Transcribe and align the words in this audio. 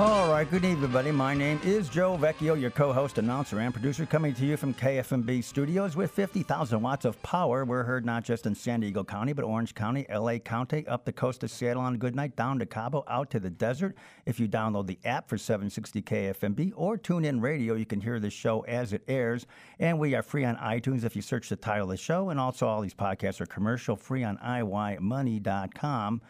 All 0.00 0.28
right, 0.28 0.50
good 0.50 0.64
evening, 0.64 0.82
everybody. 0.82 1.12
My 1.12 1.34
name 1.34 1.60
is 1.62 1.88
Joe 1.88 2.18
Vecchio, 2.20 2.60
your 2.60 2.72
co-host, 2.72 3.18
announcer, 3.18 3.60
and 3.60 3.72
producer, 3.72 4.04
coming 4.04 4.34
to 4.34 4.44
you 4.44 4.56
from 4.56 4.74
KFMB 4.74 5.44
Studios 5.44 5.94
with 5.94 6.10
50,000 6.10 6.82
watts 6.82 7.04
of 7.04 7.22
power. 7.22 7.64
We're 7.64 7.84
heard 7.84 8.04
not 8.04 8.24
just 8.24 8.44
in 8.44 8.56
San 8.56 8.80
Diego 8.80 9.04
County, 9.04 9.32
but 9.32 9.44
Orange 9.44 9.72
County, 9.72 10.04
LA 10.12 10.38
County, 10.38 10.84
up 10.88 11.04
the 11.04 11.12
coast 11.12 11.44
of 11.44 11.52
Seattle 11.52 11.80
on 11.80 11.96
good 11.98 12.16
night, 12.16 12.34
down 12.34 12.58
to 12.58 12.66
Cabo, 12.66 13.04
out 13.06 13.30
to 13.30 13.38
the 13.38 13.50
desert. 13.50 13.94
If 14.26 14.40
you 14.40 14.48
download 14.48 14.88
the 14.88 14.98
app 15.04 15.28
for 15.28 15.38
760 15.38 16.02
KFMB 16.02 16.72
or 16.74 16.96
tune 16.96 17.24
in 17.24 17.40
radio, 17.40 17.74
you 17.74 17.86
can 17.86 18.00
hear 18.00 18.18
the 18.18 18.30
show 18.30 18.62
as 18.62 18.92
it 18.92 19.04
airs. 19.06 19.46
And 19.78 20.00
we 20.00 20.16
are 20.16 20.24
free 20.24 20.44
on 20.44 20.56
iTunes 20.56 21.04
if 21.04 21.14
you 21.14 21.22
search 21.22 21.48
the 21.48 21.54
title 21.54 21.84
of 21.84 21.90
the 21.90 21.96
show. 21.96 22.30
And 22.30 22.40
also, 22.40 22.66
all 22.66 22.80
these 22.80 22.94
podcasts 22.94 23.40
are 23.40 23.46
commercial 23.46 23.94
free 23.94 24.24
on 24.24 24.38
IYMoney.com. 24.38 26.20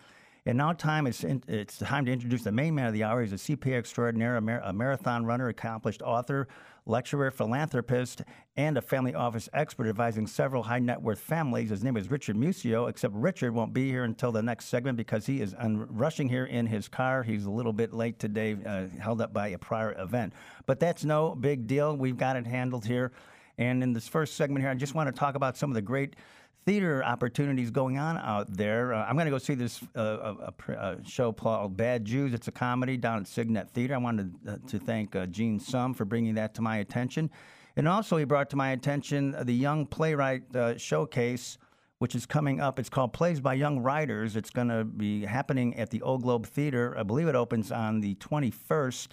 And 0.47 0.59
now 0.59 0.75
time 0.75 1.07
is 1.07 1.25
in, 1.25 1.43
it's 1.49 1.79
time 1.79 2.05
to 2.05 2.13
introduce 2.13 2.43
the 2.43 2.53
main 2.53 2.75
man 2.75 2.87
of 2.87 2.93
the 2.93 3.03
hour. 3.03 3.23
He's 3.23 3.33
a 3.33 3.37
CPA 3.37 3.79
extraordinaire, 3.79 4.37
a, 4.37 4.43
mar- 4.43 4.61
a 4.63 4.75
marathon 4.75 5.25
runner, 5.25 5.49
accomplished 5.49 6.03
author, 6.03 6.49
lecturer, 6.85 7.31
philanthropist, 7.31 8.21
and 8.59 8.77
a 8.77 8.83
family 8.83 9.15
office 9.15 9.49
expert 9.55 9.87
advising 9.87 10.27
several 10.27 10.63
high 10.63 10.81
net 10.81 11.01
worth 11.01 11.19
families. 11.19 11.71
His 11.71 11.83
name 11.83 11.97
is 11.97 12.11
Richard 12.11 12.37
Musto, 12.37 12.91
except 12.91 13.15
Richard 13.15 13.55
won't 13.55 13.73
be 13.73 13.89
here 13.89 14.05
until 14.05 14.33
the 14.33 14.43
next 14.43 14.67
segment 14.67 14.99
because 14.99 15.25
he 15.25 15.41
is 15.41 15.55
un- 15.57 15.87
rushing 15.89 16.29
here 16.29 16.45
in 16.45 16.67
his 16.67 16.89
car. 16.89 17.23
He's 17.23 17.47
a 17.47 17.51
little 17.51 17.73
bit 17.73 17.95
late 17.95 18.19
today, 18.19 18.55
uh, 18.67 18.89
held 19.01 19.23
up 19.23 19.33
by 19.33 19.49
a 19.49 19.59
prior 19.59 19.99
event. 19.99 20.35
But 20.67 20.79
that's 20.79 21.07
no 21.07 21.35
big 21.35 21.67
deal. 21.67 21.97
We've 21.97 22.19
got 22.19 22.37
it 22.37 22.47
handled 22.47 22.85
here. 22.85 23.13
And 23.57 23.83
in 23.83 23.95
this 23.95 24.09
first 24.09 24.37
segment 24.37 24.63
here, 24.63 24.71
I 24.71 24.75
just 24.75 24.95
want 24.95 25.07
to 25.09 25.19
talk 25.19 25.37
about 25.37 25.57
some 25.57 25.71
of 25.71 25.75
the 25.75 25.83
great 25.83 26.17
theater 26.65 27.05
opportunities 27.05 27.71
going 27.71 27.99
on 27.99 28.17
out 28.19 28.53
there. 28.57 28.95
Uh, 28.95 29.05
I'm 29.05 29.15
going 29.15 29.27
to 29.27 29.31
go 29.31 29.39
see 29.39 29.55
this 29.55 29.81
uh, 29.97 30.35
a, 30.59 30.73
a, 30.73 30.97
show 31.07 31.33
called 31.33 31.77
Bad 31.77 32.05
Jews. 32.05 32.33
It's 32.33 32.49
a 32.49 32.53
comedy 32.53 32.97
down 32.97 33.21
at 33.21 33.27
Cygnet 33.27 33.71
Theater. 33.71 33.95
I 33.95 33.99
wanted 33.99 34.35
to, 34.45 34.53
uh, 34.53 34.57
to 34.69 34.79
thank 34.79 35.15
uh, 35.15 35.27
Gene 35.27 35.61
Sum 35.61 35.95
for 35.95 36.05
bringing 36.05 36.35
that 36.35 36.55
to 36.55 36.63
my 36.63 36.79
attention. 36.79 37.31
And 37.77 37.89
also, 37.89 38.17
he 38.17 38.25
brought 38.25 38.51
to 38.51 38.57
my 38.57 38.71
attention 38.71 39.37
the 39.43 39.53
Young 39.53 39.87
Playwright 39.87 40.55
uh, 40.55 40.79
Showcase, 40.79 41.59
which 41.99 42.15
is 42.15 42.25
coming 42.25 42.61
up. 42.61 42.79
It's 42.79 42.89
called 42.89 43.13
Plays 43.13 43.41
by 43.41 43.55
Young 43.55 43.81
Writers. 43.81 44.37
It's 44.37 44.51
going 44.51 44.69
to 44.69 44.85
be 44.85 45.25
happening 45.25 45.77
at 45.77 45.91
the 45.91 46.01
Old 46.03 46.23
Globe 46.23 46.47
Theater. 46.47 46.97
I 46.97 47.03
believe 47.03 47.29
it 47.29 47.35
opens 47.35 47.73
on 47.73 48.01
the 48.01 48.15
21st, 48.17 49.09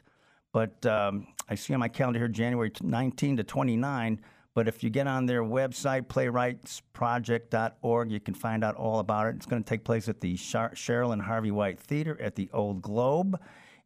but 0.54 0.86
um, 0.86 1.28
I 1.50 1.56
see 1.56 1.74
on 1.74 1.80
my 1.80 1.88
calendar 1.88 2.20
here 2.20 2.28
January 2.28 2.72
19 2.82 3.38
to 3.38 3.44
29. 3.44 4.22
But 4.54 4.68
if 4.68 4.84
you 4.84 4.90
get 4.90 5.08
on 5.08 5.28
their 5.28 5.44
website, 5.44 6.08
playwrightsproject.org, 6.08 8.12
you 8.12 8.20
can 8.20 8.34
find 8.34 8.66
out 8.66 8.76
all 8.76 9.00
about 9.00 9.28
it. 9.28 9.36
It's 9.36 9.46
going 9.46 9.64
to 9.64 9.70
take 9.70 9.86
place 9.86 10.10
at 10.10 10.20
the 10.20 10.36
Cheryl 10.36 11.14
and 11.14 11.22
Harvey 11.22 11.52
White 11.52 11.80
Theater 11.80 12.20
at 12.22 12.36
the 12.36 12.50
Old 12.54 12.82
Globe. 12.82 13.40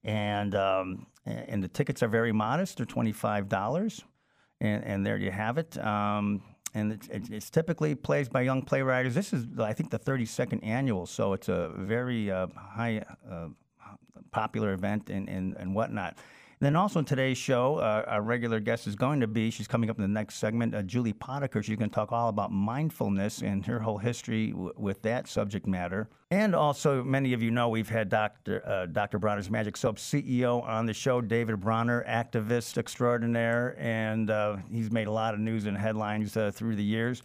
And, 0.03 0.55
um, 0.55 1.05
and 1.25 1.63
the 1.63 1.67
tickets 1.67 2.01
are 2.01 2.07
very 2.07 2.31
modest, 2.31 2.77
they're 2.77 2.85
$25. 2.85 4.03
And, 4.61 4.83
and 4.83 5.05
there 5.05 5.17
you 5.17 5.31
have 5.31 5.57
it. 5.57 5.77
Um, 5.77 6.41
and 6.73 6.93
it's, 6.93 7.29
it's, 7.29 7.49
typically 7.49 7.95
plays 7.95 8.27
by 8.27 8.41
young 8.41 8.61
playwrights. 8.61 9.15
This 9.15 9.33
is, 9.33 9.45
I 9.59 9.73
think, 9.73 9.91
the 9.91 9.99
32nd 9.99 10.65
annual, 10.65 11.05
so 11.05 11.33
it's 11.33 11.47
a 11.47 11.71
very 11.75 12.29
uh, 12.29 12.47
high 12.55 13.03
uh, 13.29 13.47
popular 14.31 14.73
event 14.73 15.09
and, 15.09 15.29
and, 15.29 15.55
and 15.57 15.73
whatnot. 15.73 16.17
Then 16.59 16.75
also 16.75 16.99
in 16.99 17.05
today's 17.05 17.37
show, 17.37 17.77
uh, 17.77 18.03
our 18.07 18.21
regular 18.21 18.59
guest 18.59 18.87
is 18.87 18.95
going 18.95 19.19
to 19.19 19.27
be, 19.27 19.51
she's 19.51 19.67
coming 19.67 19.89
up 19.89 19.97
in 19.97 20.01
the 20.01 20.07
next 20.07 20.35
segment, 20.35 20.73
uh, 20.73 20.81
Julie 20.83 21.13
Potiker. 21.13 21.63
She's 21.63 21.77
going 21.77 21.89
to 21.89 21.93
talk 21.93 22.11
all 22.11 22.29
about 22.29 22.51
mindfulness 22.51 23.41
and 23.41 23.65
her 23.65 23.79
whole 23.79 23.97
history 23.97 24.51
w- 24.51 24.71
with 24.77 25.01
that 25.01 25.27
subject 25.27 25.67
matter. 25.67 26.09
And 26.31 26.55
also, 26.55 27.03
many 27.03 27.33
of 27.33 27.43
you 27.43 27.51
know 27.51 27.69
we've 27.69 27.89
had 27.89 28.09
Dr. 28.09 28.65
Uh, 28.65 28.85
Dr. 28.85 29.19
Bronner's 29.19 29.49
Magic 29.49 29.75
Soap 29.75 29.97
CEO 29.97 30.63
on 30.63 30.85
the 30.85 30.93
show, 30.93 31.21
David 31.21 31.59
Bronner, 31.59 32.05
activist 32.07 32.77
extraordinaire, 32.77 33.75
and 33.77 34.29
uh, 34.29 34.57
he's 34.71 34.91
made 34.91 35.07
a 35.07 35.11
lot 35.11 35.33
of 35.33 35.39
news 35.39 35.65
and 35.65 35.77
headlines 35.77 36.35
uh, 36.37 36.51
through 36.51 36.75
the 36.75 36.83
years. 36.83 37.21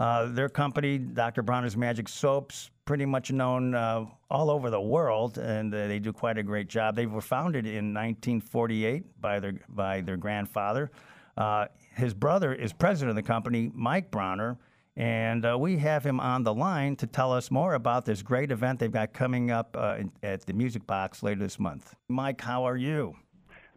Uh, 0.00 0.32
their 0.32 0.48
company, 0.48 0.96
Dr. 0.96 1.42
Bronner's 1.42 1.76
Magic 1.76 2.08
Soaps, 2.08 2.70
pretty 2.86 3.04
much 3.04 3.30
known 3.30 3.74
uh, 3.74 4.06
all 4.30 4.50
over 4.50 4.70
the 4.70 4.80
world, 4.80 5.36
and 5.36 5.74
uh, 5.74 5.88
they 5.88 5.98
do 5.98 6.10
quite 6.10 6.38
a 6.38 6.42
great 6.42 6.68
job. 6.68 6.96
They 6.96 7.04
were 7.04 7.20
founded 7.20 7.66
in 7.66 7.92
1948 7.92 9.20
by 9.20 9.38
their 9.40 9.52
by 9.68 10.00
their 10.00 10.16
grandfather. 10.16 10.90
Uh, 11.36 11.66
his 11.94 12.14
brother 12.14 12.54
is 12.54 12.72
president 12.72 13.10
of 13.10 13.16
the 13.16 13.22
company, 13.22 13.70
Mike 13.74 14.10
Bronner, 14.10 14.56
and 14.96 15.44
uh, 15.44 15.58
we 15.58 15.76
have 15.76 16.02
him 16.02 16.18
on 16.18 16.44
the 16.44 16.54
line 16.54 16.96
to 16.96 17.06
tell 17.06 17.30
us 17.30 17.50
more 17.50 17.74
about 17.74 18.06
this 18.06 18.22
great 18.22 18.50
event 18.50 18.78
they've 18.78 18.90
got 18.90 19.12
coming 19.12 19.50
up 19.50 19.76
uh, 19.78 19.96
in, 19.98 20.10
at 20.22 20.46
the 20.46 20.54
Music 20.54 20.86
Box 20.86 21.22
later 21.22 21.40
this 21.40 21.58
month. 21.58 21.94
Mike, 22.08 22.40
how 22.40 22.64
are 22.64 22.78
you? 22.78 23.14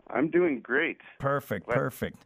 I'm 0.09 0.29
doing 0.29 0.61
great. 0.61 1.01
Perfect, 1.19 1.67
perfect. 1.67 2.25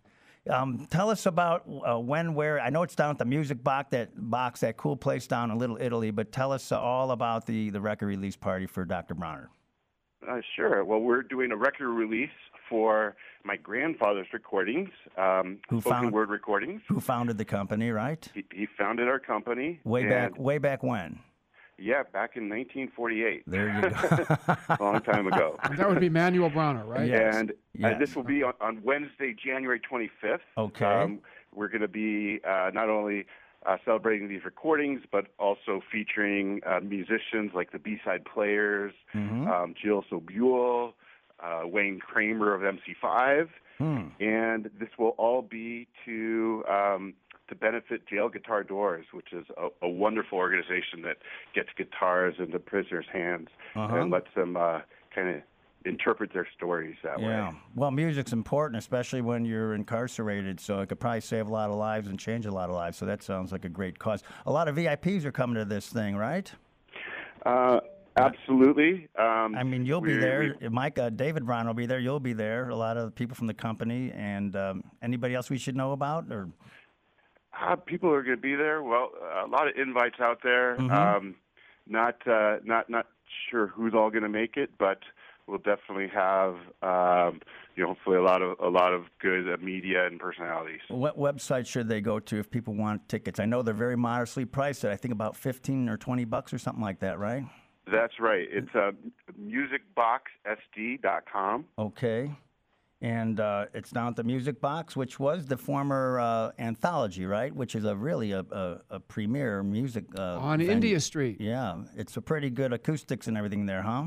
Um, 0.50 0.88
tell 0.90 1.10
us 1.10 1.26
about 1.26 1.64
uh, 1.68 2.00
when, 2.00 2.34
where. 2.34 2.60
I 2.60 2.70
know 2.70 2.84
it's 2.84 2.96
down 2.96 3.12
at 3.12 3.18
the 3.18 3.26
Music 3.26 3.64
Box, 3.64 3.90
that 3.92 4.10
box, 4.16 4.62
that 4.62 4.78
cool 4.78 4.96
place 4.96 5.28
down 5.28 5.52
in 5.52 5.58
Little 5.58 5.78
Italy. 5.80 6.12
But 6.12 6.32
tell 6.32 6.52
us 6.52 6.72
uh, 6.72 6.80
all 6.80 7.12
about 7.12 7.46
the 7.46 7.70
the 7.70 7.82
record 7.82 8.08
release 8.08 8.36
party 8.36 8.66
for 8.66 8.86
Dr. 8.86 9.14
Bronner. 9.14 9.50
Uh, 10.28 10.42
sure. 10.56 10.84
Well, 10.84 11.00
we're 11.00 11.24
doing 11.24 11.52
a 11.52 11.58
record 11.58 11.90
release 11.90 12.30
for 12.70 13.16
my 13.44 13.56
grandfather's 13.56 14.28
recordings, 14.34 14.90
um, 15.18 15.60
who 15.70 15.80
spoken 15.80 16.02
found, 16.02 16.14
word 16.14 16.30
recordings. 16.30 16.82
Who 16.90 17.00
founded 17.00 17.38
the 17.38 17.46
company, 17.46 17.92
right? 17.92 18.28
He, 18.34 18.44
he 18.54 18.68
founded 18.78 19.08
our 19.08 19.20
company 19.20 19.80
way 19.84 20.06
back. 20.06 20.38
Way 20.38 20.58
back 20.58 20.84
when? 20.84 21.20
Yeah, 21.80 22.04
back 22.04 22.36
in 22.36 22.50
1948. 22.50 23.44
There 23.46 23.70
you 23.70 23.82
go. 23.82 23.88
a 23.88 24.78
long 24.80 25.02
time 25.02 25.28
ago. 25.28 25.60
That 25.78 25.88
would 25.88 26.00
be 26.00 26.10
Manuel 26.10 26.50
Bronner, 26.50 26.84
right? 26.86 27.08
Yes. 27.08 27.36
And 27.36 27.54
yes. 27.76 27.94
Uh, 27.96 28.00
this 28.00 28.16
will 28.16 28.24
be 28.24 28.42
on, 28.42 28.54
on, 28.60 28.82
Wednesday, 28.84 29.34
January 29.34 29.80
25th. 29.80 30.40
Okay. 30.58 30.86
Um, 30.86 31.20
we're 31.54 31.68
going 31.68 31.82
to 31.82 31.88
be 31.88 32.40
uh, 32.44 32.72
not 32.74 32.90
only 32.90 33.26
uh, 33.66 33.78
celebrating 33.86 34.28
these 34.28 34.44
recordings, 34.44 35.02
but 35.12 35.28
also 35.38 35.82
featuring 35.92 36.62
uh, 36.66 36.80
musicians 36.80 37.52
like 37.54 37.72
the 37.72 37.80
B-side 37.80 38.26
Players, 38.26 38.94
mm-hmm. 39.14 39.48
um, 39.48 39.76
Jill 39.80 40.04
Sobule, 40.10 40.94
uh, 41.40 41.62
Wayne 41.66 42.00
Kramer 42.00 42.54
of 42.54 42.62
MC5, 42.62 43.50
hmm. 43.78 44.08
and 44.20 44.70
this 44.80 44.90
will 44.98 45.16
all 45.18 45.42
be 45.42 45.88
to 46.06 46.64
um, 46.70 47.14
to 47.50 47.56
benefit 47.56 48.08
Jail 48.08 48.30
Guitar 48.30 48.64
Doors, 48.64 49.06
which 49.14 49.32
is 49.32 49.46
a, 49.58 49.86
a, 49.86 49.90
wonderful 49.90 50.38
organization 50.38 51.02
that 51.04 51.18
gets 51.56 51.70
guitars 51.78 52.36
into 52.40 52.60
prisoners' 52.60 53.06
hands 53.12 53.48
uh-huh. 53.76 53.96
and 53.96 54.12
lets 54.12 54.28
them 54.36 54.58
uh, 54.58 54.82
kind 55.14 55.30
of 55.30 55.42
interpret 55.86 56.34
their 56.34 56.48
stories 56.56 56.96
that 57.04 57.18
way. 57.20 57.26
yeah. 57.26 57.50
way. 57.50 57.56
Well, 57.76 57.92
music's 57.92 58.34
important, 58.34 58.78
especially 58.78 59.22
when 59.22 59.46
you're 59.46 59.74
incarcerated, 59.74 60.60
so 60.60 60.82
it 60.82 60.90
could 60.90 61.00
probably 61.00 61.22
save 61.22 61.48
a 61.48 61.52
lot 61.52 61.70
of 61.70 61.78
lives 61.78 62.08
and 62.08 62.20
change 62.20 62.46
a 62.46 62.52
lot 62.52 62.70
of 62.70 62.76
lives. 62.76 62.98
So 62.98 63.06
that 63.06 63.24
sounds 63.24 63.52
like 63.52 63.66
a 63.66 63.70
great 63.70 63.98
cause. 63.98 64.24
A 64.46 64.52
lot 64.52 64.68
of 64.68 64.76
VIPs 64.76 65.26
are 65.26 65.32
coming 65.32 65.56
to 65.56 65.66
this 65.66 65.88
thing, 65.88 66.16
right? 66.16 66.52
Uh, 67.46 67.80
absolutely. 68.18 69.08
Um, 69.18 69.56
I 69.56 69.64
mean, 69.64 69.86
you'll 69.86 70.02
be 70.02 70.18
there. 70.18 70.56
We, 70.60 70.70
Mike, 70.70 71.00
uh, 71.00 71.10
David 71.10 71.46
Bronner 71.46 71.70
will 71.70 71.74
be 71.74 71.86
there. 71.86 72.00
You'll 72.00 72.20
be 72.20 72.34
there. 72.34 72.70
A 72.70 72.76
lot 72.76 72.98
of 72.98 73.16
people 73.16 73.36
from 73.36 73.48
the 73.48 73.54
company, 73.54 74.12
and 74.16 74.56
um, 74.56 74.84
anybody 75.02 75.36
else 75.36 75.50
we 75.50 75.58
should 75.58 75.76
know 75.76 75.94
about, 75.94 76.26
or 76.32 76.50
uh, 77.62 77.76
people 77.76 78.12
are 78.12 78.24
going 78.24 78.38
to 78.38 78.42
be 78.42 78.56
there. 78.56 78.82
Well, 78.84 79.12
a 79.22 79.48
lot 79.48 79.68
of 79.68 79.76
invites 79.78 80.20
out 80.20 80.40
there. 80.44 80.76
Mm-hmm. 80.78 80.92
Um, 80.92 81.36
not 81.88 82.28
uh, 82.28 82.58
not 82.64 82.90
not 82.90 83.06
sure 83.50 83.68
who's 83.68 83.94
all 83.94 84.10
going 84.10 84.24
to 84.24 84.30
make 84.30 84.58
it, 84.58 84.72
but 84.78 85.00
we'll 85.48 85.60
definitely 85.60 86.10
have 86.14 86.56
um, 86.82 87.40
you 87.76 87.84
know 87.84 87.94
hopefully 87.94 88.18
a 88.18 88.22
lot 88.22 88.42
of 88.42 88.60
a 88.60 88.68
lot 88.70 88.94
of 88.94 89.06
good 89.20 89.50
uh, 89.52 89.58
media 89.58 90.06
and 90.06 90.20
personalities. 90.20 90.82
What 90.90 91.18
website 91.18 91.66
should 91.68 91.88
they 91.88 92.02
go 92.02 92.20
to 92.20 92.40
if 92.40 92.52
people 92.52 92.74
want 92.74 93.08
tickets? 93.08 93.40
I 93.40 93.46
know 93.46 93.62
they're 93.62 93.74
very 93.74 93.96
modestly 93.98 94.44
priced. 94.46 94.84
I 94.86 94.96
think 94.96 95.14
about 95.14 95.38
fifteen 95.38 95.90
or 95.90 95.98
twenty 95.98 96.26
bucks 96.26 96.54
or 96.54 96.58
something 96.58 96.84
like 96.84 97.00
that, 97.00 97.20
right? 97.20 97.44
That's 97.90 98.20
right. 98.20 98.46
It's 98.52 98.76
uh, 98.76 98.92
musicboxsd.com. 99.40 101.66
Okay 101.80 102.36
and 103.02 103.40
uh, 103.40 103.66
it's 103.74 103.92
down 103.92 104.08
at 104.08 104.16
the 104.16 104.24
Music 104.24 104.60
Box, 104.60 104.96
which 104.96 105.20
was 105.20 105.46
the 105.46 105.58
former 105.58 106.20
uh, 106.20 106.52
anthology, 106.60 107.26
right? 107.26 107.56
Which 107.56 107.76
is 107.76 107.86
a 107.86 107.96
really 107.96 108.32
a, 108.32 108.40
a, 108.52 108.82
a 108.90 109.00
premier 109.00 109.64
music 109.64 110.06
uh, 110.18 110.38
on 110.40 110.60
venue. 110.60 110.72
India 110.72 111.00
Street. 111.00 111.40
Yeah, 111.40 111.84
it's 111.96 112.18
a 112.18 112.22
pretty 112.22 112.50
good 112.50 112.74
acoustics 112.74 113.28
and 113.28 113.38
everything 113.38 113.66
there, 113.66 113.82
huh? 113.82 114.06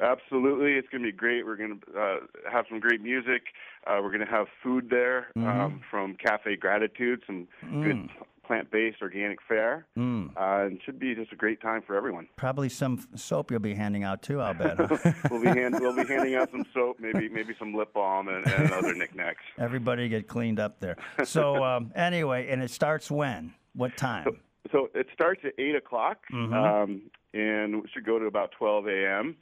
Absolutely, 0.00 0.72
it's 0.72 0.88
going 0.88 1.02
to 1.02 1.12
be 1.12 1.16
great. 1.16 1.44
We're 1.44 1.56
going 1.56 1.80
to 1.80 2.00
uh, 2.00 2.16
have 2.50 2.64
some 2.70 2.80
great 2.80 3.02
music. 3.02 3.42
Uh, 3.86 3.98
we're 4.02 4.08
going 4.08 4.24
to 4.24 4.32
have 4.32 4.46
food 4.62 4.88
there 4.88 5.28
mm-hmm. 5.36 5.46
um, 5.46 5.80
from 5.90 6.14
Cafe 6.14 6.56
Gratitude, 6.56 7.22
some 7.26 7.46
mm. 7.62 7.84
good 7.84 8.08
plant-based 8.54 9.00
organic 9.00 9.38
fare, 9.46 9.86
Mm. 9.96 10.30
uh, 10.36 10.66
and 10.66 10.80
should 10.84 10.98
be 10.98 11.14
just 11.14 11.30
a 11.32 11.36
great 11.36 11.60
time 11.62 11.82
for 11.86 11.94
everyone. 11.94 12.26
Probably 12.34 12.68
some 12.68 12.98
f- 12.98 13.20
soap 13.20 13.52
you'll 13.52 13.60
be 13.60 13.74
handing 13.74 14.02
out 14.02 14.22
too. 14.22 14.40
I'll 14.40 14.54
bet. 14.54 14.76
we'll 15.30 15.40
be 15.40 15.46
hand, 15.46 15.76
we'll 15.78 15.94
be 15.94 16.04
handing 16.04 16.34
out 16.34 16.50
some 16.50 16.64
soap, 16.74 16.96
maybe 16.98 17.28
maybe 17.38 17.54
some 17.60 17.72
lip 17.74 17.92
balm 17.94 18.26
and, 18.26 18.44
and 18.44 18.72
other 18.72 18.92
knickknacks. 18.92 19.44
Everybody 19.56 20.08
get 20.08 20.26
cleaned 20.26 20.58
up 20.58 20.80
there. 20.80 20.96
So 21.24 21.62
um, 21.62 21.92
anyway, 21.94 22.48
and 22.50 22.60
it 22.60 22.70
starts 22.72 23.08
when? 23.08 23.54
What 23.74 23.96
time? 23.96 24.26
So 24.72 24.88
it 24.96 25.06
starts 25.14 25.42
at 25.44 25.52
eight 25.58 25.76
o'clock, 25.76 26.18
Mm-hmm. 26.32 26.52
um, 26.52 27.02
and 27.32 27.88
should 27.94 28.04
go 28.04 28.18
to 28.18 28.24
about 28.24 28.50
twelve 28.50 28.88
a.m. 28.88 29.36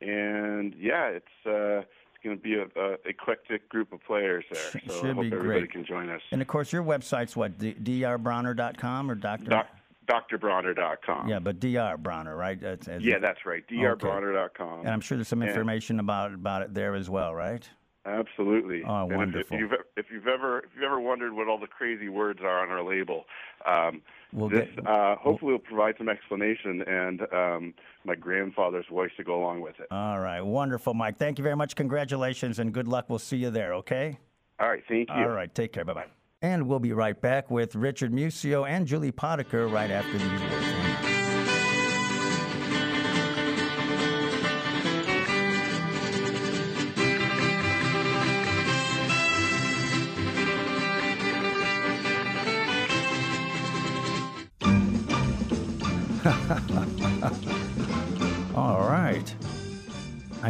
And 0.00 0.74
yeah, 0.78 1.08
it's 1.08 1.26
uh, 1.44 1.80
it's 1.80 2.03
going 2.24 2.36
to 2.36 2.42
be 2.42 2.54
a, 2.54 2.64
a 2.80 2.96
eclectic 3.04 3.68
group 3.68 3.92
of 3.92 4.02
players 4.04 4.44
there. 4.50 4.62
So 4.62 4.78
should 4.80 5.10
I 5.10 5.12
hope 5.12 5.22
be 5.22 5.32
everybody 5.32 5.60
great. 5.60 5.70
can 5.70 5.84
join 5.84 6.08
us. 6.08 6.22
And 6.32 6.40
of 6.42 6.48
course, 6.48 6.72
your 6.72 6.82
website's 6.82 7.36
what? 7.36 7.58
D- 7.58 7.74
drbronner.com 7.74 9.10
or 9.10 9.14
Doctor? 9.14 9.50
Doc, 9.50 9.68
DrBronner.com. 10.08 11.28
Yeah, 11.28 11.38
but 11.38 11.60
Dr. 11.60 11.96
Bronner, 11.98 12.36
right? 12.36 12.60
That's, 12.60 12.86
that's- 12.86 13.02
Yeah, 13.02 13.18
that's 13.18 13.46
right. 13.46 13.66
DrBronner.com. 13.68 14.80
And 14.80 14.88
I'm 14.88 15.00
sure 15.00 15.16
there's 15.16 15.28
some 15.28 15.42
information 15.42 16.00
about 16.00 16.34
about 16.34 16.62
it 16.62 16.74
there 16.74 16.94
as 16.94 17.08
well, 17.08 17.34
right? 17.34 17.68
Absolutely. 18.06 18.82
Oh, 18.86 19.04
And 19.04 19.12
if- 19.12 19.16
wonderful. 19.16 19.56
If, 19.56 19.60
you've, 19.60 19.72
if 19.96 20.06
you've 20.12 20.26
ever 20.26 20.58
if 20.58 20.64
you've 20.74 20.84
ever 20.84 21.00
wondered 21.00 21.32
what 21.32 21.48
all 21.48 21.58
the 21.58 21.66
crazy 21.66 22.08
words 22.08 22.40
are 22.42 22.60
on 22.60 22.68
our 22.70 22.82
label, 22.82 23.24
um, 23.66 24.02
We'll 24.32 24.48
this 24.48 24.68
get- 24.74 24.86
uh, 24.86 25.16
hopefully 25.16 25.52
will 25.52 25.58
provide 25.60 25.94
some 25.96 26.08
explanation 26.08 26.82
and 26.82 27.22
um, 27.32 27.74
my 28.04 28.14
grandfather's 28.14 28.86
voice 28.90 29.10
to 29.16 29.24
go 29.24 29.40
along 29.40 29.60
with 29.62 29.78
it. 29.80 29.86
All 29.90 30.20
right, 30.20 30.40
wonderful, 30.42 30.92
Mike. 30.92 31.16
Thank 31.18 31.38
you 31.38 31.44
very 31.44 31.56
much. 31.56 31.76
Congratulations 31.76 32.58
and 32.58 32.72
good 32.74 32.88
luck. 32.88 33.06
We'll 33.08 33.18
see 33.18 33.36
you 33.38 33.50
there. 33.50 33.74
Okay. 33.74 34.18
all 34.60 34.68
right, 34.68 34.82
thank 34.88 35.08
you. 35.08 35.14
All 35.14 35.28
right. 35.28 35.52
Take 35.54 35.72
care. 35.72 35.84
Bye 35.84 35.94
bye. 35.94 36.06
And 36.42 36.68
we'll 36.68 36.78
be 36.80 36.92
right 36.92 37.18
back 37.18 37.50
with 37.50 37.74
Richard 37.74 38.12
Musto 38.12 38.68
and 38.68 38.86
Julie 38.86 39.12
Potiker 39.12 39.66
right 39.72 39.90
after 39.90 40.12
these 40.18 40.40
words. 40.42 40.73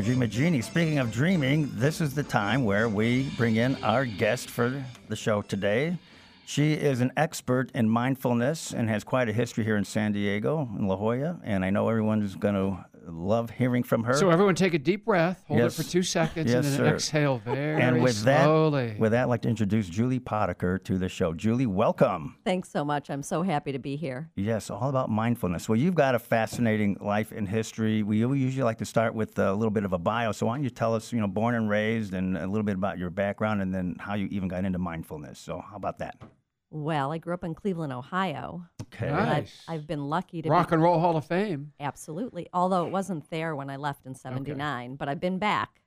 Dream 0.05 0.21
a 0.21 0.27
Genie. 0.27 0.61
Speaking 0.61 0.99
of 0.99 1.11
dreaming, 1.11 1.71
this 1.73 2.03
is 2.03 2.13
the 2.13 2.23
time 2.23 2.67
where 2.67 2.91
we 2.91 3.31
bring 3.39 3.57
in 3.57 3.75
our 3.83 4.05
guest 4.05 4.51
for 4.51 4.85
the 5.09 5.17
show 5.17 5.41
today. 5.41 5.97
She 6.45 6.75
is 6.75 7.01
an 7.01 7.11
expert 7.17 7.71
in 7.75 7.89
mindfulness 7.89 8.75
and 8.75 8.91
has 8.91 9.03
quite 9.03 9.31
a 9.31 9.33
history 9.33 9.65
here 9.65 9.79
in 9.79 9.85
San 9.85 10.13
Diego, 10.13 10.69
in 10.79 10.87
La 10.89 10.97
Jolla. 10.97 11.41
And 11.43 11.65
I 11.65 11.71
know 11.71 11.89
everyone's 11.89 12.35
going 12.35 12.55
to 12.55 12.85
love 13.07 13.51
hearing 13.51 13.83
from 13.83 14.05
her. 14.05 14.15
So 14.15 14.31
everyone 14.31 14.55
take 14.55 14.75
a 14.75 14.79
deep 14.79 15.05
breath, 15.05 15.43
hold 15.49 15.61
Yes. 15.61 15.79
it 15.79 15.83
for 15.85 15.91
two 15.91 16.03
seconds, 16.03 16.51
Yes, 16.51 16.65
and 16.65 16.75
then 16.75 16.77
sir. 16.91 16.95
exhale 16.95 17.39
very 17.39 17.81
and 17.83 18.03
with 18.03 18.15
slowly. 18.15 18.89
that, 18.91 18.99
with 18.99 19.13
that, 19.13 19.23
I'd 19.25 19.29
like 19.29 19.43
to 19.43 19.49
introduce 19.49 19.89
Julie 19.89 20.21
Potiker 20.21 20.83
to 20.85 20.99
the 20.99 21.09
show. 21.09 21.33
Julie, 21.35 21.67
welcome. 21.67 22.37
Thanks 22.45 22.71
so 22.71 22.85
much. 22.85 23.11
I'm 23.11 23.23
so 23.23 23.43
happy 23.43 23.73
to 23.73 23.79
be 23.79 23.97
here. 23.97 24.31
Yes, 24.37 24.71
all 24.71 24.89
about 24.89 25.11
mindfulness. 25.11 25.69
Well, 25.69 25.77
you've 25.79 25.95
got 25.95 26.15
a 26.15 26.19
fascinating 26.19 26.97
life 27.01 27.33
and 27.33 27.49
history. 27.49 28.03
We 28.03 28.19
usually 28.19 28.63
like 28.65 28.79
to 28.79 28.85
start 28.85 29.15
with 29.15 29.39
a 29.39 29.53
little 29.53 29.71
bit 29.71 29.85
of 29.85 29.93
a 29.93 29.99
bio. 29.99 30.33
So 30.33 30.47
why 30.47 30.57
don't 30.57 30.65
you 30.65 30.71
tell 30.71 30.95
us, 30.95 31.13
you 31.13 31.21
know, 31.21 31.27
born 31.27 31.55
and 31.55 31.69
raised, 31.69 32.15
and 32.15 32.37
a 32.37 32.47
little 32.47 32.63
bit 32.65 32.75
about 32.77 32.99
your 32.99 33.11
background, 33.11 33.63
and 33.63 33.75
then 33.75 33.97
how 33.99 34.15
you 34.15 34.27
even 34.31 34.49
got 34.49 34.65
into 34.65 34.79
mindfulness. 34.79 35.39
So 35.39 35.63
how 35.71 35.77
about 35.77 35.99
that? 35.99 36.17
Well, 36.75 37.13
I 37.13 37.19
grew 37.19 37.35
up 37.35 37.45
in 37.45 37.55
Cleveland, 37.55 37.93
Ohio. 37.93 38.67
Okay. 38.93 39.09
Nice. 39.09 39.63
I've, 39.69 39.75
I've 39.75 39.87
been 39.87 40.09
lucky 40.09 40.43
to 40.43 40.49
Rock 40.49 40.71
be 40.71 40.75
and 40.75 40.83
Roll 40.83 40.99
Hall 40.99 41.17
of 41.17 41.25
Fame. 41.25 41.73
absolutely, 41.79 42.49
although 42.53 42.85
it 42.85 42.91
wasn't 42.91 43.31
there 43.31 43.55
when 43.55 43.71
I 43.71 43.77
left 43.77 44.07
in 44.07 44.15
79, 44.17 44.97
but 44.97 45.09
I've 45.09 45.21
been 45.21 45.39
back. 45.39 45.81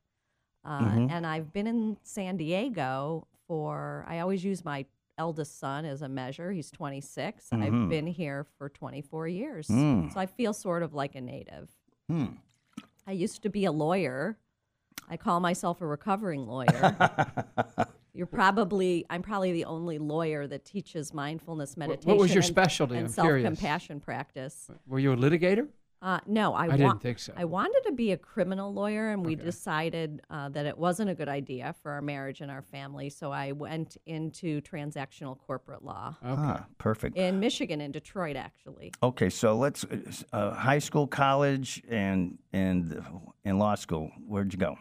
Uh, 0.64 0.80
Mm-hmm. 0.80 1.08
And 1.12 1.28
I've 1.28 1.52
been 1.52 1.68
in 1.68 1.98
San 2.04 2.38
Diego 2.38 3.28
for, 3.48 4.06
I 4.08 4.20
always 4.20 4.44
use 4.46 4.64
my 4.64 4.86
eldest 5.18 5.60
son 5.60 5.84
as 5.84 6.02
a 6.02 6.08
measure. 6.10 6.52
He's 6.52 6.72
26, 6.72 7.50
and 7.52 7.64
I've 7.64 7.90
been 7.90 8.08
here 8.08 8.46
for 8.58 8.70
24 8.70 9.28
years. 9.28 9.68
Mm. 9.68 10.14
So 10.14 10.20
I 10.20 10.26
feel 10.26 10.54
sort 10.54 10.84
of 10.84 10.94
like 10.94 11.16
a 11.16 11.22
native. 11.22 11.70
Hmm. 12.10 12.26
I 13.06 13.12
used 13.12 13.42
to 13.44 13.50
be 13.50 13.66
a 13.66 13.72
lawyer. 13.72 14.38
I 15.10 15.18
call 15.18 15.40
myself 15.42 15.82
a 15.82 15.86
recovering 15.86 16.46
lawyer. 16.48 16.96
You're 18.18 18.26
probably, 18.26 19.06
I'm 19.10 19.22
probably 19.22 19.52
the 19.52 19.66
only 19.66 20.00
lawyer 20.00 20.48
that 20.48 20.66
teaches 20.66 21.14
mindfulness 21.14 21.78
meditation. 21.78 22.10
what 22.10 22.18
was 22.18 22.34
your 22.34 22.40
and- 22.40 22.46
specialty? 22.46 22.96
And 22.96 23.06
I'm 23.06 23.12
self 23.12 23.28
curious. 23.28 23.46
compassion 23.48 24.00
practice. 24.00 24.70
Were 24.88 25.00
you 25.00 25.14
a 25.14 25.16
litigator? 25.18 25.68
Uh, 26.00 26.20
no, 26.28 26.54
I, 26.54 26.66
I 26.66 26.68
wa- 26.68 26.76
didn't 26.76 27.02
think 27.02 27.18
so. 27.18 27.34
I 27.36 27.46
wanted 27.46 27.82
to 27.88 27.92
be 27.92 28.12
a 28.12 28.18
criminal 28.18 28.72
lawyer, 28.72 29.10
and 29.10 29.26
we 29.26 29.34
decided 29.36 30.22
uh, 30.30 30.48
that 30.50 30.68
it 30.68 30.78
wasn't 30.78 31.10
a 31.10 31.16
good 31.16 31.28
idea 31.28 31.74
for 31.82 31.92
our 31.92 32.04
marriage 32.04 32.42
and 32.42 32.52
our 32.52 32.62
family. 32.62 33.10
So 33.10 33.32
I 33.32 33.52
went 33.52 33.98
into 34.06 34.62
transactional 34.62 35.40
corporate 35.40 35.84
law 35.84 36.16
Okay. 36.24 36.36
Ah, 36.40 36.66
perfect. 36.78 37.18
in 37.18 37.40
Michigan, 37.40 37.82
in 37.82 37.92
Detroit, 37.92 38.36
actually. 38.36 38.94
Okay, 39.02 39.30
so 39.32 39.56
let's 39.58 39.86
uh, 40.34 40.52
high 40.54 40.78
school, 40.80 41.08
college, 41.08 41.82
and 41.90 42.38
and 42.54 43.04
in 43.44 43.58
law 43.58 43.74
school. 43.74 44.12
Where'd 44.28 44.54
you 44.54 44.60
go? 44.60 44.78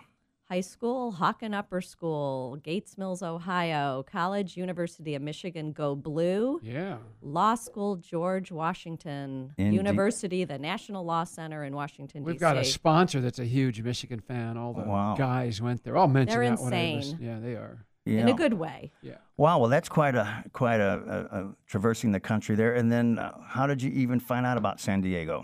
High 0.49 0.61
school, 0.61 1.13
Hawken 1.13 1.55
Upper 1.55 1.81
School, 1.81 2.57
Gates 2.63 2.97
Mills, 2.97 3.21
Ohio, 3.21 4.05
College, 4.11 4.57
University 4.57 5.17
of 5.17 5.23
Michigan, 5.23 5.73
Go 5.73 5.97
Blue. 5.97 6.61
Yeah. 6.63 6.99
Law 7.21 7.57
School, 7.57 7.97
George 7.97 8.53
Washington 8.53 9.53
Indeed. 9.59 9.77
University, 9.77 10.45
the 10.45 10.59
National 10.59 11.05
Law 11.05 11.25
Center 11.25 11.65
in 11.65 11.75
Washington, 11.75 12.23
We've 12.23 12.37
D.C. 12.37 12.41
got 12.41 12.57
a 12.57 12.65
sponsor 12.65 13.21
that's 13.21 13.41
a 13.41 13.45
huge 13.45 13.83
Michigan 13.83 14.21
fan. 14.21 14.57
All 14.57 14.73
the 14.73 14.83
Wow. 14.85 15.17
guys 15.19 15.61
went 15.61 15.83
there. 15.83 15.99
I'll 15.99 16.07
mention 16.07 16.39
They're 16.41 16.49
that 16.51 16.61
insane. 16.63 16.97
listen. 16.99 17.19
Yeah, 17.21 17.39
they 17.41 17.55
are. 17.57 17.85
in 18.07 18.29
a 18.29 18.33
good 18.35 18.55
way. 18.55 18.93
Yeah. 19.03 19.17
Wow, 19.37 19.59
well, 19.59 19.69
that's 19.69 19.89
quite 19.89 20.15
a 20.15 20.45
quite 20.53 20.79
a, 20.81 21.27
a, 21.33 21.39
a 21.41 21.55
traversing 21.67 22.13
the 22.13 22.21
country 22.21 22.55
there. 22.55 22.73
And 22.75 22.91
then, 22.93 23.19
uh, 23.19 23.33
how 23.45 23.67
did 23.67 23.83
you 23.83 23.91
even 23.91 24.21
find 24.21 24.47
out 24.47 24.57
about 24.57 24.79
San 24.79 25.01
Diego? 25.01 25.43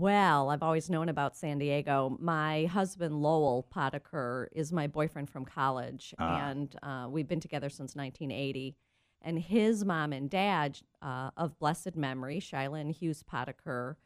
Well, 0.00 0.50
I've 0.50 0.62
always 0.62 0.90
known 0.90 1.08
about 1.08 1.38
San 1.38 1.56
Diego. 1.56 2.18
My 2.20 2.66
husband, 2.66 3.22
Lowell 3.22 3.66
Potiker, 3.74 4.48
is 4.52 4.70
my 4.70 4.86
boyfriend 4.88 5.30
from 5.30 5.46
college, 5.46 6.14
and 6.18 6.76
uh, 6.82 7.06
we've 7.08 7.26
been 7.26 7.40
together 7.40 7.70
since 7.70 7.96
1980. 7.96 8.76
And 9.22 9.38
his 9.38 9.86
mom 9.86 10.12
and 10.12 10.28
dad, 10.28 10.78
uh, 11.00 11.30
of 11.38 11.58
blessed 11.58 11.96
memory, 11.96 12.40
Sheila 12.40 12.78
and 12.78 12.92
Hughes 12.92 13.22
Potiker, 13.22 13.96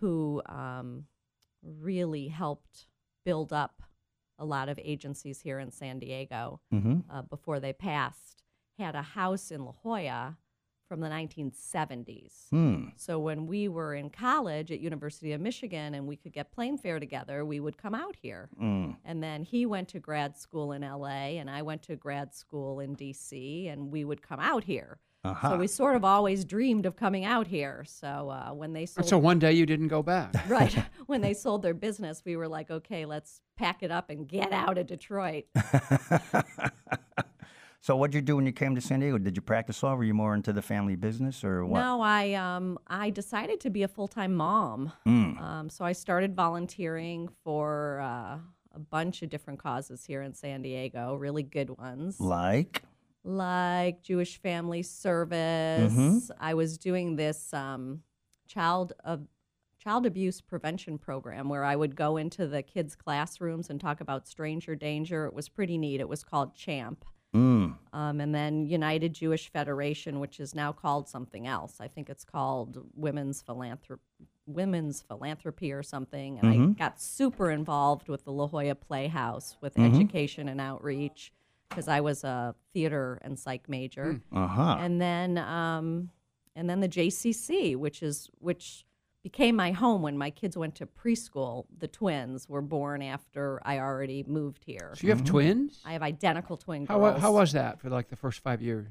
who 0.00 0.40
um, 0.46 1.04
really 1.62 2.28
helped 2.28 2.86
build 3.26 3.52
up 3.52 3.82
a 4.38 4.46
lot 4.46 4.70
of 4.70 4.80
agencies 4.82 5.42
here 5.42 5.58
in 5.58 5.70
San 5.70 5.98
Diego 5.98 6.60
Mm-hmm. 6.72 7.00
uh, 7.10 7.20
before 7.22 7.60
they 7.60 7.74
passed, 7.74 8.42
had 8.78 8.94
a 8.94 9.02
house 9.02 9.50
in 9.50 9.66
La 9.66 9.72
Jolla 9.72 10.38
from 10.88 11.00
the 11.00 11.08
1970s. 11.08 12.48
Hmm. 12.50 12.84
So 12.96 13.18
when 13.18 13.46
we 13.46 13.68
were 13.68 13.94
in 13.94 14.10
college 14.10 14.70
at 14.70 14.80
University 14.80 15.32
of 15.32 15.40
Michigan 15.40 15.94
and 15.94 16.06
we 16.06 16.16
could 16.16 16.32
get 16.32 16.52
plane 16.52 16.78
fare 16.78 17.00
together, 17.00 17.44
we 17.44 17.60
would 17.60 17.78
come 17.78 17.94
out 17.94 18.16
here. 18.20 18.48
Mm. 18.60 18.96
And 19.04 19.22
then 19.22 19.42
he 19.42 19.66
went 19.66 19.88
to 19.88 19.98
grad 19.98 20.36
school 20.36 20.72
in 20.72 20.82
LA 20.82 21.38
and 21.38 21.50
I 21.50 21.62
went 21.62 21.82
to 21.84 21.96
grad 21.96 22.34
school 22.34 22.80
in 22.80 22.96
DC 22.96 23.72
and 23.72 23.90
we 23.90 24.04
would 24.04 24.22
come 24.22 24.40
out 24.40 24.64
here. 24.64 24.98
Uh-huh. 25.24 25.50
So 25.50 25.56
we 25.56 25.66
sort 25.66 25.96
of 25.96 26.04
always 26.04 26.44
dreamed 26.44 26.84
of 26.84 26.96
coming 26.96 27.24
out 27.24 27.46
here. 27.46 27.84
So 27.86 28.28
uh, 28.28 28.52
when 28.52 28.74
they 28.74 28.84
sold 28.84 29.08
So 29.08 29.16
one 29.16 29.38
day 29.38 29.52
you 29.52 29.64
didn't 29.64 29.88
go 29.88 30.02
back. 30.02 30.34
right 30.48 30.74
when 31.06 31.22
they 31.22 31.32
sold 31.32 31.62
their 31.62 31.74
business, 31.74 32.22
we 32.24 32.36
were 32.36 32.48
like, 32.48 32.70
okay, 32.70 33.06
let's 33.06 33.40
pack 33.56 33.82
it 33.82 33.90
up 33.90 34.10
and 34.10 34.28
get 34.28 34.52
out 34.52 34.76
of 34.76 34.86
Detroit. 34.86 35.46
So, 37.84 37.96
what 37.96 38.10
did 38.12 38.16
you 38.16 38.22
do 38.22 38.36
when 38.36 38.46
you 38.46 38.52
came 38.52 38.74
to 38.76 38.80
San 38.80 39.00
Diego? 39.00 39.18
Did 39.18 39.36
you 39.36 39.42
practice 39.42 39.82
law? 39.82 39.94
Were 39.94 40.04
you 40.04 40.14
more 40.14 40.34
into 40.34 40.54
the 40.54 40.62
family 40.62 40.96
business, 40.96 41.44
or 41.44 41.66
what? 41.66 41.80
No, 41.80 42.00
I 42.00 42.32
um 42.32 42.78
I 42.86 43.10
decided 43.10 43.60
to 43.60 43.68
be 43.68 43.82
a 43.82 43.88
full 43.88 44.08
time 44.08 44.34
mom. 44.34 44.90
Mm. 45.06 45.38
Um, 45.38 45.68
so 45.68 45.84
I 45.84 45.92
started 45.92 46.34
volunteering 46.34 47.28
for 47.42 48.00
uh, 48.00 48.38
a 48.74 48.78
bunch 48.78 49.20
of 49.20 49.28
different 49.28 49.58
causes 49.58 50.02
here 50.02 50.22
in 50.22 50.32
San 50.32 50.62
Diego, 50.62 51.14
really 51.16 51.42
good 51.42 51.68
ones, 51.76 52.18
Like, 52.18 52.84
like 53.22 54.02
Jewish 54.02 54.40
Family 54.40 54.82
Service. 54.82 55.92
Mhm. 55.92 56.30
I 56.40 56.54
was 56.54 56.78
doing 56.78 57.16
this 57.16 57.52
um, 57.52 58.00
child 58.46 58.94
of 59.04 59.26
child 59.76 60.06
abuse 60.06 60.40
prevention 60.40 60.96
program 60.96 61.50
where 61.50 61.64
I 61.64 61.76
would 61.76 61.96
go 61.96 62.16
into 62.16 62.46
the 62.46 62.62
kids' 62.62 62.96
classrooms 62.96 63.68
and 63.68 63.78
talk 63.78 64.00
about 64.00 64.26
stranger 64.26 64.74
danger. 64.74 65.26
It 65.26 65.34
was 65.34 65.50
pretty 65.50 65.76
neat. 65.76 66.00
It 66.00 66.08
was 66.08 66.24
called 66.24 66.54
CHAMP. 66.54 67.04
Mm, 67.34 67.74
Um, 67.92 68.20
and 68.20 68.34
then 68.34 68.64
United 68.66 69.12
Jewish 69.14 69.50
Federation, 69.50 70.20
which 70.20 70.40
is 70.40 70.54
now 70.54 70.72
called 70.72 71.08
something 71.08 71.46
else. 71.46 71.76
I 71.80 71.88
think 71.88 72.08
it's 72.08 72.24
called 72.24 72.84
Women's 72.94 73.42
Philanthrop- 73.42 73.98
Women's 74.46 75.00
Philanthropy 75.02 75.72
or 75.72 75.82
something. 75.82 76.38
And 76.38 76.48
I 76.48 76.74
got 76.78 77.00
super 77.00 77.50
involved 77.50 78.08
with 78.08 78.24
the 78.24 78.32
La 78.32 78.46
Jolla 78.46 78.74
Playhouse 78.74 79.56
with 79.60 79.78
education 79.78 80.48
and 80.48 80.60
outreach. 80.60 81.32
because 81.70 81.88
I 81.88 82.00
was 82.02 82.22
a 82.24 82.54
theater 82.72 83.18
and 83.22 83.36
psych 83.38 83.68
major, 83.68 84.20
Uh 84.32 84.46
huh. 84.46 84.76
and 84.78 85.00
then 85.00 85.38
um, 85.38 86.10
and 86.54 86.70
then 86.70 86.78
the 86.80 86.88
JCC, 86.88 87.74
which 87.74 88.00
is 88.02 88.30
which 88.38 88.84
became 89.24 89.56
my 89.56 89.72
home 89.72 90.02
when 90.02 90.16
my 90.18 90.28
kids 90.30 90.54
went 90.56 90.74
to 90.76 90.86
preschool. 90.86 91.64
The 91.78 91.88
twins 91.88 92.46
were 92.48 92.60
born 92.60 93.00
after 93.02 93.58
I 93.64 93.78
already 93.78 94.22
moved 94.28 94.62
here. 94.64 94.92
So 94.94 95.06
you 95.06 95.12
have 95.14 95.24
twins? 95.24 95.80
I 95.84 95.94
have 95.94 96.02
identical 96.02 96.58
twin 96.58 96.84
How, 96.86 96.98
girls. 96.98 97.20
how 97.22 97.32
was 97.32 97.52
that 97.52 97.80
for 97.80 97.88
like 97.88 98.08
the 98.10 98.16
first 98.16 98.40
five 98.40 98.60
years? 98.60 98.86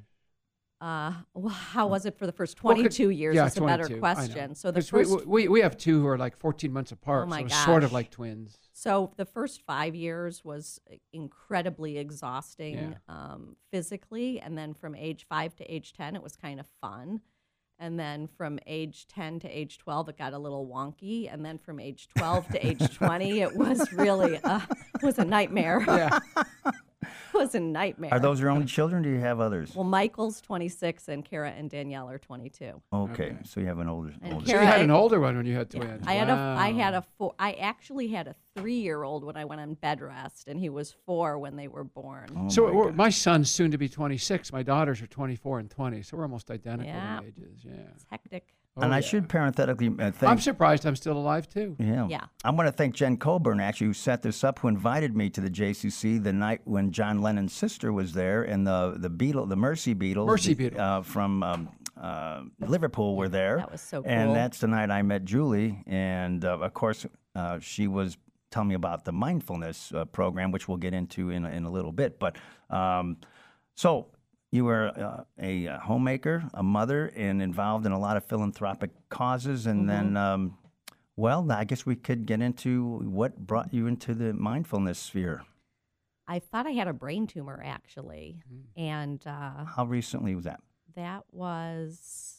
Uh, 0.81 1.13
well, 1.35 1.53
how 1.53 1.87
was 1.87 2.05
it 2.07 2.17
for 2.17 2.25
the 2.25 2.31
first 2.33 2.61
Well, 2.61 2.73
could- 2.75 2.81
22 2.81 3.09
years? 3.11 3.35
yeah, 3.35 3.45
is 3.45 3.55
a 3.55 3.61
better 3.61 3.83
22, 3.83 3.99
question. 4.01 4.55
So 4.55 4.71
the 4.71 4.81
'Cause 4.81 4.91
we- 4.91 5.03
first, 5.05 5.25
we, 5.27 5.47
we, 5.47 5.61
have 5.61 5.77
two 5.77 6.01
who 6.01 6.07
are 6.07 6.17
like 6.17 6.35
14 6.35 6.73
months 6.73 6.91
apart. 6.91 7.23
Oh 7.23 7.29
my 7.29 7.41
so 7.41 7.45
it's 7.45 7.63
sort 7.63 7.83
of 7.85 7.93
like 7.93 8.09
twins. 8.09 8.57
so 8.73 9.13
the 9.15 9.23
first 9.25 9.61
five 9.61 9.93
years 9.95 10.43
was 10.43 10.81
incredibly 11.13 11.99
exhausting 11.99 12.75
Yeah. 12.75 12.93
um, 13.07 13.55
physically, 13.71 14.41
and 14.41 14.57
then 14.57 14.73
from 14.73 14.93
age 14.95 15.25
five 15.29 15.55
to 15.57 15.63
age 15.73 15.93
10, 15.93 16.15
it 16.15 16.23
was 16.23 16.35
kind 16.35 16.59
of 16.59 16.65
fun. 16.81 17.21
And 17.83 17.99
then 17.99 18.29
from 18.37 18.59
age 18.65 19.07
10 19.09 19.41
to 19.41 19.49
age 19.49 19.77
12, 19.77 20.07
it 20.07 20.17
got 20.17 20.31
a 20.31 20.37
little 20.37 20.65
wonky. 20.65 21.27
And 21.29 21.43
then 21.43 21.57
from 21.57 21.81
age 21.81 22.07
12 22.17 22.47
to 22.51 22.65
age 22.65 22.95
20, 22.95 23.41
it 23.41 23.57
was 23.57 23.91
really 23.91 24.35
it 24.35 24.63
was 25.03 25.19
a 25.19 25.25
nightmare. 25.25 25.83
Yeah. 25.85 26.19
it 27.03 27.07
was 27.33 27.55
a 27.55 27.59
nightmare. 27.59 28.13
Are 28.13 28.19
those 28.19 28.39
your 28.39 28.49
only 28.49 28.65
children? 28.65 29.03
Do 29.03 29.09
you 29.09 29.19
have 29.19 29.39
others? 29.39 29.75
well, 29.75 29.83
Michael's 29.83 30.41
26 30.41 31.07
and 31.09 31.23
Kara 31.23 31.51
and 31.51 31.69
Danielle 31.69 32.09
are 32.09 32.17
22. 32.17 32.81
Okay, 32.93 33.35
so 33.43 33.59
you 33.59 33.67
have 33.67 33.79
an 33.79 33.87
older. 33.87 34.13
And 34.21 34.33
older 34.33 34.45
so 34.45 34.51
you 34.51 34.57
Kara- 34.59 34.65
had 34.71 34.81
an 34.81 34.91
older 34.91 35.19
one 35.19 35.35
when 35.37 35.45
you 35.45 35.55
had 35.55 35.73
Yeah. 35.73 35.81
twins. 35.81 36.07
I 36.07 36.13
had 36.13 36.29
a 36.29 36.33
I 36.33 36.71
had 36.71 36.93
a 36.93 37.01
four 37.17 37.33
I 37.39 37.53
actually 37.53 38.07
had 38.07 38.27
a 38.27 38.35
three 38.55 38.75
year 38.79 39.03
old 39.03 39.23
when 39.23 39.35
I 39.37 39.45
went 39.45 39.61
on 39.61 39.73
bed 39.75 40.01
rest 40.01 40.47
and 40.47 40.59
he 40.59 40.69
was 40.69 40.91
four 41.05 41.37
when 41.39 41.55
they 41.55 41.67
were 41.67 41.83
born. 41.83 42.27
Oh 42.37 42.49
So 42.49 42.65
my 42.67 42.71
we're- 42.71 42.87
God. 42.89 42.95
my 42.95 43.09
son's 43.09 43.49
soon 43.49 43.71
to 43.71 43.77
be 43.77 43.89
26. 43.89 44.51
My 44.53 44.63
daughters 44.63 45.01
are 45.01 45.07
24 45.07 45.59
and 45.59 45.69
20. 45.69 46.01
So 46.03 46.17
we're 46.17 46.23
almost 46.23 46.51
identical 46.51 46.91
Yeah. 46.93 47.19
in 47.19 47.25
ages. 47.25 47.61
Yeah. 47.65 47.73
It's 47.95 48.05
hectic. 48.11 48.53
And 48.75 48.85
Oh, 48.85 48.95
I 48.95 48.97
yeah. 48.97 49.01
should 49.01 49.29
parenthetically 49.29 49.87
uh, 49.99 50.09
thank. 50.11 50.23
I'm 50.23 50.39
surprised 50.39 50.85
I'm 50.87 50.95
still 50.95 51.15
alive 51.17 51.47
too. 51.47 51.75
Yeah. 51.79 52.07
Yeah. 52.07 52.21
I 52.43 52.49
want 52.49 52.67
to 52.67 52.71
thank 52.71 52.95
Jen 52.95 53.17
Coburn, 53.17 53.59
actually, 53.59 53.87
who 53.87 53.93
set 53.93 54.23
this 54.23 54.43
up, 54.43 54.57
who 54.59 54.67
invited 54.67 55.15
me 55.15 55.29
to 55.29 55.41
the 55.41 55.49
JCC 55.49 56.21
the 56.23 56.33
night 56.33 56.61
when 56.63 56.91
John 56.91 57.21
Lennon's 57.21 57.53
sister 57.53 57.93
was 57.93 58.13
there, 58.13 58.41
and 58.43 58.65
the 58.65 58.95
the 58.97 59.09
Beatle, 59.11 59.47
the 59.47 59.55
Mersey 59.55 59.93
Beatles, 59.93 60.25
Mersey 60.25 60.55
the- 60.55 60.71
Beatles. 60.71 60.79
uh, 60.79 61.01
from 61.03 61.43
um, 61.43 61.69
uh, 62.01 62.41
Liverpool, 62.61 63.15
were 63.15 63.29
there. 63.29 63.57
That 63.57 63.71
was 63.71 63.81
so 63.81 64.01
cool. 64.01 64.11
And 64.11 64.35
that's 64.35 64.57
the 64.57 64.67
night 64.67 64.89
I 64.89 65.03
met 65.03 65.23
Julie, 65.23 65.83
and 65.85 66.43
uh, 66.43 66.57
of 66.59 66.73
course, 66.73 67.05
uh, 67.35 67.59
she 67.59 67.87
was 67.87 68.17
telling 68.49 68.69
me 68.69 68.75
about 68.75 69.05
the 69.05 69.11
mindfulness 69.11 69.91
uh, 69.93 70.05
program, 70.05 70.51
which 70.51 70.67
we'll 70.67 70.77
get 70.77 70.95
into 70.95 71.29
in 71.29 71.45
a- 71.45 71.49
in 71.51 71.65
a 71.65 71.69
little 71.71 71.91
bit. 71.91 72.17
But 72.19 72.37
um, 72.71 73.17
so. 73.75 74.07
You 74.53 74.65
were 74.65 74.89
uh, 74.89 75.23
a 75.41 75.67
uh, 75.67 75.79
homemaker, 75.79 76.43
a 76.53 76.61
mother, 76.61 77.11
and 77.15 77.41
involved 77.41 77.87
in 77.87 77.91
a 77.91 77.97
lot 77.99 78.17
of 78.17 78.23
philanthropic 78.25 78.91
causes. 79.09 79.65
And 79.65 79.89
then, 79.89 80.15
um, 80.15 80.59
well, 81.15 81.51
I 81.51 81.63
guess 81.63 81.87
we 81.87 81.95
could 81.95 82.27
get 82.27 82.39
into 82.39 82.99
what 83.03 83.35
brought 83.47 83.73
you 83.73 83.87
into 83.87 84.13
the 84.13 84.31
mindfulness 84.31 84.99
sphere. 84.99 85.41
I 86.27 86.37
thought 86.37 86.67
I 86.67 86.71
had 86.71 86.87
a 86.87 86.93
brain 86.93 87.25
tumor 87.25 87.59
actually. 87.65 88.43
And 88.77 89.25
uh, 89.25 89.65
How 89.65 89.85
recently 89.85 90.35
was 90.35 90.43
that? 90.45 90.61
that 90.95 91.23
was 91.31 92.35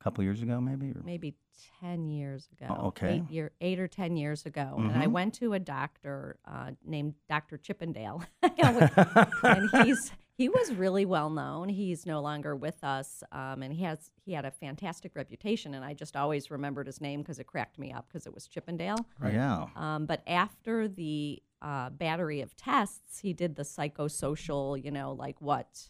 A 0.00 0.04
couple 0.04 0.22
years 0.22 0.42
ago, 0.42 0.60
maybe? 0.60 0.90
Or? 0.90 1.00
maybe 1.02 1.34
10 1.80 2.10
years 2.10 2.46
ago. 2.52 2.76
Oh, 2.78 2.86
okay. 2.88 3.14
Eight, 3.26 3.30
year, 3.30 3.52
eight 3.62 3.80
or 3.80 3.88
10 3.88 4.18
years 4.18 4.44
ago. 4.44 4.74
And 4.76 4.92
I 4.98 5.06
Mhm. 5.06 5.12
went 5.12 5.34
to 5.36 5.54
a 5.54 5.58
doctor 5.58 6.36
uh, 6.44 6.72
named 6.84 7.14
Dr. 7.26 7.56
Chippendale. 7.56 8.22
and 9.42 9.70
he's 9.82 10.12
he 10.36 10.48
was 10.48 10.74
really 10.74 11.04
well 11.04 11.30
known. 11.30 11.68
He's 11.68 12.06
no 12.06 12.20
longer 12.20 12.56
with 12.56 12.82
us, 12.82 13.22
um, 13.30 13.62
and 13.62 13.72
he 13.72 13.84
has 13.84 14.10
he 14.24 14.32
had 14.32 14.44
a 14.44 14.50
fantastic 14.50 15.14
reputation. 15.14 15.74
And 15.74 15.84
I 15.84 15.94
just 15.94 16.16
always 16.16 16.50
remembered 16.50 16.86
his 16.86 17.00
name 17.00 17.20
because 17.20 17.38
it 17.38 17.46
cracked 17.46 17.78
me 17.78 17.92
up 17.92 18.06
because 18.08 18.26
it 18.26 18.34
was 18.34 18.48
Chippendale. 18.48 19.06
Yeah. 19.24 19.66
Um, 19.76 20.06
but 20.06 20.22
after 20.26 20.88
the 20.88 21.40
uh, 21.62 21.90
battery 21.90 22.40
of 22.40 22.56
tests, 22.56 23.20
he 23.20 23.32
did 23.32 23.54
the 23.54 23.62
psychosocial. 23.62 24.82
You 24.82 24.90
know, 24.90 25.12
like 25.12 25.40
what 25.40 25.88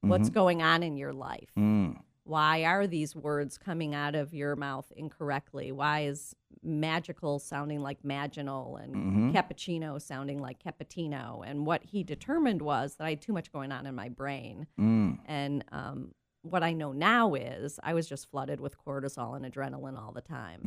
what's 0.00 0.30
going 0.30 0.62
on 0.62 0.82
in 0.82 0.96
your 0.96 1.12
life. 1.12 1.50
Mm. 1.56 1.96
Why 2.24 2.64
are 2.64 2.86
these 2.86 3.14
words 3.14 3.58
coming 3.58 3.94
out 3.94 4.14
of 4.14 4.34
your 4.34 4.56
mouth 4.56 4.90
incorrectly? 4.96 5.72
Why 5.72 6.02
is 6.02 6.34
magical 6.62 7.38
sounding 7.38 7.80
like 7.80 8.02
maginal 8.02 8.82
and 8.82 8.94
Mhm. 8.94 9.32
cappuccino 9.32 10.00
sounding 10.00 10.38
like 10.40 10.62
cappuccino? 10.62 11.42
And 11.46 11.66
what 11.66 11.82
he 11.84 12.02
determined 12.04 12.62
was 12.62 12.96
that 12.96 13.04
I 13.06 13.10
had 13.10 13.20
too 13.22 13.32
much 13.32 13.52
going 13.52 13.72
on 13.72 13.86
in 13.86 13.94
my 13.94 14.08
brain. 14.08 14.66
Mm. 14.78 15.18
And 15.26 15.64
um, 15.72 16.14
what 16.42 16.62
I 16.62 16.72
know 16.72 16.92
now 16.92 17.34
is 17.34 17.78
I 17.82 17.94
was 17.94 18.08
just 18.08 18.30
flooded 18.30 18.60
with 18.60 18.76
cortisol 18.78 19.36
and 19.36 19.44
adrenaline 19.44 19.98
all 19.98 20.12
the 20.12 20.20
time. 20.20 20.60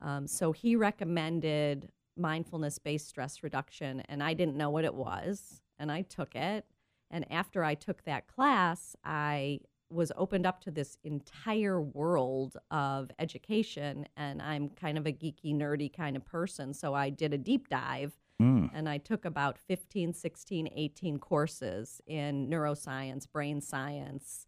Mm. 0.00 0.06
Um, 0.06 0.26
so 0.26 0.52
he 0.52 0.76
recommended 0.76 1.90
mindfulness 2.16 2.78
based 2.78 3.08
stress 3.08 3.42
reduction, 3.42 4.00
and 4.08 4.22
I 4.22 4.34
didn't 4.34 4.56
know 4.56 4.70
what 4.70 4.84
it 4.84 4.94
was, 4.94 5.62
and 5.78 5.90
I 5.92 6.02
took 6.02 6.34
it. 6.34 6.66
And 7.10 7.30
after 7.30 7.64
I 7.64 7.74
took 7.74 8.04
that 8.04 8.26
class, 8.26 8.94
I 9.04 9.60
was 9.90 10.12
opened 10.16 10.46
up 10.46 10.60
to 10.62 10.70
this 10.70 10.96
entire 11.04 11.80
world 11.80 12.56
of 12.70 13.10
education, 13.18 14.06
and 14.16 14.40
I'm 14.40 14.70
kind 14.70 14.96
of 14.96 15.06
a 15.06 15.12
geeky, 15.12 15.54
nerdy 15.54 15.92
kind 15.92 16.16
of 16.16 16.24
person. 16.24 16.72
So 16.74 16.94
I 16.94 17.10
did 17.10 17.34
a 17.34 17.38
deep 17.38 17.68
dive 17.68 18.12
Mm. 18.40 18.70
and 18.72 18.88
I 18.88 18.96
took 18.96 19.26
about 19.26 19.58
15, 19.58 20.14
16, 20.14 20.70
18 20.74 21.18
courses 21.18 22.00
in 22.06 22.48
neuroscience, 22.48 23.30
brain 23.30 23.60
science, 23.60 24.46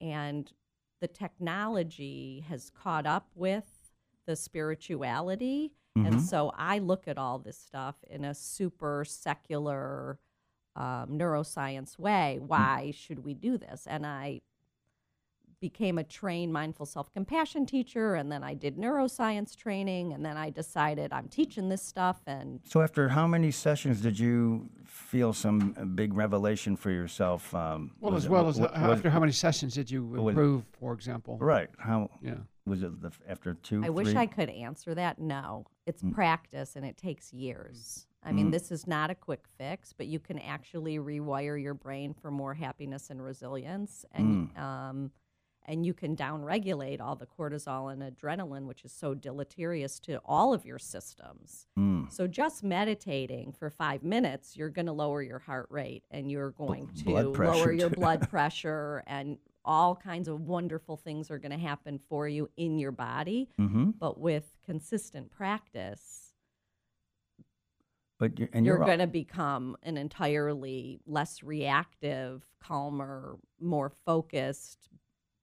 and 0.00 0.52
the 1.00 1.08
technology 1.08 2.44
has 2.48 2.70
caught 2.70 3.06
up 3.06 3.28
with 3.34 3.90
the 4.26 4.36
spirituality. 4.36 5.72
And 5.96 6.20
so 6.20 6.52
I 6.56 6.78
look 6.78 7.06
at 7.08 7.18
all 7.18 7.38
this 7.38 7.58
stuff 7.58 7.96
in 8.08 8.24
a 8.24 8.34
super 8.34 9.04
secular 9.04 10.18
um, 10.76 11.06
neuroscience 11.10 11.98
way. 11.98 12.40
Why 12.44 12.92
should 12.96 13.24
we 13.24 13.34
do 13.34 13.58
this? 13.58 13.86
And 13.86 14.04
I 14.06 14.40
became 15.68 15.96
a 15.96 16.04
trained 16.04 16.52
mindful 16.52 16.84
self 16.84 17.10
compassion 17.14 17.64
teacher, 17.64 18.16
and 18.16 18.30
then 18.30 18.44
I 18.44 18.52
did 18.52 18.76
neuroscience 18.76 19.56
training, 19.56 20.12
and 20.12 20.22
then 20.22 20.36
I 20.36 20.50
decided 20.50 21.10
I'm 21.10 21.26
teaching 21.26 21.70
this 21.70 21.80
stuff, 21.82 22.20
and 22.26 22.60
So, 22.64 22.82
after 22.82 23.08
how 23.08 23.26
many 23.26 23.50
sessions 23.50 24.02
did 24.02 24.18
you 24.18 24.68
feel 24.84 25.32
some 25.32 25.74
uh, 25.80 25.86
big 25.86 26.12
revelation 26.12 26.76
for 26.76 26.90
yourself? 26.90 27.54
Um, 27.54 27.92
Well, 27.98 28.12
was 28.12 28.24
as 28.24 28.26
it- 28.26 28.30
well 28.32 28.48
as 28.48 28.60
wa- 28.60 28.66
uh, 28.66 28.88
was- 28.88 28.98
after 28.98 29.08
how 29.08 29.20
many 29.20 29.32
sessions 29.32 29.72
did 29.72 29.90
you 29.90 30.04
was- 30.04 30.32
improve, 30.32 30.66
for 30.78 30.92
example? 30.92 31.38
Right. 31.38 31.70
How 31.78 32.10
Yeah. 32.20 32.40
was 32.66 32.82
it? 32.82 33.00
The, 33.00 33.10
after 33.26 33.54
two? 33.54 33.82
I 33.82 33.88
wish? 33.88 34.14
I 34.14 34.26
could 34.26 34.50
answer 34.50 34.94
that. 34.94 35.18
No, 35.18 35.64
it's 35.86 36.02
Mm. 36.02 36.12
practice 36.12 36.76
and 36.76 36.84
it 36.84 36.98
takes 36.98 37.32
years. 37.32 38.06
I 38.26 38.32
mean, 38.32 38.50
this 38.50 38.72
is 38.72 38.86
not 38.86 39.10
a 39.10 39.14
quick 39.14 39.44
fix, 39.58 39.92
but 39.92 40.06
you 40.06 40.18
can 40.18 40.38
actually 40.38 40.96
rewire 40.98 41.60
your 41.62 41.74
brain 41.74 42.14
for 42.14 42.30
more 42.30 42.54
happiness 42.54 43.10
and 43.10 43.22
resilience, 43.22 44.06
and 44.12 44.48
Mm. 44.50 44.58
um, 44.58 45.10
and 45.66 45.86
you 45.86 45.94
can 45.94 46.14
downregulate 46.14 47.00
all 47.00 47.16
the 47.16 47.26
cortisol 47.26 47.92
and 47.92 48.02
adrenaline, 48.02 48.66
which 48.66 48.84
is 48.84 48.92
so 48.92 49.14
deleterious 49.14 49.98
to 50.00 50.20
all 50.24 50.52
of 50.52 50.64
your 50.64 50.78
systems. 50.78 51.66
Mm. 51.78 52.12
So 52.12 52.26
just 52.26 52.62
meditating 52.62 53.52
for 53.52 53.70
five 53.70 54.02
minutes, 54.02 54.56
you're 54.56 54.68
going 54.68 54.86
to 54.86 54.92
lower 54.92 55.22
your 55.22 55.38
heart 55.38 55.66
rate, 55.70 56.04
and 56.10 56.30
you're 56.30 56.50
going 56.50 56.88
to 57.04 57.10
lower 57.10 57.72
your 57.72 57.90
blood 58.00 58.28
pressure, 58.28 59.02
and 59.06 59.38
all 59.64 59.96
kinds 59.96 60.28
of 60.28 60.42
wonderful 60.42 60.96
things 60.96 61.30
are 61.30 61.38
going 61.38 61.50
to 61.52 61.58
happen 61.58 61.98
for 61.98 62.28
you 62.28 62.50
in 62.56 62.78
your 62.78 62.92
body 62.92 63.48
Mm-hmm. 63.58 63.90
but 63.98 64.18
with 64.20 64.56
consistent 64.64 65.30
practice 65.30 66.32
But 68.18 68.38
you 68.38 68.48
and 68.52 68.66
you're, 68.66 68.76
you're, 68.76 68.86
going 68.86 68.98
to 68.98 69.06
become 69.06 69.76
an 69.82 69.96
entirely 69.96 71.00
less 71.06 71.42
reactive 71.42 72.44
calmer 72.62 73.38
more 73.60 73.90
focused 74.04 74.88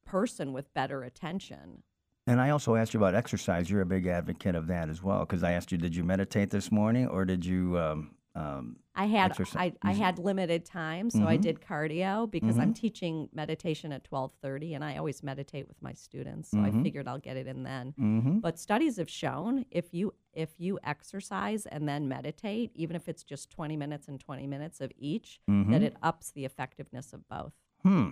person 0.06 0.54
with 0.54 0.74
better 0.74 1.04
attention 1.04 1.84
And 2.28 2.40
I 2.40 2.52
also 2.52 2.76
asked 2.76 2.94
you 2.94 3.00
about 3.00 3.16
exercise. 3.16 3.70
You're 3.70 3.82
a 3.82 3.86
big 3.86 4.06
advocate 4.08 4.56
of 4.56 4.68
that 4.68 4.90
as 4.90 5.02
well. 5.02 5.22
Because 5.22 5.44
I 5.44 5.54
asked 5.54 5.72
you, 5.72 5.78
did 5.80 5.96
you 5.96 6.04
meditate 6.04 6.52
this 6.52 6.72
morning, 6.72 7.08
or 7.08 7.26
did 7.26 7.44
you? 7.46 7.78
Um, 7.80 8.12
um, 8.36 8.78
i 8.96 9.06
had 9.08 9.32
Exercise- 9.32 9.74
I, 9.84 9.90
I 9.90 9.92
had 9.94 10.18
limited 10.18 10.64
time 10.64 11.10
so 11.10 11.24
i 11.28 11.38
Mhm. 11.38 11.42
did 11.42 11.60
cardio 11.62 12.32
because 12.32 12.58
i'm 12.58 12.74
teaching 12.74 13.28
meditation 13.34 13.92
at 13.92 14.04
12.30 14.10 14.74
and 14.76 14.84
i 14.86 14.96
always 14.96 15.22
meditate 15.22 15.68
with 15.68 15.82
my 15.82 15.92
students 15.92 16.52
so 16.52 16.58
Mhm. 16.58 16.66
i 16.80 16.84
figured 16.84 17.08
i'll 17.10 17.18
get 17.30 17.36
it 17.36 17.46
in 17.48 17.64
then 17.64 17.94
mm-hmm. 18.00 18.40
but 18.40 18.58
studies 18.58 18.96
have 18.98 19.10
shown 19.10 19.66
if 19.70 19.94
you 19.94 20.14
if 20.32 20.52
you 20.60 20.80
exercise 20.84 21.66
and 21.66 21.90
then 21.90 22.08
meditate 22.08 22.72
even 22.74 22.96
if 22.96 23.10
it's 23.10 23.24
just 23.24 23.50
20 23.50 23.76
minutes 23.76 24.08
and 24.08 24.18
20 24.22 24.48
minutes 24.48 24.80
of 24.80 24.92
each 24.98 25.42
Mm-hmm. 25.50 25.72
that 25.74 25.82
it 25.84 25.98
ups 26.02 26.32
the 26.32 26.46
effectiveness 26.46 27.12
of 27.12 27.28
both 27.28 27.52
Hmm. 27.84 28.12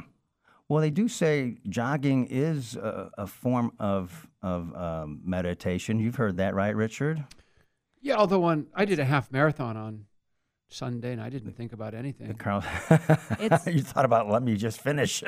Well, 0.69 0.81
they 0.81 0.91
do 0.91 1.07
say 1.07 1.57
jogging 1.67 2.27
is 2.29 2.75
a, 2.75 3.09
a 3.17 3.27
form 3.27 3.71
of 3.79 4.27
of 4.41 4.73
um, 4.75 5.19
meditation. 5.25 5.99
You've 5.99 6.15
heard 6.15 6.37
that, 6.37 6.53
right, 6.53 6.75
Richard? 6.75 7.25
Yeah, 8.01 8.15
although 8.15 8.43
on 8.45 8.67
I 8.75 8.85
did 8.85 8.99
a 8.99 9.05
half 9.05 9.31
marathon 9.31 9.75
on 9.75 10.05
Sunday, 10.69 11.11
and 11.11 11.19
I 11.21 11.29
didn't 11.29 11.53
think 11.53 11.73
about 11.73 11.95
anything. 11.95 12.31
Carl, 12.35 12.63
It's- 13.39 13.65
you 13.65 13.81
thought 13.81 14.05
about 14.05 14.29
let 14.29 14.43
me 14.43 14.55
just 14.55 14.79
finish. 14.79 15.23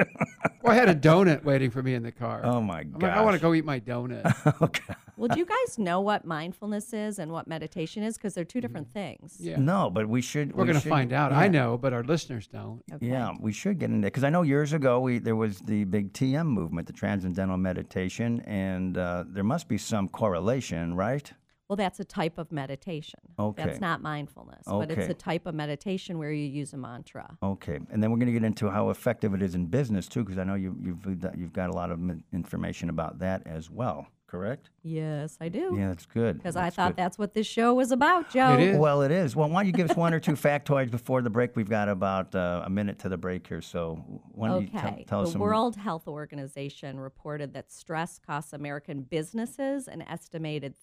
Well, 0.62 0.74
I 0.74 0.76
had 0.76 0.90
a 0.90 0.96
donut 0.96 1.44
waiting 1.44 1.72
for 1.72 1.82
me 1.82 1.96
in 1.96 2.04
the 2.04 2.12
car. 2.12 2.42
oh 2.44 2.62
my 2.62 2.84
god! 2.84 3.02
like, 3.02 3.12
I 3.12 3.22
want 3.22 3.36
to 3.36 3.42
go 3.42 3.56
eat 3.56 3.66
my 3.66 3.80
donut. 3.80 4.62
okay. 4.62 4.94
Well, 5.22 5.30
do 5.30 5.40
you 5.40 5.46
guys 5.68 5.78
know 5.78 6.02
what 6.02 6.26
mindfulness 6.26 6.94
is 6.94 7.20
and 7.20 7.32
what 7.32 7.48
meditation 7.48 8.04
is? 8.04 8.18
Because 8.18 8.34
they're 8.34 8.44
two 8.44 8.62
different 8.62 8.92
things. 8.92 9.38
Yeah. 9.40 9.58
No, 9.58 9.90
but 9.90 10.10
we 10.10 10.22
should. 10.22 10.54
We're 10.54 10.64
we 10.66 10.72
going 10.72 10.82
to 10.82 10.90
find 10.90 11.14
out. 11.14 11.32
yeah. 11.32 11.40
I 11.40 11.48
know, 11.48 11.78
but 11.78 11.94
our 11.94 12.04
listeners 12.04 12.48
don't. 12.48 12.82
Okay. 12.92 13.08
Yeah, 13.08 13.32
we 13.40 13.54
should 13.54 13.80
get 13.80 13.90
into 13.90 14.08
because 14.08 14.24
I 14.24 14.30
know 14.30 14.42
years 14.42 14.74
ago 14.74 15.00
we 15.00 15.20
there 15.20 15.36
was 15.36 15.60
the 15.60 15.84
big 15.86 16.14
TM 16.14 16.48
movement, 16.48 16.88
the 16.88 16.94
Transcendental 16.94 17.58
Meditation, 17.58 18.42
and 18.42 18.98
uh, 18.98 19.24
there 19.28 19.44
must 19.44 19.68
be 19.68 19.78
some 19.78 20.08
correlation, 20.08 20.96
right? 20.96 21.32
Well, 21.72 21.78
that's 21.78 22.02
a 22.02 22.04
type 22.04 22.38
of 22.38 22.52
meditation. 22.52 23.22
Okay. 23.40 23.64
That's 23.64 23.80
not 23.80 24.02
mindfulness, 24.02 24.64
but 24.66 24.92
it's 24.92 25.08
a 25.08 25.14
type 25.14 25.46
of 25.46 25.56
meditation 25.56 26.18
where 26.18 26.34
you 26.34 26.46
use 26.46 26.74
a 26.74 26.78
mantra. 26.78 27.38
Okay, 27.42 27.80
and 27.90 28.04
then 28.04 28.12
we're 28.12 28.18
going 28.18 28.28
to 28.28 28.34
get 28.34 28.44
into 28.44 28.70
how 28.70 28.90
effective 28.90 29.34
it 29.34 29.42
is 29.42 29.56
in 29.56 29.68
business 29.68 30.10
too, 30.10 30.26
because 30.26 30.38
I 30.38 30.44
know 30.44 30.56
you, 30.56 30.76
you've 30.82 31.06
you've 31.38 31.54
got 31.54 31.70
a 31.70 31.74
lot 31.74 31.90
of 31.90 31.98
information 32.34 32.90
about 32.90 33.20
that 33.20 33.44
as 33.46 33.70
well. 33.70 34.08
Correct? 34.32 34.70
Yes, 34.82 35.38
I 35.42 35.50
do. 35.50 35.76
Yeah, 35.78 35.90
that's 35.90 36.06
good. 36.06 36.38
Because 36.38 36.56
I 36.56 36.70
thought 36.70 36.92
good. 36.92 37.04
that's 37.04 37.18
what 37.18 37.34
this 37.34 37.46
show 37.46 37.74
was 37.74 37.92
about, 37.92 38.30
Joe. 38.30 38.54
It 38.54 38.62
is. 38.62 38.78
Well, 38.78 39.02
it 39.02 39.12
is. 39.12 39.36
Well, 39.36 39.50
why 39.50 39.64
don't 39.64 39.68
you 39.68 39.74
give 39.74 39.92
us 39.92 39.98
one 39.98 40.14
or 40.14 40.22
two 40.22 40.32
factoids 40.36 40.90
before 40.90 41.22
the 41.22 41.30
break? 41.30 41.54
We've 41.58 41.70
got 41.70 41.90
about 41.90 42.34
uh, 42.34 42.62
a 42.66 42.70
minute 42.70 42.98
to 43.00 43.10
the 43.10 43.18
break 43.18 43.46
here, 43.46 43.62
so 43.62 43.96
why 44.32 44.48
don't 44.48 44.62
you 44.62 44.70
tell, 44.70 44.88
Okay. 44.88 45.04
tell 45.06 45.22
us 45.24 45.28
the 45.28 45.32
some? 45.34 45.42
World 45.42 45.76
Health 45.76 46.08
Organization 46.08 46.98
reported 46.98 47.54
that 47.56 47.74
stress 47.74 48.20
costs 48.26 48.54
American 48.54 49.02
businesses 49.02 49.90
an 49.90 50.02
estimated 50.04 50.76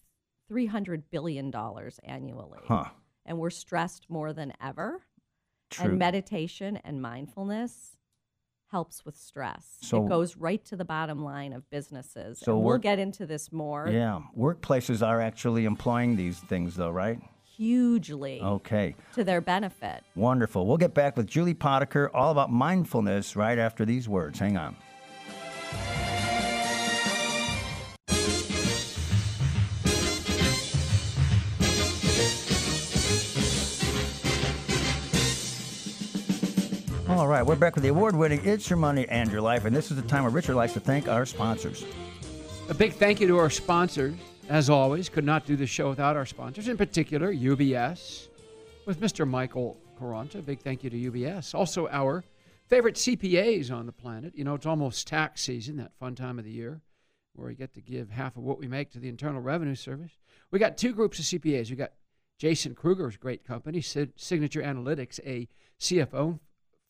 $300 0.52 1.04
billion 1.10 1.50
annually. 2.04 2.58
Huh? 2.66 2.84
And 3.24 3.38
we're 3.38 3.48
stressed 3.48 4.10
more 4.10 4.34
than 4.34 4.52
ever. 4.62 5.00
True. 5.70 5.86
And 5.88 5.98
meditation 5.98 6.78
and 6.84 7.00
mindfulness 7.00 7.96
helps 8.70 9.04
with 9.04 9.16
stress. 9.16 9.78
So- 9.80 10.04
it 10.04 10.08
goes 10.08 10.36
right 10.36 10.64
to 10.66 10.76
the 10.76 10.84
bottom 10.84 11.22
line 11.24 11.52
of 11.52 11.68
businesses. 11.70 12.38
So 12.38 12.56
and 12.56 12.64
we'll 12.64 12.78
get 12.78 12.98
into 12.98 13.26
this 13.26 13.50
more 13.52 13.88
yeah, 13.88 14.20
workplaces 14.36 15.06
are 15.06 15.20
actually 15.20 15.64
employing 15.64 16.16
these 16.16 16.38
things, 16.38 16.76
though, 16.76 16.90
right? 16.90 17.20
hugely 17.56 18.40
Okay. 18.40 18.94
to 19.14 19.24
their 19.24 19.40
benefit. 19.40 20.04
Wonderful. 20.14 20.64
We'll 20.64 20.76
get 20.76 20.94
back 20.94 21.16
with 21.16 21.26
Julie 21.26 21.54
Potiker, 21.54 22.08
all 22.14 22.30
about 22.30 22.52
mindfulness, 22.52 23.34
right 23.34 23.58
after 23.58 23.84
these 23.84 24.08
words. 24.08 24.38
Hang 24.38 24.56
on. 24.56 24.76
Right, 37.38 37.46
we're 37.46 37.54
back 37.54 37.76
with 37.76 37.84
the 37.84 37.88
award 37.88 38.16
winning 38.16 38.44
It's 38.44 38.68
Your 38.68 38.78
Money 38.78 39.06
and 39.08 39.30
Your 39.30 39.40
Life, 39.40 39.64
and 39.64 39.76
this 39.76 39.92
is 39.92 39.96
the 39.96 40.08
time 40.08 40.24
where 40.24 40.32
Richard 40.32 40.56
likes 40.56 40.72
to 40.72 40.80
thank 40.80 41.06
our 41.06 41.24
sponsors. 41.24 41.84
A 42.68 42.74
big 42.74 42.94
thank 42.94 43.20
you 43.20 43.28
to 43.28 43.38
our 43.38 43.48
sponsors. 43.48 44.16
As 44.48 44.68
always, 44.68 45.08
could 45.08 45.24
not 45.24 45.46
do 45.46 45.54
the 45.54 45.66
show 45.66 45.88
without 45.88 46.16
our 46.16 46.26
sponsors, 46.26 46.66
in 46.66 46.76
particular 46.76 47.32
UBS 47.32 48.26
with 48.86 48.98
Mr. 48.98 49.28
Michael 49.28 49.78
Caranta. 50.00 50.44
Big 50.44 50.58
thank 50.58 50.82
you 50.82 50.90
to 50.90 51.12
UBS. 51.12 51.54
Also, 51.54 51.86
our 51.88 52.24
favorite 52.66 52.96
CPAs 52.96 53.70
on 53.70 53.86
the 53.86 53.92
planet. 53.92 54.32
You 54.34 54.42
know, 54.42 54.54
it's 54.54 54.66
almost 54.66 55.06
tax 55.06 55.42
season, 55.42 55.76
that 55.76 55.92
fun 56.00 56.16
time 56.16 56.40
of 56.40 56.44
the 56.44 56.50
year 56.50 56.80
where 57.34 57.46
we 57.46 57.54
get 57.54 57.72
to 57.74 57.80
give 57.80 58.10
half 58.10 58.36
of 58.36 58.42
what 58.42 58.58
we 58.58 58.66
make 58.66 58.90
to 58.92 58.98
the 58.98 59.08
Internal 59.08 59.40
Revenue 59.40 59.76
Service. 59.76 60.10
We 60.50 60.58
got 60.58 60.76
two 60.76 60.92
groups 60.92 61.20
of 61.20 61.24
CPAs. 61.26 61.70
We 61.70 61.76
got 61.76 61.92
Jason 62.36 62.74
Kruger's 62.74 63.16
great 63.16 63.44
company, 63.44 63.80
Signature 63.80 64.62
Analytics, 64.62 65.20
a 65.24 65.46
CFO 65.78 66.40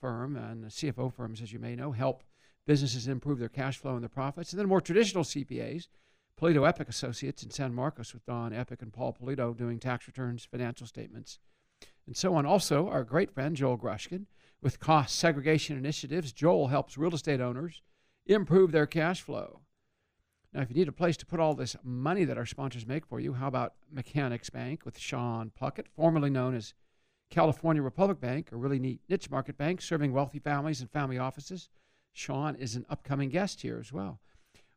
firm, 0.01 0.37
uh, 0.37 0.51
and 0.51 0.65
the 0.65 0.69
CFO 0.69 1.13
firms, 1.13 1.43
as 1.43 1.53
you 1.53 1.59
may 1.59 1.75
know, 1.75 1.93
help 1.93 2.23
businesses 2.67 3.09
improve 3.09 3.39
their 3.39 3.49
cash 3.49 3.79
flow 3.79 3.95
and 3.95 4.03
their 4.03 4.09
profits. 4.09 4.53
And 4.53 4.61
then 4.61 4.69
more 4.69 4.81
traditional 4.81 5.25
CPAs, 5.25 5.89
Polito 6.41 6.69
Epic 6.69 6.89
Associates 6.89 7.43
in 7.43 7.51
San 7.51 7.75
Marcos 7.75 8.13
with 8.13 8.25
Don 8.27 8.53
Epic 8.53 8.83
and 8.83 8.93
Paul 8.93 9.17
Polito 9.21 9.57
doing 9.57 9.79
tax 9.79 10.07
returns, 10.07 10.45
financial 10.45 10.87
statements, 10.87 11.39
and 12.07 12.17
so 12.17 12.35
on. 12.35 12.47
Also, 12.47 12.89
our 12.89 13.05
great 13.05 13.31
friend 13.33 13.57
Joel 13.57 13.79
Grushkin 13.79 14.27
with 14.63 14.81
Cost 14.81 15.17
Segregation 15.17 15.77
Initiatives. 15.77 16.33
Joel 16.33 16.69
helps 16.69 16.99
real 16.99 17.15
estate 17.15 17.41
owners 17.41 17.83
improve 18.27 18.73
their 18.73 18.87
cash 18.87 19.21
flow. 19.21 19.61
Now, 20.53 20.63
if 20.63 20.71
you 20.71 20.77
need 20.77 20.89
a 20.89 20.93
place 20.93 21.17
to 21.19 21.27
put 21.27 21.41
all 21.41 21.55
this 21.55 21.77
money 21.85 22.25
that 22.25 22.39
our 22.39 22.47
sponsors 22.47 22.87
make 22.87 23.07
for 23.07 23.21
you, 23.21 23.35
how 23.35 23.49
about 23.49 23.75
Mechanics 23.91 24.51
Bank 24.51 24.85
with 24.85 24.99
Sean 24.99 25.53
Puckett, 25.61 25.89
formerly 25.95 26.31
known 26.31 26.55
as 26.55 26.75
California 27.31 27.83
Republic 27.83 28.21
Bank, 28.21 28.51
a 28.53 28.57
really 28.57 28.79
neat 28.79 29.01
niche 29.09 29.31
market 29.31 29.59
bank 29.59 29.81
serving 29.81 30.13
wealthy 30.13 30.39
families 30.39 30.81
and 30.81 30.91
family 30.91 31.19
offices. 31.19 31.69
Sean 32.13 32.57
is 32.57 32.75
an 32.75 32.87
upcoming 32.89 33.29
guest 33.29 33.61
here 33.63 33.79
as 33.79 33.93
well. 33.93 34.21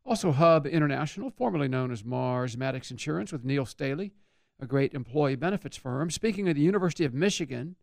Also, 0.04 0.32
Hub 0.32 0.66
International, 0.66 1.30
formerly 1.30 1.68
known 1.68 1.90
as 1.92 2.04
Mars 2.04 2.56
Maddox 2.56 2.90
Insurance, 2.90 3.32
with 3.32 3.44
Neil 3.44 3.64
Staley, 3.64 4.12
a 4.60 4.66
great 4.66 4.94
employee 4.94 5.36
benefits 5.36 5.76
firm. 5.76 6.10
Speaking 6.10 6.48
of 6.48 6.56
the 6.56 6.60
University 6.60 7.04
of 7.04 7.14
Michigan, 7.14 7.76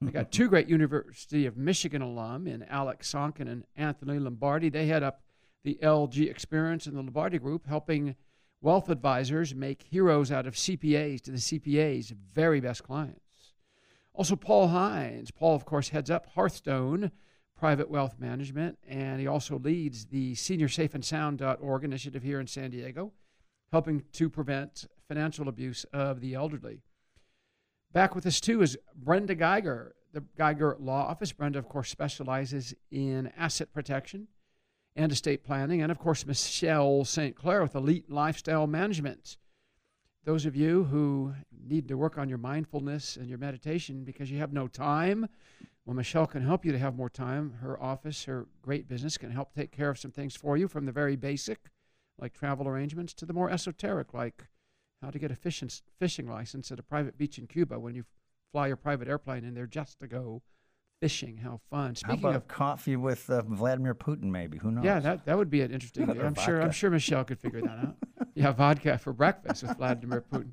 we 0.00 0.10
got 0.10 0.32
two 0.32 0.48
great 0.48 0.68
University 0.68 1.46
of 1.46 1.56
Michigan 1.56 2.02
alum 2.02 2.46
in 2.46 2.62
Alex 2.64 3.08
Sonkin 3.08 3.48
and 3.48 3.64
Anthony 3.76 4.18
Lombardi. 4.18 4.68
They 4.68 4.86
head 4.86 5.02
up 5.02 5.22
the 5.64 5.78
LG 5.82 6.28
Experience 6.28 6.86
in 6.86 6.94
the 6.94 7.02
Lombardi 7.02 7.38
Group, 7.38 7.66
helping 7.66 8.16
wealth 8.60 8.88
advisors 8.88 9.54
make 9.54 9.82
heroes 9.82 10.32
out 10.32 10.46
of 10.46 10.54
CPAs 10.54 11.20
to 11.22 11.30
the 11.30 11.38
CPA's 11.38 12.12
very 12.32 12.60
best 12.60 12.82
clients. 12.82 13.20
Also, 14.14 14.36
Paul 14.36 14.68
Hines. 14.68 15.30
Paul, 15.30 15.54
of 15.54 15.64
course, 15.64 15.88
heads 15.88 16.10
up 16.10 16.26
Hearthstone 16.34 17.12
Private 17.56 17.90
Wealth 17.90 18.16
Management, 18.18 18.78
and 18.86 19.20
he 19.20 19.26
also 19.26 19.58
leads 19.58 20.06
the 20.06 20.34
SeniorSafeAndSound.org 20.34 21.84
initiative 21.84 22.22
here 22.22 22.40
in 22.40 22.46
San 22.46 22.70
Diego, 22.70 23.12
helping 23.70 24.02
to 24.12 24.28
prevent 24.28 24.86
financial 25.08 25.48
abuse 25.48 25.84
of 25.92 26.20
the 26.20 26.34
elderly. 26.34 26.82
Back 27.92 28.14
with 28.14 28.26
us, 28.26 28.40
too, 28.40 28.62
is 28.62 28.76
Brenda 28.94 29.34
Geiger, 29.34 29.94
the 30.12 30.24
Geiger 30.36 30.76
Law 30.78 31.06
Office. 31.06 31.32
Brenda, 31.32 31.58
of 31.58 31.68
course, 31.68 31.88
specializes 31.88 32.74
in 32.90 33.32
asset 33.36 33.72
protection 33.72 34.28
and 34.94 35.10
estate 35.10 35.42
planning, 35.44 35.80
and, 35.80 35.90
of 35.90 35.98
course, 35.98 36.26
Michelle 36.26 37.04
St. 37.04 37.34
Clair 37.34 37.62
with 37.62 37.74
Elite 37.74 38.10
Lifestyle 38.10 38.66
Management 38.66 39.38
those 40.24 40.46
of 40.46 40.54
you 40.54 40.84
who 40.84 41.34
need 41.66 41.88
to 41.88 41.96
work 41.96 42.18
on 42.18 42.28
your 42.28 42.38
mindfulness 42.38 43.16
and 43.16 43.28
your 43.28 43.38
meditation 43.38 44.04
because 44.04 44.30
you 44.30 44.38
have 44.38 44.52
no 44.52 44.68
time, 44.68 45.28
well, 45.84 45.96
Michelle 45.96 46.26
can 46.26 46.42
help 46.42 46.64
you 46.64 46.70
to 46.70 46.78
have 46.78 46.94
more 46.94 47.10
time. 47.10 47.54
Her 47.60 47.80
office, 47.82 48.24
her 48.24 48.46
great 48.62 48.88
business, 48.88 49.18
can 49.18 49.32
help 49.32 49.52
take 49.52 49.72
care 49.72 49.90
of 49.90 49.98
some 49.98 50.12
things 50.12 50.36
for 50.36 50.56
you 50.56 50.68
from 50.68 50.86
the 50.86 50.92
very 50.92 51.16
basic, 51.16 51.70
like 52.18 52.32
travel 52.32 52.68
arrangements, 52.68 53.12
to 53.14 53.26
the 53.26 53.32
more 53.32 53.50
esoteric, 53.50 54.14
like 54.14 54.46
how 55.02 55.10
to 55.10 55.18
get 55.18 55.32
a 55.32 55.36
fishing, 55.36 55.70
fishing 55.98 56.28
license 56.28 56.70
at 56.70 56.78
a 56.78 56.84
private 56.84 57.18
beach 57.18 57.38
in 57.38 57.48
Cuba 57.48 57.80
when 57.80 57.96
you 57.96 58.04
fly 58.52 58.68
your 58.68 58.76
private 58.76 59.08
airplane 59.08 59.44
in 59.44 59.54
there 59.54 59.66
just 59.66 59.98
to 59.98 60.06
go 60.06 60.42
fishing. 61.02 61.36
How 61.38 61.60
fun! 61.68 61.88
How 61.88 61.94
Speaking 61.94 62.18
about 62.20 62.36
of 62.36 62.48
coffee 62.48 62.94
with 62.94 63.28
uh, 63.28 63.42
Vladimir 63.42 63.94
Putin, 63.94 64.24
maybe? 64.24 64.58
Who 64.58 64.70
knows? 64.70 64.84
yeah, 64.84 65.00
that, 65.00 65.26
that 65.26 65.36
would 65.36 65.50
be 65.50 65.60
an 65.60 65.72
interesting. 65.72 66.08
I'm 66.20 66.34
sure. 66.34 66.62
I'm 66.62 66.70
sure 66.70 66.90
Michelle 66.90 67.24
could 67.24 67.40
figure 67.40 67.60
that 67.60 67.70
out. 67.70 67.96
Yeah, 68.34 68.50
vodka 68.52 68.96
for 68.96 69.12
breakfast 69.12 69.62
with 69.62 69.76
Vladimir 69.76 70.24
Putin. 70.32 70.52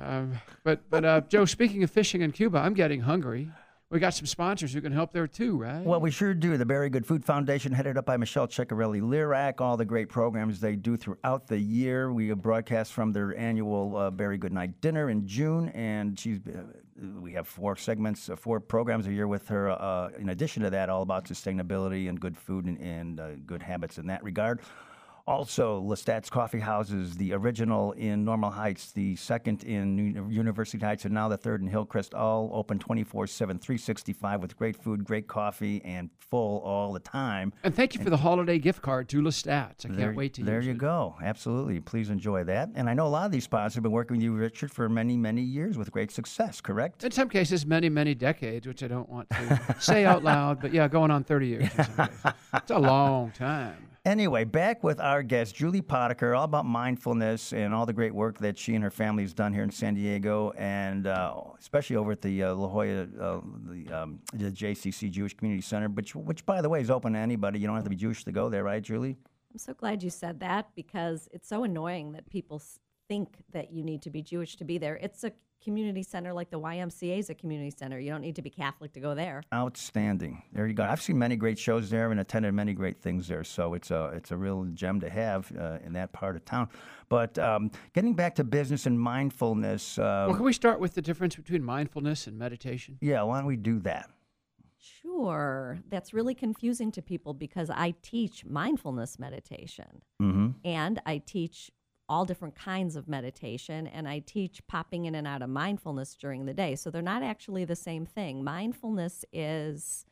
Um, 0.00 0.32
but 0.64 0.88
but 0.88 1.04
uh, 1.04 1.20
Joe, 1.28 1.44
speaking 1.44 1.82
of 1.82 1.90
fishing 1.90 2.22
in 2.22 2.32
Cuba, 2.32 2.58
I'm 2.58 2.72
getting 2.72 3.02
hungry. 3.02 3.50
We 3.88 4.00
got 4.00 4.14
some 4.14 4.26
sponsors 4.26 4.72
who 4.72 4.80
can 4.80 4.90
help 4.90 5.12
there 5.12 5.28
too, 5.28 5.56
right? 5.56 5.84
Well, 5.84 6.00
we 6.00 6.10
sure 6.10 6.34
do. 6.34 6.56
The 6.56 6.64
Very 6.64 6.90
Good 6.90 7.06
Food 7.06 7.24
Foundation, 7.24 7.72
headed 7.72 7.96
up 7.96 8.04
by 8.04 8.16
Michelle 8.16 8.48
Ceccarelli 8.48 9.00
Lirac, 9.00 9.60
all 9.60 9.76
the 9.76 9.84
great 9.84 10.08
programs 10.08 10.58
they 10.58 10.74
do 10.74 10.96
throughout 10.96 11.46
the 11.46 11.56
year. 11.56 12.12
We 12.12 12.32
broadcast 12.34 12.92
from 12.92 13.12
their 13.12 13.36
annual 13.38 13.96
uh, 13.96 14.10
Very 14.10 14.38
Good 14.38 14.52
Night 14.52 14.80
Dinner 14.80 15.08
in 15.08 15.26
June, 15.26 15.68
and 15.68 16.18
she's. 16.18 16.40
Uh, 16.46 16.62
we 17.20 17.32
have 17.34 17.46
four 17.46 17.76
segments, 17.76 18.30
uh, 18.30 18.36
four 18.36 18.58
programs 18.58 19.06
a 19.06 19.12
year 19.12 19.28
with 19.28 19.46
her. 19.48 19.70
Uh, 19.70 20.08
in 20.18 20.30
addition 20.30 20.62
to 20.62 20.70
that, 20.70 20.88
all 20.88 21.02
about 21.02 21.26
sustainability 21.26 22.08
and 22.08 22.18
good 22.18 22.36
food 22.36 22.64
and, 22.64 22.80
and 22.80 23.20
uh, 23.20 23.32
good 23.44 23.62
habits 23.62 23.98
in 23.98 24.06
that 24.06 24.24
regard. 24.24 24.60
Also, 25.26 25.80
Lestat's 25.82 26.30
Coffee 26.30 26.60
Houses, 26.60 27.16
the 27.16 27.32
original 27.32 27.90
in 27.92 28.24
Normal 28.24 28.50
Heights, 28.50 28.92
the 28.92 29.16
second 29.16 29.64
in 29.64 29.98
Uni- 29.98 30.32
University 30.34 30.78
Heights, 30.84 31.04
and 31.04 31.12
now 31.12 31.28
the 31.28 31.36
third 31.36 31.60
in 31.60 31.66
Hillcrest, 31.66 32.14
all 32.14 32.48
open 32.52 32.78
24 32.78 33.26
7, 33.26 33.58
365 33.58 34.40
with 34.40 34.56
great 34.56 34.76
food, 34.76 35.02
great 35.04 35.26
coffee, 35.26 35.82
and 35.84 36.10
full 36.20 36.60
all 36.60 36.92
the 36.92 37.00
time. 37.00 37.52
and 37.64 37.74
thank 37.74 37.94
you 37.94 38.02
for 38.04 38.08
the 38.10 38.16
holiday 38.16 38.56
gift 38.58 38.82
card 38.82 39.08
to 39.08 39.20
Lestats. 39.20 39.84
I 39.84 39.94
can't 39.96 40.14
wait 40.16 40.34
to 40.34 40.44
there 40.44 40.60
you 40.60 40.72
it. 40.72 40.78
go. 40.78 41.16
Absolutely. 41.20 41.80
Please 41.80 42.08
enjoy 42.08 42.44
that. 42.44 42.70
And 42.76 42.88
I 42.88 42.94
know 42.94 43.06
a 43.06 43.08
lot 43.08 43.26
of 43.26 43.32
these 43.32 43.44
sponsors 43.44 43.74
have 43.74 43.82
been 43.82 43.90
working 43.92 44.18
with 44.18 44.22
you, 44.22 44.32
Richard, 44.32 44.70
for 44.70 44.88
many, 44.88 45.16
many 45.16 45.42
years 45.42 45.76
with 45.76 45.90
great 45.90 46.12
success, 46.12 46.60
correct? 46.60 47.02
In 47.02 47.10
some 47.10 47.28
cases, 47.28 47.66
many 47.66 47.88
many 47.88 48.14
decades, 48.14 48.64
which 48.66 48.84
I 48.84 48.86
don't 48.86 49.08
want 49.08 49.28
to 49.30 49.74
say 49.80 50.04
out 50.04 50.22
loud, 50.22 50.60
but 50.60 50.72
yeah, 50.72 50.86
going 50.86 51.10
on 51.10 51.24
30 51.24 51.46
years. 51.48 51.62
In 51.64 51.70
some 51.70 51.84
cases. 52.06 52.32
It's 52.54 52.70
a 52.70 52.78
long 52.78 53.32
time. 53.32 53.88
Anyway, 54.06 54.44
back 54.44 54.84
with 54.84 55.00
our 55.00 55.20
guest, 55.20 55.56
Julie 55.56 55.82
Potiker, 55.82 56.38
all 56.38 56.44
about 56.44 56.64
mindfulness 56.64 57.52
and 57.52 57.74
all 57.74 57.84
the 57.86 57.92
great 57.92 58.14
work 58.14 58.38
that 58.38 58.56
she 58.56 58.76
and 58.76 58.84
her 58.84 58.90
family 58.90 59.24
has 59.24 59.34
done 59.34 59.52
here 59.52 59.64
in 59.64 59.70
San 59.72 59.94
Diego, 59.94 60.52
and 60.56 61.08
uh, 61.08 61.34
especially 61.58 61.96
over 61.96 62.12
at 62.12 62.22
the 62.22 62.44
uh, 62.44 62.54
La 62.54 62.68
Jolla, 62.68 63.02
uh, 63.02 63.40
the, 63.64 63.90
um, 63.90 64.20
the 64.32 64.52
JCC 64.52 65.10
Jewish 65.10 65.36
Community 65.36 65.60
Center, 65.60 65.88
which, 65.88 66.14
which, 66.14 66.46
by 66.46 66.62
the 66.62 66.68
way, 66.68 66.80
is 66.80 66.88
open 66.88 67.14
to 67.14 67.18
anybody. 67.18 67.58
You 67.58 67.66
don't 67.66 67.74
have 67.74 67.82
to 67.82 67.90
be 67.90 67.96
Jewish 67.96 68.22
to 68.22 68.30
go 68.30 68.48
there, 68.48 68.62
right, 68.62 68.80
Julie? 68.80 69.16
I'm 69.52 69.58
so 69.58 69.74
glad 69.74 70.04
you 70.04 70.10
said 70.10 70.38
that 70.38 70.68
because 70.76 71.28
it's 71.32 71.48
so 71.48 71.64
annoying 71.64 72.12
that 72.12 72.30
people 72.30 72.62
think 73.08 73.38
that 73.50 73.72
you 73.72 73.82
need 73.82 74.02
to 74.02 74.10
be 74.10 74.22
Jewish 74.22 74.54
to 74.58 74.64
be 74.64 74.78
there. 74.78 75.00
It's 75.02 75.24
a 75.24 75.32
community 75.62 76.02
center 76.02 76.32
like 76.32 76.50
the 76.50 76.60
YMCA 76.60 77.18
is 77.18 77.30
a 77.30 77.34
community 77.34 77.74
center. 77.76 77.98
You 77.98 78.10
don't 78.10 78.20
need 78.20 78.36
to 78.36 78.42
be 78.42 78.50
Catholic 78.50 78.92
to 78.92 79.00
go 79.00 79.14
there. 79.14 79.42
Outstanding. 79.52 80.42
There 80.52 80.66
you 80.66 80.74
go. 80.74 80.84
I've 80.84 81.02
seen 81.02 81.18
many 81.18 81.36
great 81.36 81.58
shows 81.58 81.90
there 81.90 82.10
and 82.10 82.20
attended 82.20 82.54
many 82.54 82.72
great 82.72 83.00
things 83.00 83.28
there. 83.28 83.44
So 83.44 83.74
it's 83.74 83.90
a 83.90 84.12
it's 84.14 84.30
a 84.30 84.36
real 84.36 84.64
gem 84.74 85.00
to 85.00 85.10
have 85.10 85.50
uh, 85.58 85.78
in 85.84 85.92
that 85.94 86.12
part 86.12 86.36
of 86.36 86.44
town. 86.44 86.68
But 87.08 87.38
um, 87.38 87.70
getting 87.94 88.14
back 88.14 88.34
to 88.36 88.44
business 88.44 88.86
and 88.86 88.98
mindfulness, 89.00 89.98
uh, 89.98 90.26
Well, 90.28 90.36
can 90.36 90.44
we 90.44 90.52
start 90.52 90.80
with 90.80 90.94
the 90.94 91.02
difference 91.02 91.36
between 91.36 91.62
mindfulness 91.64 92.26
and 92.26 92.38
meditation? 92.38 92.98
yeah, 93.00 93.22
why 93.22 93.38
don't 93.38 93.46
we 93.46 93.56
do 93.56 93.78
that? 93.80 94.10
Sure. 94.78 95.78
That's 95.88 96.12
really 96.14 96.34
confusing 96.34 96.92
to 96.92 97.02
people 97.02 97.34
because 97.34 97.70
I 97.70 97.94
teach 98.02 98.44
mindfulness 98.44 99.18
meditation 99.18 100.02
Mm-hmm. 100.22 100.48
and 100.64 101.00
I 101.04 101.18
teach 101.18 101.70
all 102.08 102.24
different 102.24 102.54
kinds 102.54 102.96
of 102.96 103.08
meditation 103.08 103.86
and 103.86 104.08
I 104.08 104.20
teach 104.20 104.66
popping 104.66 105.06
in 105.06 105.14
and 105.14 105.26
out 105.26 105.42
of 105.42 105.50
mindfulness 105.50 106.14
during 106.14 106.46
the 106.46 106.54
day. 106.54 106.76
So 106.76 106.90
they're 106.90 107.02
not 107.02 107.22
actually 107.22 107.64
the 107.64 107.76
same 107.76 108.06
thing. 108.06 108.44
Mindfulness 108.44 109.24
is 109.32 110.06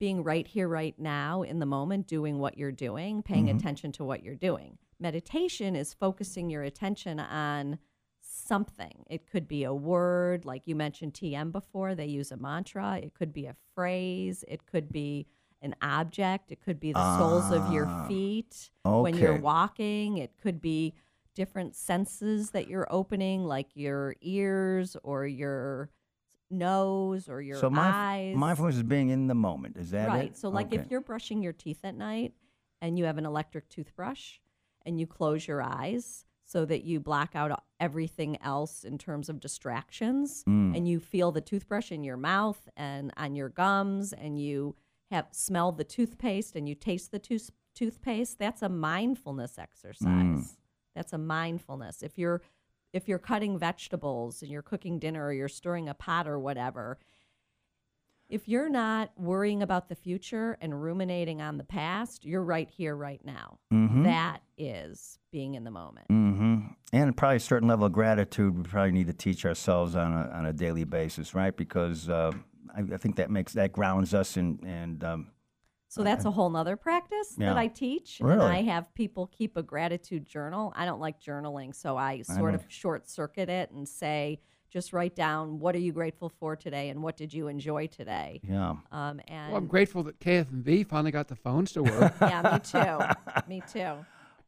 being 0.00 0.24
right 0.24 0.46
here, 0.46 0.68
right 0.68 0.98
now 0.98 1.42
in 1.42 1.60
the 1.60 1.66
moment, 1.66 2.06
doing 2.06 2.38
what 2.38 2.58
you're 2.58 2.72
doing, 2.72 3.22
paying 3.22 3.46
mm-hmm. 3.46 3.56
attention 3.56 3.92
to 3.92 4.04
what 4.04 4.22
you're 4.22 4.34
doing. 4.34 4.76
Meditation 4.98 5.76
is 5.76 5.94
focusing 5.94 6.50
your 6.50 6.62
attention 6.62 7.20
on 7.20 7.78
something. 8.20 9.04
It 9.08 9.30
could 9.30 9.46
be 9.46 9.64
a 9.64 9.74
word, 9.74 10.44
like 10.44 10.62
you 10.66 10.74
mentioned 10.74 11.14
TM 11.14 11.52
before, 11.52 11.94
they 11.94 12.06
use 12.06 12.32
a 12.32 12.36
mantra. 12.36 12.98
It 13.02 13.14
could 13.14 13.32
be 13.32 13.46
a 13.46 13.56
phrase. 13.74 14.44
It 14.48 14.66
could 14.66 14.90
be 14.90 15.26
an 15.62 15.74
object. 15.80 16.52
It 16.52 16.60
could 16.62 16.78
be 16.78 16.92
the 16.92 17.18
soles 17.18 17.50
of 17.50 17.72
your 17.72 17.86
ah, 17.86 18.06
feet 18.06 18.70
when 18.82 19.16
you're 19.16 19.38
walking. 19.38 20.18
It 20.18 20.32
could 20.42 20.60
be 20.60 20.94
different 21.34 21.74
senses 21.74 22.50
that 22.50 22.68
you're 22.68 22.86
opening, 22.90 23.44
like 23.44 23.68
your 23.74 24.14
ears 24.20 24.96
or 25.02 25.26
your 25.26 25.90
nose 26.50 27.28
or 27.28 27.40
your 27.40 27.58
so 27.58 27.70
mindf- 27.70 27.92
eyes. 27.94 28.36
mindfulness 28.36 28.76
is 28.76 28.82
being 28.82 29.08
in 29.08 29.26
the 29.26 29.34
moment. 29.34 29.76
Is 29.76 29.90
that 29.90 30.08
right. 30.08 30.24
it? 30.26 30.36
So, 30.36 30.48
like, 30.48 30.68
Okay. 30.68 30.76
if 30.78 30.90
you're 30.90 31.00
brushing 31.00 31.42
your 31.42 31.52
teeth 31.52 31.80
at 31.84 31.96
night 31.96 32.34
and 32.80 32.98
you 32.98 33.04
have 33.04 33.18
an 33.18 33.26
electric 33.26 33.68
toothbrush 33.68 34.38
and 34.86 35.00
you 35.00 35.06
close 35.06 35.48
your 35.48 35.62
eyes 35.62 36.24
so 36.44 36.64
that 36.66 36.84
you 36.84 37.00
black 37.00 37.34
out 37.34 37.62
everything 37.80 38.40
else 38.42 38.84
in 38.84 38.98
terms 38.98 39.28
of 39.28 39.40
distractions 39.40 40.44
Mm. 40.46 40.76
and 40.76 40.86
you 40.86 41.00
feel 41.00 41.32
the 41.32 41.40
toothbrush 41.40 41.90
in 41.90 42.04
your 42.04 42.18
mouth 42.18 42.68
and 42.76 43.12
on 43.16 43.34
your 43.34 43.48
gums 43.48 44.12
and 44.12 44.38
you 44.38 44.76
have 45.10 45.26
smell 45.32 45.72
the 45.72 45.84
toothpaste 45.84 46.54
and 46.54 46.68
you 46.68 46.74
taste 46.74 47.10
the 47.10 47.18
tooth- 47.18 47.50
toothpaste, 47.74 48.38
that's 48.38 48.62
a 48.62 48.68
mindfulness 48.68 49.58
exercise. 49.58 50.06
Mm. 50.06 50.46
That's 50.94 51.12
a 51.12 51.18
mindfulness. 51.18 52.02
If 52.02 52.18
you're 52.18 52.42
if 52.92 53.08
you're 53.08 53.18
cutting 53.18 53.58
vegetables 53.58 54.40
and 54.40 54.50
you're 54.50 54.62
cooking 54.62 55.00
dinner 55.00 55.26
or 55.26 55.32
you're 55.32 55.48
stirring 55.48 55.88
a 55.88 55.94
pot 55.94 56.28
or 56.28 56.38
whatever, 56.38 56.98
if 58.28 58.48
you're 58.48 58.68
not 58.68 59.10
worrying 59.18 59.62
about 59.62 59.88
the 59.88 59.94
future 59.94 60.56
and 60.60 60.80
ruminating 60.80 61.42
on 61.42 61.58
the 61.58 61.64
past, 61.64 62.24
you're 62.24 62.42
right 62.42 62.70
here, 62.70 62.94
right 62.96 63.20
now. 63.24 63.58
Mhm. 63.72 64.04
That 64.04 64.42
is 64.56 65.18
being 65.30 65.54
in 65.54 65.64
the 65.64 65.70
moment. 65.70 66.08
Mm-hmm. 66.08 66.68
And 66.92 67.16
probably 67.16 67.36
a 67.36 67.40
certain 67.40 67.68
level 67.68 67.86
of 67.86 67.92
gratitude 67.92 68.56
we 68.56 68.62
probably 68.62 68.92
need 68.92 69.08
to 69.08 69.12
teach 69.12 69.44
ourselves 69.44 69.96
on 69.96 70.12
a, 70.12 70.30
on 70.30 70.46
a 70.46 70.52
daily 70.52 70.84
basis, 70.84 71.34
right? 71.34 71.54
Because 71.54 72.08
uh, 72.08 72.32
I, 72.74 72.94
I 72.94 72.96
think 72.96 73.16
that 73.16 73.30
makes 73.30 73.52
that 73.54 73.72
grounds 73.72 74.14
us 74.14 74.36
and 74.36 74.60
and 74.64 75.02
um, 75.04 75.26
So 75.94 76.02
that's 76.02 76.24
a 76.24 76.30
whole 76.30 76.50
nother 76.50 76.76
practice 76.76 77.34
Yeah. 77.38 77.50
that 77.50 77.56
I 77.58 77.68
teach. 77.68 78.20
And 78.20 78.28
Really? 78.28 78.46
I 78.46 78.62
have 78.62 78.92
people 78.94 79.26
keep 79.28 79.56
a 79.56 79.62
gratitude 79.62 80.26
journal. 80.26 80.72
I 80.76 80.84
don't 80.86 81.00
like 81.00 81.20
journaling, 81.20 81.74
so 81.74 81.96
I 81.96 82.22
sort 82.22 82.52
know. 82.52 82.58
of 82.58 82.64
short 82.68 83.08
circuit 83.08 83.48
it 83.48 83.70
and 83.70 83.88
say, 83.88 84.40
just 84.70 84.92
write 84.92 85.14
down 85.14 85.60
what 85.60 85.76
are 85.76 85.78
you 85.78 85.92
grateful 85.92 86.28
for 86.28 86.56
today 86.56 86.88
and 86.88 87.00
what 87.00 87.16
did 87.16 87.32
you 87.32 87.46
enjoy 87.46 87.86
today. 87.86 88.40
yeah. 88.42 88.70
Um, 88.90 89.20
and 89.28 89.52
Well, 89.52 89.58
I'm 89.58 89.68
grateful 89.68 90.02
that 90.02 90.18
KFMB 90.18 90.82
finally 90.88 91.12
got 91.12 91.28
the 91.28 91.36
phones 91.36 91.70
to 91.74 91.82
work. 91.84 92.12
yeah, 92.20 92.42
me 92.54 92.58
too. 92.58 93.40
me 93.48 93.62
too. 93.72 94.04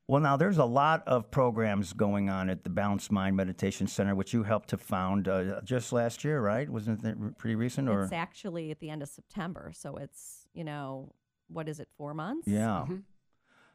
Well, 0.08 0.20
now 0.20 0.36
there's 0.36 0.58
a 0.58 0.64
lot 0.64 1.02
of 1.06 1.30
programs 1.32 1.92
going 1.92 2.28
on 2.30 2.48
at 2.50 2.62
the 2.64 2.70
Balanced 2.70 3.10
Mind 3.12 3.36
Meditation 3.36 3.86
Center, 3.88 4.14
which 4.14 4.32
you 4.32 4.42
helped 4.44 4.68
to 4.70 4.76
found 4.78 5.26
uh, 5.28 5.60
just 5.64 5.92
last 5.92 6.24
year, 6.24 6.40
right? 6.40 6.68
Wasn't 6.68 7.04
it 7.04 7.38
pretty 7.38 7.54
recent? 7.56 7.88
Or 7.88 8.02
It's 8.04 8.12
actually 8.12 8.70
at 8.72 8.78
the 8.80 8.88
end 8.90 9.02
of 9.02 9.08
September, 9.08 9.72
so 9.74 9.96
it's 9.96 10.46
you 10.54 10.62
know 10.64 11.12
what 11.48 11.68
is 11.68 11.80
it, 11.80 11.88
four 11.96 12.14
months? 12.14 12.46
yeah. 12.48 12.84
Mhm. 12.88 13.02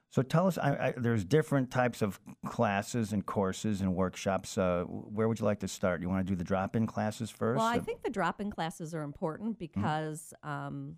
So 0.09 0.21
tell 0.21 0.45
us, 0.45 0.57
I, 0.57 0.71
I, 0.87 0.93
there's 0.97 1.23
different 1.23 1.71
types 1.71 2.01
of 2.01 2.19
classes 2.45 3.13
and 3.13 3.25
courses 3.25 3.79
and 3.79 3.95
workshops. 3.95 4.57
Uh, 4.57 4.83
where 4.85 5.29
would 5.29 5.39
you 5.39 5.45
like 5.45 5.61
to 5.61 5.69
start? 5.69 6.01
You 6.01 6.09
want 6.09 6.27
to 6.27 6.29
do 6.29 6.35
the 6.35 6.43
drop-in 6.43 6.85
classes 6.85 7.29
first? 7.31 7.59
Well, 7.59 7.65
I 7.67 7.79
think 7.79 8.03
the 8.03 8.09
drop-in 8.09 8.51
classes 8.51 8.93
are 8.93 9.03
important 9.03 9.57
because 9.57 10.33
um, 10.43 10.97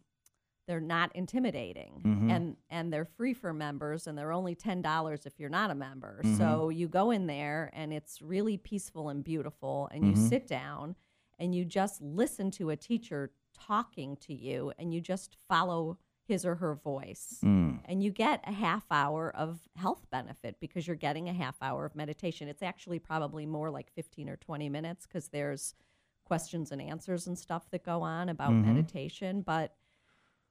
they're 0.67 0.79
not 0.81 1.15
intimidating, 1.15 2.01
Mhm. 2.03 2.31
and 2.31 2.57
and 2.71 2.91
they're 2.91 3.05
free 3.05 3.35
for 3.35 3.53
members, 3.53 4.07
and 4.07 4.17
they're 4.17 4.31
only 4.31 4.55
ten 4.55 4.81
dollars 4.81 5.27
if 5.27 5.39
you're 5.39 5.49
not 5.49 5.69
a 5.69 5.75
member. 5.75 6.19
Mm-hmm. 6.23 6.37
So 6.37 6.69
you 6.69 6.87
go 6.87 7.11
in 7.11 7.27
there, 7.27 7.69
and 7.73 7.93
it's 7.93 8.19
really 8.19 8.57
peaceful 8.57 9.09
and 9.09 9.23
beautiful, 9.23 9.89
and 9.91 10.05
Mm-hmm. 10.05 10.21
you 10.23 10.27
sit 10.27 10.47
down, 10.47 10.95
and 11.37 11.53
you 11.53 11.65
just 11.65 12.01
listen 12.01 12.49
to 12.51 12.71
a 12.71 12.75
teacher 12.75 13.31
talking 13.53 14.15
to 14.21 14.33
you, 14.33 14.73
and 14.79 14.91
you 14.91 15.01
just 15.01 15.37
follow 15.47 15.99
his 16.25 16.45
or 16.45 16.55
her 16.55 16.73
voice. 16.75 17.39
Mm. 17.43 17.79
And 17.85 18.01
you 18.01 18.09
get 18.11 18.41
a 18.47 18.51
half 18.51 18.85
hour 18.89 19.29
of 19.35 19.59
health 19.75 20.05
benefit 20.09 20.55
because 20.59 20.87
you're 20.87 20.95
getting 20.95 21.27
a 21.27 21.33
half 21.33 21.55
hour 21.61 21.85
of 21.85 21.95
meditation. 21.95 22.47
It's 22.47 22.63
actually 22.63 22.99
probably 22.99 23.45
more 23.45 23.69
like 23.69 23.91
15 23.91 24.29
or 24.29 24.37
20 24.37 24.69
minutes 24.69 25.05
because 25.05 25.27
there's 25.29 25.75
questions 26.23 26.71
and 26.71 26.81
answers 26.81 27.27
and 27.27 27.37
stuff 27.37 27.69
that 27.71 27.83
go 27.83 28.01
on 28.01 28.29
about 28.29 28.53
meditation. 28.53 29.41
But 29.41 29.75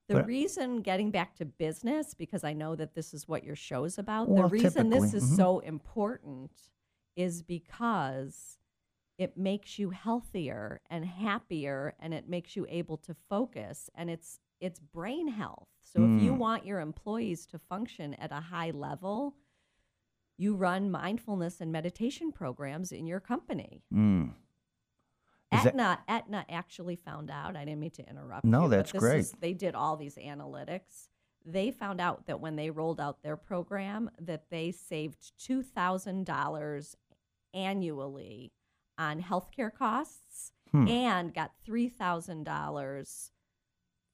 the 0.08 0.14
But- 0.16 0.26
reason, 0.26 0.82
getting 0.82 1.10
back 1.10 1.36
to 1.36 1.46
business, 1.46 2.12
because 2.12 2.44
I 2.44 2.52
know 2.52 2.76
that 2.76 2.94
this 2.94 3.14
is 3.14 3.26
what 3.26 3.44
your 3.44 3.56
show's 3.56 3.98
about, 3.98 4.28
Well, 4.28 4.42
the 4.42 4.48
reason 4.50 4.90
this 4.90 5.14
is 5.14 5.24
mhm. 5.24 5.36
so 5.36 5.58
important 5.60 6.50
is 7.16 7.42
because 7.42 8.58
it 9.16 9.36
makes 9.36 9.78
you 9.78 9.90
healthier 9.90 10.82
and 10.90 11.06
happier 11.06 11.94
and 11.98 12.12
it 12.12 12.28
makes 12.28 12.56
you 12.56 12.66
able 12.68 12.96
to 12.98 13.14
focus 13.14 13.88
and 13.94 14.10
it's 14.10 14.40
it's 14.62 14.78
brain 14.80 15.28
health 15.28 15.68
so 15.80 16.00
if 16.04 16.22
you 16.22 16.32
Mm. 16.32 16.38
want 16.38 16.64
your 16.66 16.80
employees 16.80 17.44
to 17.46 17.58
function 17.58 18.14
at 18.14 18.32
a 18.32 18.40
high 18.40 18.70
level 18.70 19.34
you 20.38 20.54
run 20.54 20.90
mindfulness 20.90 21.60
and 21.60 21.70
meditation 21.72 22.32
programs 22.32 22.92
in 22.92 23.06
your 23.06 23.20
company 23.20 23.82
Mm. 23.92 24.32
Is 25.52 25.64
that- 25.64 25.74
Aetna, 25.74 26.02
Aetna 26.08 26.46
actually 26.48 26.96
found 26.96 27.30
out. 27.30 27.56
I 27.56 27.66
didn't 27.66 27.80
mean 27.80 27.90
to 27.90 28.08
interrupt. 28.08 28.42
No, 28.46 28.62
you, 28.62 28.68
that's 28.70 28.90
great. 28.92 29.18
is- 29.18 29.32
they 29.32 29.52
did 29.52 29.74
all 29.74 29.98
these 29.98 30.16
analytics. 30.16 31.08
They 31.44 31.70
found 31.70 32.00
out 32.00 32.24
that 32.24 32.40
when 32.40 32.56
they 32.56 32.70
rolled 32.70 32.98
out 33.00 33.22
their 33.22 33.36
program, 33.36 34.10
that 34.18 34.48
they 34.48 34.70
saved 34.72 35.36
two 35.38 35.62
thousand 35.62 36.24
dollars 36.24 36.96
annually 37.52 38.52
on 38.98 39.20
healthcare 39.22 39.72
costs 39.72 40.52
Hmm. 40.70 40.88
and 40.88 41.34
got 41.34 41.52
three 41.64 41.88
thousand 41.90 42.44
dollars 42.44 43.31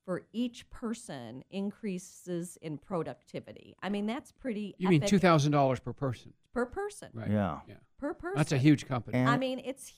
for 0.09 0.23
each 0.33 0.69
person 0.71 1.45
increases 1.51 2.57
in 2.63 2.79
productivity. 2.79 3.77
I 3.83 3.91
mean, 3.91 4.07
that's 4.07 4.33
pretty. 4.33 4.75
You 4.79 4.89
mean 4.89 5.03
two 5.03 5.19
thousand 5.19 5.53
dollars 5.53 5.81
per 5.81 5.93
person, 5.93 6.33
per 6.55 6.65
person? 6.65 7.11
right? 7.13 7.31
Yeah. 7.31 7.59
Yeah. 7.69 7.75
Per 7.99 8.15
person. 8.15 8.39
That's 8.39 8.53
a 8.53 8.57
huge 8.57 8.87
company. 8.89 9.19
And- 9.19 9.29
I 9.29 9.37
mean, 9.37 9.61
it's 9.63 9.93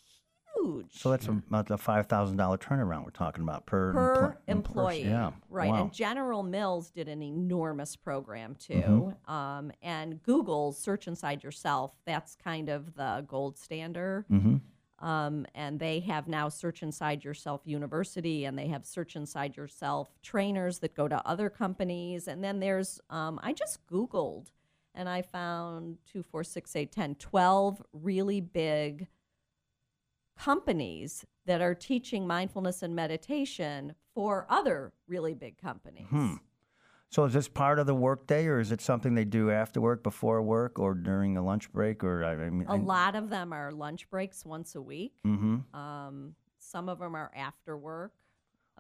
huge. 0.56 0.86
So 1.00 1.12
that's 1.12 1.28
about 1.28 1.70
a 1.70 1.78
five 1.78 2.06
thousand 2.06 2.38
dollar 2.38 2.58
turnaround 2.58 3.04
we're 3.04 3.10
talking 3.12 3.44
about 3.44 3.66
per 3.66 3.92
per 3.92 4.14
empl- 4.48 4.50
employee. 4.50 5.02
employee. 5.02 5.04
Yeah, 5.04 5.30
Right. 5.48 5.70
Wow. 5.70 5.82
And 5.82 5.92
General 5.92 6.42
Mills 6.42 6.90
did 6.90 7.06
an 7.06 7.22
enormous 7.22 7.94
program 7.94 8.56
too. 8.56 8.74
Mm-hmm. 8.74 9.32
Um, 9.32 9.70
and 9.80 10.20
Google's 10.24 10.76
Search 10.76 11.06
Inside 11.06 11.44
Yourself, 11.44 11.92
that's 12.04 12.34
kind 12.34 12.68
of 12.68 12.96
the 12.96 13.24
gold 13.28 13.58
standard. 13.58 14.24
mm-hmm. 14.28 14.56
Um, 15.00 15.46
and 15.54 15.80
they 15.80 16.00
have 16.00 16.28
now 16.28 16.48
Search 16.48 16.82
Inside 16.82 17.24
Yourself 17.24 17.62
University, 17.64 18.44
and 18.44 18.58
they 18.58 18.68
have 18.68 18.84
Search 18.84 19.16
Inside 19.16 19.56
Yourself 19.56 20.10
trainers 20.22 20.80
that 20.80 20.94
go 20.94 21.08
to 21.08 21.26
other 21.26 21.48
companies. 21.48 22.28
And 22.28 22.44
then 22.44 22.60
there's, 22.60 23.00
um, 23.08 23.40
I 23.42 23.52
just 23.52 23.86
Googled 23.86 24.48
and 24.94 25.08
I 25.08 25.22
found 25.22 25.98
2, 26.12 26.22
4, 26.22 26.44
6, 26.44 26.76
8, 26.76 26.92
10, 26.92 27.14
12 27.16 27.82
really 27.92 28.40
big 28.40 29.08
companies 30.38 31.24
that 31.46 31.60
are 31.60 31.74
teaching 31.74 32.26
mindfulness 32.26 32.82
and 32.82 32.94
meditation 32.94 33.94
for 34.14 34.46
other 34.48 34.92
really 35.06 35.34
big 35.34 35.58
companies. 35.58 36.06
Hmm. 36.08 36.34
So 37.10 37.24
is 37.24 37.32
this 37.32 37.48
part 37.48 37.80
of 37.80 37.86
the 37.86 37.94
workday, 37.94 38.46
or 38.46 38.60
is 38.60 38.70
it 38.70 38.80
something 38.80 39.16
they 39.16 39.24
do 39.24 39.50
after 39.50 39.80
work, 39.80 40.04
before 40.04 40.40
work, 40.42 40.78
or 40.78 40.94
during 40.94 41.36
a 41.36 41.44
lunch 41.44 41.72
break, 41.72 42.04
or 42.04 42.24
I, 42.24 42.36
mean, 42.36 42.66
A 42.68 42.76
lot 42.76 43.16
of 43.16 43.30
them 43.30 43.52
are 43.52 43.72
lunch 43.72 44.08
breaks 44.10 44.44
once 44.44 44.76
a 44.76 44.80
week. 44.82 45.14
Mm-hmm. 45.26 45.76
Um, 45.76 46.36
some 46.60 46.88
of 46.88 47.00
them 47.00 47.16
are 47.16 47.32
after 47.34 47.76
work, 47.76 48.12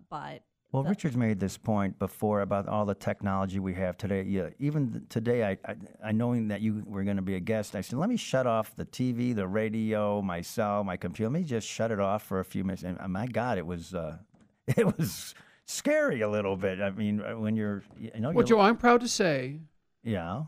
but 0.08 0.44
Well, 0.70 0.84
the- 0.84 0.90
Richard's 0.90 1.16
made 1.16 1.40
this 1.40 1.58
point 1.58 1.98
before 1.98 2.42
about 2.42 2.68
all 2.68 2.86
the 2.86 2.94
technology 2.94 3.58
we 3.58 3.74
have 3.74 3.96
today. 3.96 4.22
Yeah, 4.22 4.50
even 4.60 4.92
th- 4.92 5.04
today, 5.08 5.44
I, 5.44 5.58
I, 5.64 5.74
I 6.04 6.12
knowing 6.12 6.46
that 6.48 6.60
you 6.60 6.84
were 6.86 7.02
going 7.02 7.16
to 7.16 7.22
be 7.22 7.34
a 7.34 7.40
guest, 7.40 7.74
I 7.74 7.80
said, 7.80 7.98
let 7.98 8.08
me 8.08 8.16
shut 8.16 8.46
off 8.46 8.76
the 8.76 8.84
TV, 8.86 9.34
the 9.34 9.48
radio, 9.48 10.22
my 10.22 10.40
cell, 10.40 10.84
my 10.84 10.96
computer. 10.96 11.28
Let 11.32 11.40
me 11.40 11.44
just 11.44 11.66
shut 11.66 11.90
it 11.90 11.98
off 11.98 12.22
for 12.22 12.38
a 12.38 12.44
few 12.44 12.62
minutes. 12.62 12.84
And 12.84 12.96
my 13.12 13.26
God, 13.26 13.58
it 13.58 13.66
was, 13.66 13.92
uh, 13.92 14.18
it 14.68 14.86
was 14.86 15.34
scary 15.70 16.20
a 16.20 16.28
little 16.28 16.56
bit. 16.56 16.80
I 16.80 16.90
mean, 16.90 17.20
uh, 17.22 17.38
when 17.38 17.56
you're, 17.56 17.82
you 17.98 18.10
know, 18.16 18.28
Well, 18.28 18.36
you're, 18.38 18.58
Joe, 18.58 18.60
I'm 18.60 18.76
proud 18.76 19.00
to 19.00 19.08
say 19.08 19.60
yeah, 20.02 20.44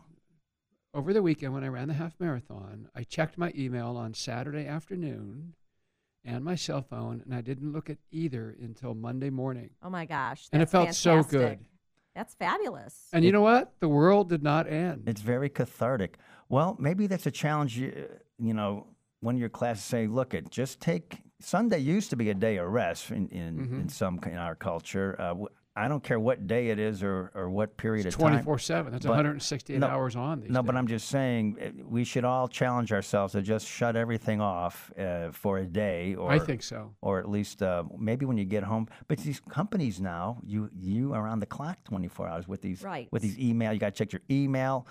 over 0.93 1.13
the 1.13 1.21
weekend 1.21 1.53
when 1.53 1.63
I 1.63 1.67
ran 1.67 1.87
the 1.87 1.93
half 1.95 2.13
marathon, 2.19 2.89
I 2.95 3.03
checked 3.03 3.37
my 3.37 3.51
email 3.57 3.97
on 3.97 4.13
Saturday 4.13 4.67
afternoon 4.67 5.53
and 6.25 6.43
my 6.43 6.55
cell 6.55 6.81
phone, 6.81 7.21
and 7.25 7.35
I 7.35 7.41
didn't 7.41 7.73
look 7.73 7.89
at 7.89 7.97
either 8.11 8.55
until 8.61 8.93
Monday 8.93 9.29
morning. 9.29 9.71
oh 9.81 9.89
my 9.89 10.05
gosh, 10.05 10.47
And 10.51 10.61
it 10.61 10.69
that's 10.69 10.71
felt 10.71 10.95
so 10.95 11.23
good. 11.23 11.59
That's 12.15 12.35
fabulous. 12.35 13.07
And 13.11 13.25
you 13.25 13.31
know 13.31 13.41
what? 13.41 13.73
The 13.79 13.89
world 13.89 14.29
did 14.29 14.43
not 14.43 14.67
end. 14.67 15.03
it's 15.07 15.21
very 15.21 15.49
cathartic. 15.49 16.17
Well, 16.47 16.77
maybe 16.79 17.07
that's 17.07 17.25
a 17.25 17.31
challenge. 17.31 17.77
You, 17.77 18.07
you 18.37 18.53
know, 18.53 18.85
when 19.21 19.35
your 19.37 19.49
classes 19.49 19.83
say, 19.83 20.05
look, 20.05 20.33
it 20.35 20.51
just 20.51 20.79
take 20.79 21.17
Sunday 21.43 21.79
used 21.79 22.09
to 22.11 22.15
be 22.15 22.29
a 22.29 22.33
day 22.33 22.57
of 22.57 22.69
rest 22.71 23.11
in 23.11 23.27
in, 23.29 23.57
Mm-hmm. 23.57 23.81
in 23.81 23.89
some 23.89 24.19
in 24.25 24.37
our 24.37 24.55
culture. 24.55 25.15
Uh, 25.19 25.27
w- 25.29 25.47
I 25.75 25.87
don't 25.87 26.03
care 26.03 26.19
what 26.19 26.45
day 26.45 26.69
it 26.69 26.77
is 26.77 27.01
or, 27.01 27.31
or 27.33 27.49
what 27.49 27.77
period 27.77 28.05
It's 28.05 28.15
of 28.15 28.21
time. 28.21 28.33
24 28.33 28.59
7. 28.59 28.91
That's 28.91 29.07
168 29.07 29.79
no, 29.79 29.87
hours 29.87 30.15
on 30.15 30.41
these 30.41 30.51
No, 30.51 30.61
but. 30.61 30.75
I'm 30.77 30.85
just 30.85 31.07
saying 31.09 31.57
eh, 31.59 31.71
we 31.83 32.03
should 32.03 32.23
all 32.25 32.47
challenge 32.47 32.93
ourselves 32.93 33.33
to 33.33 33.41
just 33.41 33.67
shut 33.67 33.95
everything 33.95 34.39
off 34.39 34.91
uh, 34.99 35.31
for 35.31 35.57
a 35.57 35.65
day, 35.65 36.13
or 36.13 36.31
I 36.31 36.37
think 36.37 36.61
so. 36.61 36.93
or 37.01 37.17
at 37.17 37.27
least 37.27 37.63
uh, 37.63 37.83
maybe 37.97 38.23
when 38.27 38.37
you 38.37 38.45
get 38.45 38.63
home. 38.63 38.87
But 39.07 39.17
these 39.17 39.39
companies 39.49 39.99
now, 39.99 40.37
you 40.45 40.69
you 40.75 41.13
are 41.15 41.27
on 41.27 41.39
the 41.39 41.47
clock 41.47 41.77
24 41.85 42.27
hours 42.27 42.47
with 42.47 42.61
these 42.61 42.83
Right. 42.83 43.07
with 43.11 43.23
these 43.23 43.39
email. 43.39 43.73
You 43.73 43.79
got 43.79 43.95
to 43.95 43.97
check 44.05 44.13
your 44.13 44.21
email. 44.29 44.85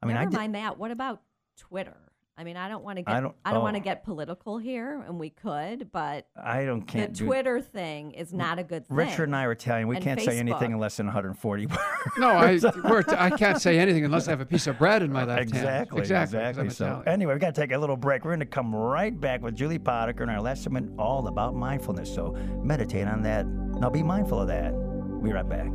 I 0.00 0.06
mean, 0.06 0.14
Never 0.14 0.28
I 0.28 0.30
did, 0.30 0.36
mind 0.38 0.54
that. 0.54 0.78
What 0.78 0.92
about 0.92 1.20
Twitter? 1.56 1.96
I 2.38 2.44
mean, 2.44 2.56
I 2.56 2.68
don't 2.68 2.84
want 2.84 2.98
to 2.98 3.02
get 3.02 3.10
I 3.10 3.14
get 3.16 3.20
don't- 3.22 3.34
I 3.44 3.52
don't, 3.52 3.62
want 3.64 3.74
oh. 3.76 3.80
to 3.80 3.84
get 3.84 4.04
political 4.04 4.58
here, 4.58 5.02
and 5.06 5.18
we 5.18 5.30
could, 5.30 5.90
but 5.90 6.26
I 6.40 6.64
don't 6.64 6.86
the 6.86 6.92
can't 6.92 7.12
do. 7.12 7.26
Twitter 7.26 7.60
thing 7.60 8.12
is 8.12 8.32
not 8.32 8.60
a 8.60 8.62
good 8.62 8.86
thing. 8.86 8.96
Richard 8.96 9.24
and 9.24 9.34
I 9.34 9.42
are 9.44 9.52
Italian. 9.52 9.88
We 9.88 9.96
And 9.96 10.04
can't 10.04 10.20
say 10.20 10.38
anything 10.38 10.70
Facebook. 10.70 10.74
in 10.74 10.78
less 10.78 10.96
than 10.96 11.06
140 11.06 11.66
words. 11.66 11.78
No, 12.16 12.28
I, 12.30 12.58
we're, 12.88 13.02
I 13.08 13.30
can't 13.30 13.60
say 13.60 13.78
anything 13.80 14.04
unless 14.04 14.28
I 14.28 14.30
have 14.30 14.40
a 14.40 14.46
piece 14.46 14.68
of 14.68 14.78
bread 14.78 15.02
in 15.02 15.12
my 15.12 15.24
left 15.24 15.38
hand. 15.40 15.48
Exactly, 15.50 16.00
Exactly. 16.00 16.38
'cause 16.38 16.48
exactly. 16.50 16.70
So, 16.70 16.86
Italian. 16.86 17.08
anyway, 17.08 17.32
we've 17.34 17.40
got 17.40 17.54
to 17.56 17.60
take 17.60 17.72
a 17.72 17.78
little 17.78 17.96
break. 17.96 18.24
We're 18.24 18.30
going 18.30 18.40
to 18.40 18.46
come 18.46 18.72
right 18.74 19.18
back 19.20 19.42
with 19.42 19.56
Julie 19.56 19.80
Potiker 19.80 20.20
and 20.22 20.30
our 20.30 20.40
last 20.40 20.62
segment, 20.62 20.92
all 20.98 21.26
about 21.26 21.56
mindfulness. 21.56 22.14
So, 22.14 22.32
meditate 22.62 23.08
on 23.08 23.22
that. 23.22 23.46
Now, 23.46 23.90
be 23.90 24.02
mindful 24.04 24.40
of 24.40 24.46
that. 24.48 24.72
We'll 24.72 25.22
be 25.22 25.32
right 25.32 25.48
back. 25.48 25.66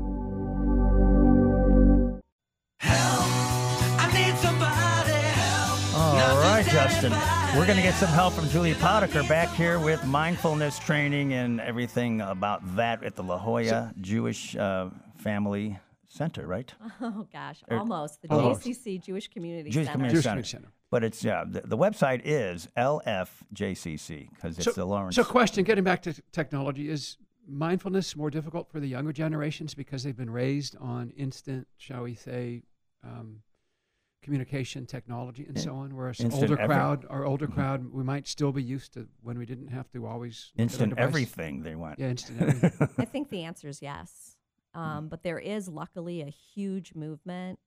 Justin. 6.84 7.14
We're 7.58 7.66
going 7.66 7.78
to 7.78 7.82
get 7.82 7.94
some 7.94 8.10
help 8.10 8.34
from 8.34 8.50
Julie 8.50 8.74
Potiker 8.74 9.26
back 9.30 9.48
here 9.56 9.80
with 9.80 10.04
mindfulness 10.06 10.78
training 10.80 11.32
and 11.32 11.62
everything 11.62 12.20
about 12.20 12.76
that 12.76 13.06
at 13.06 13.16
the 13.16 13.24
La 13.24 13.38
Jolla 13.38 13.94
Jewish 14.02 14.54
uh, 14.58 14.90
Family 15.18 15.80
Center, 16.10 16.46
right? 16.46 16.74
Oh 17.02 17.26
gosh, 17.32 17.64
Er, 17.72 17.78
almost 17.78 18.22
the 18.22 18.28
almost. 18.30 18.64
JCC 18.64 19.02
Jewish 19.02 19.30
Community 19.30 19.70
Jewish 19.70 19.86
Center. 19.86 19.94
Community 19.94 20.16
Jewish 20.16 20.24
Center. 20.26 20.42
Community 20.42 20.50
Center. 20.50 20.68
But 20.92 21.04
it's, 21.06 21.24
yeah, 21.24 21.46
the, 21.48 21.62
the 21.62 21.78
website 21.78 22.22
is 22.26 22.68
LFJCC 22.76 24.30
because 24.32 24.58
it's 24.58 24.66
so, 24.66 24.72
the 24.74 24.86
Lawrence. 24.86 25.16
So, 25.16 25.24
question 25.24 25.64
getting 25.64 25.86
back 25.86 26.02
to 26.02 26.22
technology 26.34 26.90
is 26.90 27.16
mindfulness 27.48 28.14
more 28.18 28.30
difficult 28.30 28.70
for 28.70 28.82
the 28.82 28.88
younger 28.88 29.14
generations 29.14 29.74
because 29.74 30.04
they've 30.04 30.18
been 30.18 30.30
raised 30.30 30.76
on 30.82 31.12
instant, 31.12 31.66
shall 31.78 32.04
we 32.04 32.14
say, 32.14 32.64
um, 33.06 33.38
communication 34.24 34.86
technology 34.88 35.46
and 35.48 35.60
so 35.60 35.76
on. 35.76 35.96
Whereas 35.96 36.20
Instant 36.20 36.44
older 36.50 36.60
every- 36.62 36.74
crowd, 36.76 37.06
our 37.10 37.26
older 37.26 37.48
crowd, 37.48 37.92
we 37.94 38.04
might 38.04 38.28
still 38.28 38.52
be 38.52 38.64
used 38.64 38.94
to 38.94 39.08
when 39.22 39.38
we 39.38 39.46
didn't 39.46 39.68
have 39.68 39.92
to 39.92 40.08
always 40.08 40.52
look 40.58 40.60
at 40.60 40.60
our 40.60 40.64
Instant 40.64 40.94
everything 40.98 41.62
they 41.62 41.76
want. 41.76 42.00
Yeah, 42.00 42.10
instant 42.10 42.42
everything. 42.42 42.90
I 42.98 43.06
think 43.06 43.30
the 43.30 43.44
answer 43.44 43.68
is 43.68 43.82
yes. 43.82 44.38
Um, 44.74 45.08
but 45.10 45.22
there 45.22 45.38
is 45.38 45.68
luckily 45.70 46.22
a 46.22 46.30
huge 46.30 46.96
movement 46.96 47.60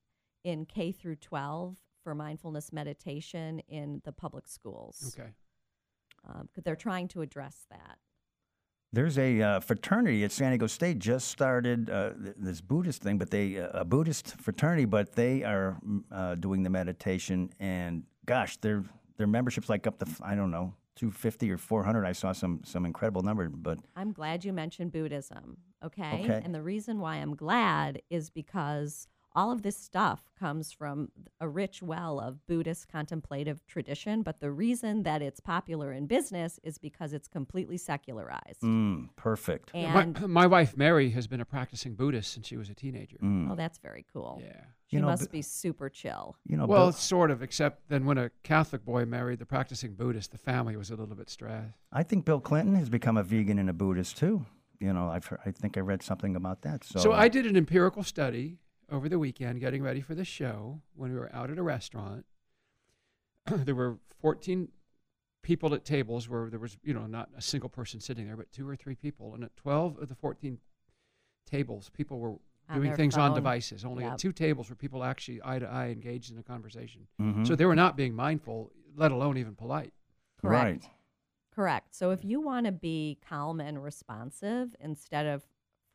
in 0.42 0.64
K 0.66 0.90
through 0.90 1.16
12 1.16 1.76
for 2.02 2.14
mindfulness 2.14 2.72
meditation 2.72 3.60
in 3.68 4.00
the 4.04 4.12
public 4.12 4.48
schools. 4.48 5.14
okay. 5.16 5.30
Um, 6.28 6.48
'cause 6.52 6.64
they're 6.64 6.74
trying 6.74 7.06
to 7.08 7.20
address 7.20 7.66
that. 7.70 7.98
There's 8.96 9.18
a 9.18 9.42
uh, 9.42 9.60
fraternity 9.60 10.24
at 10.24 10.32
San 10.32 10.52
Diego 10.52 10.66
State 10.66 10.98
just 10.98 11.28
started 11.28 11.90
uh, 11.90 12.12
this 12.16 12.62
Buddhist 12.62 13.02
thing, 13.02 13.18
but 13.18 13.30
they 13.30 13.60
uh, 13.60 13.68
a 13.74 13.84
Buddhist 13.84 14.40
fraternity, 14.40 14.86
but 14.86 15.14
they 15.14 15.44
are 15.44 15.76
mm, 15.86 16.02
uh, 16.10 16.34
doing 16.36 16.62
the 16.62 16.70
meditation, 16.70 17.50
and 17.60 18.04
gosh, 18.24 18.56
their 18.56 18.84
their 19.18 19.26
membership's 19.26 19.68
like 19.68 19.86
up 19.86 19.98
to 19.98 20.06
I 20.22 20.34
don't 20.34 20.50
know 20.50 20.72
250 20.94 21.50
or 21.50 21.58
400. 21.58 22.06
I 22.06 22.12
saw 22.12 22.32
some 22.32 22.62
some 22.64 22.86
incredible 22.86 23.20
number, 23.20 23.50
but 23.50 23.78
I'm 23.96 24.14
glad 24.14 24.46
you 24.46 24.54
mentioned 24.54 24.92
Buddhism, 24.92 25.58
okay? 25.84 26.22
Okay. 26.24 26.40
And 26.42 26.54
the 26.54 26.62
reason 26.62 26.98
why 26.98 27.16
I'm 27.16 27.36
glad 27.36 28.00
is 28.08 28.30
because 28.30 29.08
all 29.36 29.52
of 29.52 29.62
this 29.62 29.76
stuff 29.76 30.22
comes 30.40 30.72
from 30.72 31.10
a 31.40 31.46
rich 31.48 31.82
well 31.82 32.18
of 32.18 32.44
Buddhist 32.46 32.88
contemplative 32.88 33.64
tradition, 33.66 34.22
but 34.22 34.40
the 34.40 34.50
reason 34.50 35.02
that 35.02 35.20
it's 35.20 35.40
popular 35.40 35.92
in 35.92 36.06
business 36.06 36.58
is 36.64 36.78
because 36.78 37.12
it's 37.12 37.28
completely 37.28 37.76
secularized. 37.76 38.62
mm, 38.62 39.08
perfect. 39.16 39.70
And 39.74 40.18
my, 40.18 40.26
my 40.26 40.46
wife 40.46 40.76
Mary 40.76 41.10
has 41.10 41.26
been 41.26 41.42
a 41.42 41.44
practicing 41.44 41.94
Buddhist 41.94 42.32
since 42.32 42.46
she 42.46 42.56
was 42.56 42.70
a 42.70 42.74
teenager. 42.74 43.18
Mm. 43.22 43.52
oh, 43.52 43.54
that's 43.54 43.78
very 43.78 44.06
cool. 44.10 44.40
Yeah. 44.42 44.52
She 44.86 44.96
You 44.96 45.02
know, 45.02 45.08
must 45.08 45.30
be 45.30 45.42
super 45.42 45.90
chill. 45.90 46.36
You 46.46 46.56
know, 46.56 46.64
Well, 46.66 46.86
Bill, 46.86 46.92
sort 46.92 47.30
of, 47.30 47.42
except 47.42 47.88
then 47.90 48.06
when 48.06 48.16
a 48.16 48.30
Catholic 48.42 48.84
boy 48.86 49.04
married 49.04 49.38
the 49.38 49.46
practicing 49.46 49.94
Buddhist, 49.94 50.32
the 50.32 50.38
family 50.38 50.76
was 50.76 50.90
a 50.90 50.96
little 50.96 51.16
bit 51.16 51.28
stressed. 51.28 51.74
I 51.92 52.02
think 52.04 52.24
Bill 52.24 52.40
Clinton 52.40 52.74
has 52.76 52.88
become 52.88 53.18
a 53.18 53.22
vegan 53.22 53.58
and 53.58 53.68
a 53.68 53.74
Buddhist 53.74 54.16
too. 54.16 54.46
You 54.80 54.92
know, 54.92 55.08
I've 55.08 55.26
heard, 55.26 55.40
I 55.44 55.50
think 55.50 55.76
I 55.76 55.80
read 55.80 56.02
something 56.02 56.36
about 56.36 56.62
that. 56.62 56.84
So, 56.84 57.00
So 57.00 57.12
I 57.12 57.28
did 57.28 57.46
an 57.46 57.56
empirical 57.56 58.02
study 58.02 58.58
over 58.90 59.08
the 59.08 59.18
weekend 59.18 59.60
getting 59.60 59.82
ready 59.82 60.00
for 60.00 60.14
the 60.14 60.24
show 60.24 60.80
when 60.94 61.12
we 61.12 61.18
were 61.18 61.34
out 61.34 61.50
at 61.50 61.58
a 61.58 61.62
restaurant. 61.62 62.24
there 63.46 63.74
were 63.74 63.98
14 64.20 64.68
people 65.42 65.74
at 65.74 65.84
tables 65.84 66.28
where 66.28 66.48
there 66.50 66.58
was, 66.58 66.76
you 66.82 66.94
know, 66.94 67.06
not 67.06 67.28
a 67.36 67.42
single 67.42 67.68
person 67.68 68.00
sitting 68.00 68.26
there, 68.26 68.36
but 68.36 68.50
two 68.52 68.68
or 68.68 68.76
three 68.76 68.94
people. 68.94 69.34
And 69.34 69.44
at 69.44 69.56
12 69.56 69.98
of 69.98 70.08
the 70.08 70.14
14 70.14 70.58
tables, 71.48 71.90
people 71.90 72.18
were 72.18 72.30
On 72.68 72.76
doing 72.76 72.88
their 72.88 72.96
things 72.96 73.16
on 73.16 73.34
devices. 73.34 73.84
Only 73.84 74.04
Yep. 74.04 74.12
at 74.14 74.18
two 74.18 74.32
tables 74.32 74.68
were 74.70 74.76
people 74.76 75.04
actually 75.04 75.40
eye 75.44 75.58
to 75.60 75.66
eye 75.68 75.88
engaged 75.88 76.32
in 76.32 76.38
a 76.38 76.42
conversation. 76.42 77.06
Mhm. 77.20 77.46
So 77.46 77.54
they 77.54 77.66
were 77.66 77.76
not 77.76 77.96
being 77.96 78.14
mindful, 78.14 78.72
let 78.96 79.12
alone 79.12 79.36
even 79.38 79.54
polite. 79.54 79.92
Correct. 80.38 80.82
right. 80.84 80.90
Correct. 81.52 81.94
So 81.94 82.10
if 82.10 82.22
you 82.24 82.40
want 82.40 82.66
to 82.66 82.72
be 82.72 83.18
calm 83.26 83.60
and 83.60 83.82
responsive 83.82 84.76
instead 84.78 85.24
of 85.26 85.46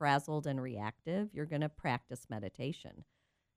frazzled 0.02 0.48
and 0.48 0.60
reactive, 0.60 1.30
you're 1.32 1.46
going 1.46 1.62
to 1.62 1.70
practice 1.70 2.26
meditation. 2.28 3.06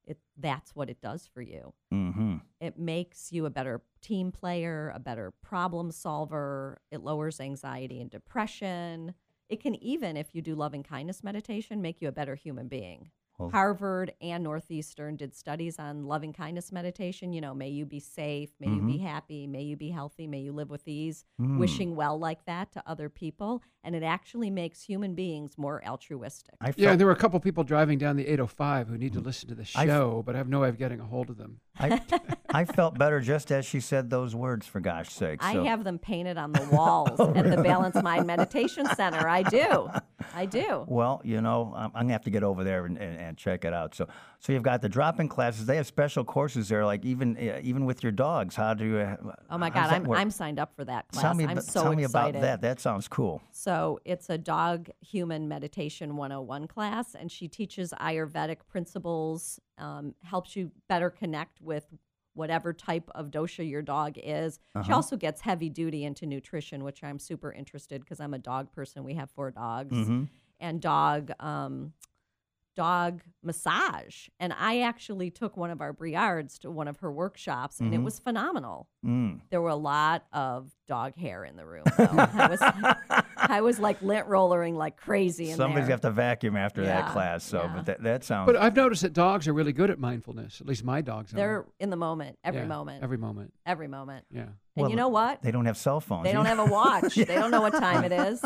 It 0.05 0.19
that's 0.37 0.77
what 0.77 0.91
it 0.91 1.01
does 1.01 1.27
for 1.27 1.41
you. 1.41 1.73
Mm-hmm. 1.91 2.37
It 2.61 2.79
makes 2.79 3.33
you 3.33 3.47
a 3.47 3.51
better 3.51 3.81
team 4.03 4.31
player, 4.31 4.93
a 4.95 4.99
better 4.99 5.33
problem 5.43 5.91
solver. 5.91 6.83
It 6.91 7.01
lowers 7.01 7.41
anxiety 7.41 7.99
and 7.99 8.11
depression. 8.11 9.15
It 9.49 9.63
can 9.63 9.75
even, 9.83 10.19
if 10.19 10.35
you 10.35 10.43
do 10.43 10.55
loving 10.55 10.83
kindness 10.83 11.25
meditation, 11.25 11.81
make 11.81 12.03
you 12.03 12.09
a 12.09 12.13
better 12.13 12.35
human 12.35 12.69
being. 12.69 13.11
Well- 13.39 13.51
Harvard 13.51 14.13
and 14.21 14.45
Northeastern 14.45 15.17
did 15.17 15.35
studies 15.35 15.79
on 15.79 16.05
loving 16.05 16.33
kindness 16.33 16.73
meditation. 16.73 17.33
You 17.33 17.41
know, 17.41 17.55
may 17.55 17.69
you 17.69 17.85
be 17.85 18.01
safe, 18.01 18.51
may 18.61 18.69
you 18.69 18.83
be 18.83 18.95
mm-hmm. 18.95 19.07
happy, 19.07 19.47
may 19.47 19.63
you 19.63 19.77
be 19.77 19.91
healthy, 19.91 20.27
may 20.27 20.41
you 20.41 20.53
live 20.53 20.71
with 20.71 20.87
ease, 20.87 21.25
hmm. 21.39 21.59
wishing 21.59 21.97
well 21.97 22.19
like 22.19 22.45
that 22.47 22.73
to 22.73 22.83
other 22.87 23.09
people. 23.09 23.63
And 23.83 23.95
it 23.95 24.03
actually 24.03 24.51
makes 24.51 24.83
human 24.83 25.15
beings 25.15 25.59
more 25.59 25.83
altruistic. 25.87 26.55
I 26.61 26.67
felt, 26.67 26.79
Yeah, 26.79 26.97
there 26.97 27.07
were 27.07 27.13
a 27.13 27.17
couple 27.17 27.39
people 27.41 27.65
driving 27.65 27.99
down 27.99 28.17
the 28.17 28.27
805 28.27 28.89
who 28.89 28.97
need 28.97 29.13
to 29.13 29.21
mm. 29.21 29.27
listen 29.27 29.49
to 29.49 29.55
the 29.55 29.69
I've- 29.75 29.91
show, 29.91 30.23
but 30.25 30.35
I 30.35 30.39
have 30.39 30.49
no 30.49 30.61
way 30.61 30.69
of 30.69 30.79
getting 30.79 31.01
a 31.01 31.05
hold 31.05 31.29
of 31.29 31.37
them. 31.37 31.61
I, 31.79 32.01
I 32.55 32.65
felt 32.65 32.97
better 32.97 33.21
just 33.21 33.51
as 33.51 33.67
she 33.67 33.81
said 33.81 34.11
those 34.11 34.35
words. 34.35 34.67
For 34.67 34.81
gosh 34.81 35.11
sake, 35.11 35.43
I 35.43 35.55
have 35.65 35.83
them 35.83 35.99
painted 35.99 36.39
on 36.39 36.53
the 36.53 36.67
walls 36.73 37.19
oh, 37.19 37.35
at 37.35 37.51
the 37.51 37.63
Balanced 37.63 38.03
Mind 38.03 38.27
Meditation 38.27 38.87
Center. 38.95 39.29
I 39.29 39.43
do. 39.43 39.89
I 40.35 40.47
do. 40.47 40.87
Well, 40.95 41.21
you 41.25 41.41
know, 41.41 41.73
I'm, 41.75 41.91
I'm 41.95 42.03
gonna 42.03 42.13
have 42.13 42.25
to 42.25 42.31
get 42.31 42.45
over 42.45 42.63
there 42.63 42.87
and, 42.87 42.97
and, 42.99 43.19
and 43.29 43.37
check 43.37 43.65
it 43.65 43.73
out. 43.75 43.95
So, 43.95 44.07
so 44.41 44.53
you've 44.53 44.63
got 44.63 44.83
the 44.83 44.89
drop-in 44.89 45.29
classes. 45.29 45.67
They 45.67 45.77
have 45.77 45.87
special 45.87 46.25
courses 46.25 46.69
there, 46.69 46.85
like 46.85 47.05
even 47.05 47.37
uh, 47.37 47.61
even 47.63 47.85
with 47.87 48.03
your 48.03 48.13
dogs. 48.13 48.55
How 48.57 48.75
do 48.75 48.85
you? 48.85 48.99
Uh, 48.99 49.17
Oh 49.51 49.59
my 49.59 49.71
God, 49.71 49.91
I'm 49.91 50.05
work? 50.05 50.19
I'm 50.19 50.31
signed 50.31 50.59
up 50.59 50.75
for 50.77 50.85
that 50.85 51.09
class. 51.09 51.23
Tell 51.23 51.35
me, 51.35 51.45
I'm 51.47 51.61
so 51.61 51.83
tell 51.83 51.95
me 51.95 52.05
excited. 52.05 52.37
about 52.37 52.43
that. 52.43 52.61
That 52.61 52.81
sounds 52.81 53.09
cool. 53.09 53.43
So 53.51 54.01
it's 54.05 54.31
a 54.31 54.39
dog 54.39 54.91
human 55.01 55.49
meditation 55.49 56.17
101 56.17 56.67
class, 56.69 57.15
and 57.15 57.31
she 57.31 57.49
teaches 57.49 57.93
Ayurvedic 58.01 58.59
principles, 58.69 59.59
um, 59.79 60.15
helps 60.23 60.55
you 60.57 60.71
better 60.89 61.11
connect 61.11 61.61
with 61.61 61.85
whatever 62.35 62.73
type 62.73 63.09
of 63.15 63.31
dosha 63.31 63.69
your 63.69 63.81
dog 63.83 64.19
is. 64.19 64.59
She 64.75 64.79
Uh-huh. 64.81 64.95
also 64.97 65.17
gets 65.17 65.41
heavy 65.41 65.69
duty 65.69 66.05
into 66.05 66.27
nutrition, 66.27 66.83
which 66.83 67.05
I'm 67.05 67.21
super 67.21 67.53
interested 67.53 68.01
because 68.01 68.19
I'm 68.19 68.35
a 68.35 68.39
dog 68.41 68.73
person. 68.73 69.05
We 69.05 69.15
have 69.15 69.31
four 69.31 69.53
dogs, 69.53 69.93
Mm-hmm. 69.97 70.25
and 70.59 70.81
dog. 70.81 71.31
Um, 71.39 71.93
dog 72.77 73.23
massage 73.43 74.29
and 74.41 74.53
i 74.59 74.81
actually 74.81 75.31
took 75.31 75.57
one 75.57 75.71
of 75.71 75.81
our 75.81 75.93
briards 75.93 76.59
to 76.59 76.71
one 76.71 76.89
of 76.89 76.97
her 76.99 77.13
workshops 77.13 77.79
and 77.81 77.93
it 77.93 77.97
Mm-hmm. 77.97 78.05
was 78.05 78.19
phenomenal 78.19 78.89
Mm. 79.05 79.41
there 79.51 79.61
were 79.61 79.69
a 79.69 79.77
lot 79.77 80.25
of 80.33 80.71
dog 80.89 81.15
hair 81.15 81.45
in 81.45 81.57
the 81.57 81.67
room. 81.67 81.85
Though. 81.99 82.07
I 82.11 82.47
was, 82.49 82.63
I 83.37 83.61
was 83.61 83.79
like 83.79 84.01
lint 84.01 84.27
rollering 84.29 84.77
like 84.77 84.97
crazy 84.97 85.51
in 85.51 85.57
Somebody's 85.59 85.89
there. 85.89 85.99
got 85.99 86.09
to 86.09 86.11
vacuum 86.11 86.57
after 86.57 86.85
that 86.87 87.13
class. 87.13 87.45
So, 87.45 87.59
yeah. 87.65 87.73
but 87.77 87.85
that, 87.87 88.03
that 88.03 88.25
sounds. 88.25 88.47
But 88.47 88.57
I've 88.57 88.75
noticed 88.75 89.03
that 89.03 89.13
dogs 89.13 89.47
are 89.47 89.53
really 89.53 89.75
good 89.75 89.91
at 89.91 89.99
mindfulness. 89.99 90.59
At 90.63 90.67
least 90.67 90.85
my 90.85 91.03
dogs 91.03 91.35
are. 91.35 91.37
They're 91.37 91.67
in 91.81 91.91
the 91.91 91.97
moment, 91.97 92.39
every 92.43 92.63
Yeah, 92.63 92.67
moment, 92.67 93.03
Every 93.05 93.19
moment. 93.19 93.53
every 93.67 93.89
moment. 93.89 94.25
Yeah. 94.31 94.41
And 94.43 94.53
Well, 94.77 94.89
you 94.91 94.97
know 94.97 95.09
what? 95.09 95.43
they 95.43 95.51
don't 95.51 95.67
have 95.67 95.77
cell 95.77 96.01
phones. 96.01 96.25
They 96.25 96.33
don't 96.33 96.47
have 96.47 96.59
a 96.59 96.65
watch. 96.65 97.15
They 97.15 97.25
don't 97.27 97.51
know 97.51 97.61
what 97.61 97.75
time 97.75 98.05
it 98.05 98.13
is. 98.29 98.43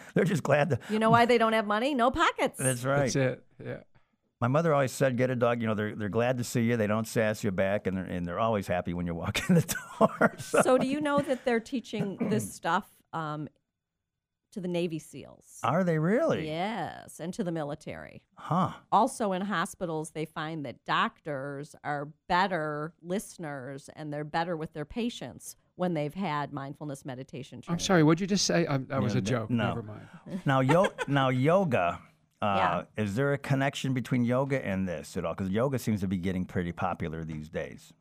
They're 0.14 0.24
just 0.24 0.42
glad 0.42 0.70
to. 0.70 0.78
You 0.90 0.98
know 0.98 1.10
why 1.10 1.26
they 1.26 1.38
don't 1.38 1.52
have 1.52 1.66
money? 1.66 1.94
No 1.94 2.10
pockets. 2.10 2.58
That's 2.58 2.84
right. 2.84 3.12
That's 3.12 3.16
it. 3.16 3.44
Yeah. 3.64 3.76
My 4.40 4.46
mother 4.48 4.72
always 4.72 4.92
said, 4.92 5.16
"Get 5.16 5.30
a 5.30 5.36
dog." 5.36 5.60
You 5.60 5.66
know, 5.66 5.74
they're 5.74 5.96
they're 5.96 6.08
glad 6.08 6.38
to 6.38 6.44
see 6.44 6.62
you. 6.62 6.76
They 6.76 6.86
don't 6.86 7.08
sass 7.08 7.42
you 7.42 7.50
back, 7.50 7.86
and 7.88 7.96
they're 7.96 8.04
and 8.04 8.24
they're 8.24 8.38
always 8.38 8.68
happy 8.68 8.94
when 8.94 9.06
you 9.06 9.14
walk 9.14 9.40
in 9.48 9.56
the 9.56 9.76
door. 9.98 10.34
So, 10.38 10.62
So, 10.62 10.78
do 10.78 10.86
you 10.86 11.00
know 11.00 11.20
that 11.20 11.44
they're 11.44 11.58
teaching 11.58 12.16
this 12.30 12.54
stuff 12.54 12.88
um, 13.12 13.48
to 14.58 14.62
the 14.62 14.68
Navy 14.68 14.98
SEALs? 14.98 15.60
are 15.62 15.84
they 15.84 15.98
really? 15.98 16.46
Yes, 16.46 17.20
and 17.20 17.32
to 17.34 17.44
the 17.44 17.52
military. 17.52 18.22
Huh. 18.34 18.70
also 18.92 19.32
in 19.32 19.42
hospitals 19.42 20.10
they 20.10 20.24
find 20.24 20.64
that 20.64 20.84
doctors 20.84 21.74
are 21.84 22.08
better 22.28 22.92
listeners 23.02 23.88
and 23.96 24.12
they're 24.12 24.24
better 24.24 24.56
with 24.56 24.72
their 24.72 24.84
patients 24.84 25.56
when 25.76 25.94
they've 25.94 26.14
had 26.14 26.52
mindfulness 26.52 27.04
meditation 27.04 27.60
training. 27.60 27.74
I'm 27.74 27.78
sorry. 27.84 28.02
What'd 28.02 28.20
you 28.20 28.26
just 28.26 28.44
say? 28.46 28.66
Um, 28.66 28.86
that 28.88 29.00
was 29.02 29.14
Yeah, 29.14 29.18
a 29.18 29.22
joke. 29.22 29.50
no. 29.50 29.68
Never 29.68 29.82
mind. 29.82 30.08
Now, 30.44 30.60
yo- 30.60 30.92
now 31.06 31.28
yoga. 31.28 32.00
Uh, 32.42 32.54
Yeah. 32.96 33.02
Is 33.04 33.14
there 33.14 33.32
a 33.32 33.38
connection 33.38 33.94
between 33.94 34.24
yoga 34.24 34.64
and 34.64 34.88
this 34.88 35.16
at 35.16 35.24
all? 35.24 35.34
Because 35.34 35.50
yoga 35.52 35.78
seems 35.78 36.00
to 36.00 36.08
be 36.08 36.16
getting 36.18 36.44
pretty 36.44 36.72
popular 36.72 37.24
these 37.24 37.48
days. 37.48 37.92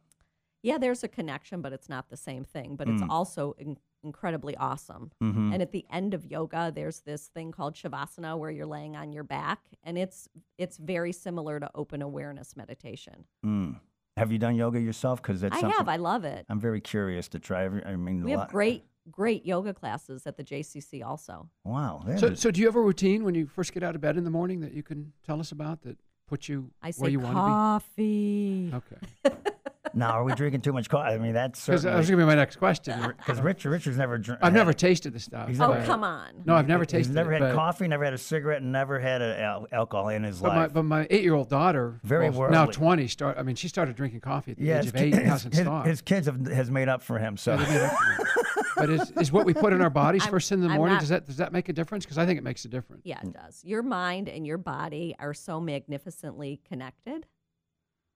Yeah, 0.64 0.78
there's 0.80 1.04
a 1.04 1.08
connection, 1.08 1.62
but 1.62 1.72
it's 1.72 1.88
not 1.90 2.10
the 2.10 2.18
same 2.18 2.44
thing. 2.44 2.76
But 2.76 2.90
it's 2.90 3.04
also 3.10 3.56
in- 3.60 3.78
incredibly 4.04 4.56
awesome. 4.58 5.12
Mm-hmm. 5.24 5.54
And 5.54 5.62
at 5.62 5.72
the 5.72 5.86
end 5.92 6.14
of 6.14 6.26
yoga, 6.26 6.72
there's 6.74 7.02
this 7.02 7.28
thing 7.28 7.52
called 7.52 7.76
shavasana 7.76 8.38
where 8.38 8.50
you're 8.52 8.66
laying 8.66 8.96
on 8.96 9.12
your 9.12 9.24
back, 9.24 9.60
and 9.84 9.98
it's 9.98 10.28
it's 10.58 10.78
very 10.78 11.12
similar 11.12 11.60
to 11.60 11.70
open 11.76 12.02
awareness 12.02 12.56
meditation. 12.56 13.26
Mm. 13.46 13.80
Have 14.18 14.32
you 14.32 14.40
done 14.40 14.56
yoga 14.56 14.80
yourself? 14.80 15.22
Because 15.22 15.42
that's 15.42 15.56
I 15.58 15.62
something 15.62 15.78
have, 15.78 15.88
I 15.88 15.98
love 15.98 16.24
it. 16.26 16.46
I'm 16.50 16.60
very 16.60 16.82
curious 16.82 17.28
to 17.30 17.40
try. 17.40 17.66
Every- 17.66 17.86
I 17.86 17.96
mean, 17.96 18.24
We 18.24 18.32
a 18.32 18.36
have 18.36 18.40
lot- 18.46 18.52
great 18.52 18.84
great 19.10 19.46
yoga 19.46 19.74
classes 19.74 20.28
at 20.28 20.36
the 20.36 20.44
JCC 20.44 21.02
also. 21.02 21.50
Wow. 21.64 22.04
So, 22.18 22.28
is- 22.28 22.40
so 22.42 22.52
do 22.52 22.60
you 22.60 22.66
have 22.66 22.76
a 22.76 22.82
routine 22.82 23.24
when 23.24 23.36
you 23.36 23.48
first 23.48 23.74
get 23.74 23.82
out 23.84 23.96
of 23.96 24.02
bed 24.02 24.18
in 24.18 24.24
the 24.26 24.30
morning 24.32 24.60
that 24.62 24.74
you 24.74 24.84
can 24.84 25.14
tell 25.26 25.40
us 25.40 25.52
about 25.54 25.84
that 25.84 25.98
puts 26.28 26.50
you 26.50 26.72
I 26.82 26.88
where 26.98 27.08
say 27.08 27.12
you 27.12 27.20
want 27.22 27.36
to 27.38 27.86
be? 27.96 28.72
Coffee. 28.72 28.74
Okay. 28.74 29.36
now, 29.98 30.12
are 30.12 30.24
we 30.24 30.34
drinking 30.34 30.62
too 30.62 30.72
much 30.74 30.90
coffee? 30.90 31.14
I 31.14 31.18
mean, 31.18 31.34
that's 31.34 31.66
Because 31.66 31.84
that 31.84 31.96
was 31.96 32.06
certainly 32.08 32.24
going 32.26 32.28
to 32.30 32.34
be 32.34 32.38
my 32.38 32.42
next 32.42 32.56
question. 32.58 33.14
because 33.18 33.42
Richard 33.42 33.72
Richard's 33.72 33.98
never 33.98 34.18
drank. 34.18 34.40
I've 34.44 34.54
never 34.54 34.72
tasted 34.74 35.14
the 35.14 35.20
stuff. 35.20 35.48
He's 35.50 35.60
Oh, 35.60 35.74
never- 35.74 35.86
come 35.86 36.04
on. 36.04 36.44
No, 36.46 36.56
I've 36.56 36.68
never 36.68 36.86
tasted. 36.86 36.98
He's 36.98 37.08
tasted 37.08 37.16
never 37.16 37.34
it. 37.34 37.42
had 37.42 37.50
but, 37.50 37.56
coffee, 37.56 37.88
never 37.88 38.04
had 38.06 38.14
a 38.14 38.18
cigarette, 38.18 38.62
and 38.62 38.72
never 38.72 39.00
had 39.00 39.22
a, 39.22 39.42
al- 39.42 39.68
alcohol 39.72 40.10
in 40.10 40.24
his 40.24 40.40
But 40.40 40.50
my, 40.50 40.58
life. 40.64 40.74
but 40.74 40.84
my 40.84 41.08
eight-year-old 41.10 41.50
daughter, 41.50 42.00
Very 42.04 42.30
well, 42.30 42.50
now 42.52 42.62
worldly. 42.66 42.74
20, 42.76 43.08
start. 43.08 43.38
I 43.38 43.44
mean, 43.44 43.56
she 43.56 43.68
started 43.68 43.96
drinking 43.96 44.22
coffee 44.22 44.52
at 44.52 44.58
the 44.58 44.64
yeah, 44.66 44.78
age 44.78 44.84
his, 44.86 44.94
of 44.94 45.02
eight. 45.02 45.12
ki- 45.14 45.18
and 45.20 45.28
hasn't 45.28 45.54
his, 45.56 45.64
stopped. 45.64 45.88
his 45.88 46.02
kids 46.02 46.28
have 46.28 46.46
has 46.48 46.70
made 46.72 46.88
up 46.90 47.02
for 47.02 47.18
him. 47.20 47.36
So 47.38 47.54
Yeah, 47.56 47.64
they 47.66 47.72
made 47.74 47.82
up 47.82 47.92
for 47.98 48.22
it. 48.22 48.66
but 48.76 48.90
is, 48.92 49.12
is 49.20 49.32
what 49.32 49.46
we 49.46 49.54
put 49.54 49.74
in 49.74 49.82
our 49.82 49.90
bodies 49.90 50.22
I'm- 50.24 50.32
first 50.32 50.50
thing 50.50 50.60
in 50.60 50.66
the 50.66 50.70
I'm 50.72 50.78
morning 50.78 50.94
not- 50.96 51.00
does 51.02 51.10
that 51.10 51.26
does 51.26 51.38
that 51.38 51.52
make 51.52 51.70
a 51.70 51.74
difference? 51.74 52.06
Because 52.06 52.18
I 52.20 52.26
think 52.26 52.38
it 52.38 52.44
makes 52.44 52.64
a 52.66 52.68
difference. 52.70 53.02
Yeah, 53.06 53.20
it 53.24 53.34
does. 53.34 53.64
Your 53.66 53.82
mind 53.82 54.30
and 54.30 54.46
your 54.46 54.58
body 54.60 55.16
are 55.20 55.34
so 55.34 55.60
magnificently 55.60 56.62
connected. 56.68 57.26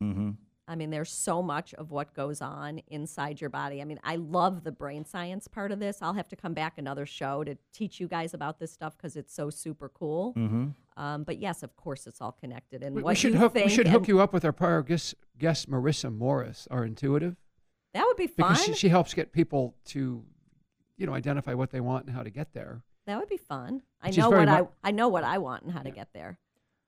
Mm 0.03 0.13
hmm 0.13 0.29
I 0.71 0.75
mean, 0.75 0.89
there's 0.89 1.11
so 1.11 1.41
much 1.43 1.73
of 1.73 1.91
what 1.91 2.13
goes 2.13 2.41
on 2.41 2.79
inside 2.87 3.41
your 3.41 3.49
body. 3.49 3.81
I 3.81 3.85
mean, 3.85 3.99
I 4.05 4.15
love 4.15 4.63
the 4.63 4.71
brain 4.71 5.03
science 5.03 5.45
part 5.47 5.71
of 5.73 5.79
this. 5.79 6.01
I'll 6.01 6.13
have 6.13 6.29
to 6.29 6.35
come 6.37 6.53
back 6.53 6.77
another 6.77 7.05
show 7.05 7.43
to 7.43 7.57
teach 7.73 7.99
you 7.99 8.07
guys 8.07 8.33
about 8.33 8.57
this 8.57 8.71
stuff 8.71 8.95
because 8.95 9.17
it's 9.17 9.33
so 9.33 9.49
super 9.49 9.89
cool. 9.89 10.31
hmm 10.31 10.67
Um, 10.95 11.23
but 11.23 11.39
yes, 11.39 11.61
of 11.61 11.75
course, 11.75 12.07
it's 12.07 12.21
all 12.21 12.31
connected. 12.31 12.83
And 12.83 12.95
We, 12.95 13.03
we 13.03 13.15
should 13.15 13.33
you 13.33 13.39
hook 13.39 13.53
think 13.53 13.65
we 13.65 13.71
should 13.71 13.87
hook 13.87 14.07
you 14.07 14.21
up 14.21 14.31
with 14.31 14.45
our 14.45 14.53
prior 14.53 14.81
guest, 14.81 15.15
guest 15.37 15.69
Marissa 15.69 16.09
Morris, 16.15 16.67
our 16.71 16.85
intuitive, 16.85 17.35
That 17.93 18.05
would 18.05 18.17
be 18.17 18.27
fun. 18.27 18.51
because 18.53 18.63
she, 18.65 18.73
she 18.73 18.87
helps 18.89 19.13
get 19.13 19.33
people 19.33 19.75
to, 19.87 20.23
you 20.97 21.05
know, 21.05 21.13
identify 21.13 21.53
what 21.53 21.71
they 21.71 21.81
want 21.81 22.05
and 22.05 22.15
how 22.15 22.23
to 22.23 22.29
get 22.29 22.53
there. 22.53 22.81
that 23.07 23.19
would 23.19 23.27
be 23.29 23.37
fun. 23.37 23.81
I 24.01 24.07
She's 24.11 24.19
know 24.19 24.29
what 24.29 24.47
I 24.47 24.61
mu- 24.61 24.67
I 24.85 24.91
know 24.91 25.09
what 25.09 25.23
I 25.25 25.37
want 25.39 25.63
and 25.63 25.71
how 25.73 25.81
to 25.81 25.91
get 25.91 26.09
there. 26.13 26.39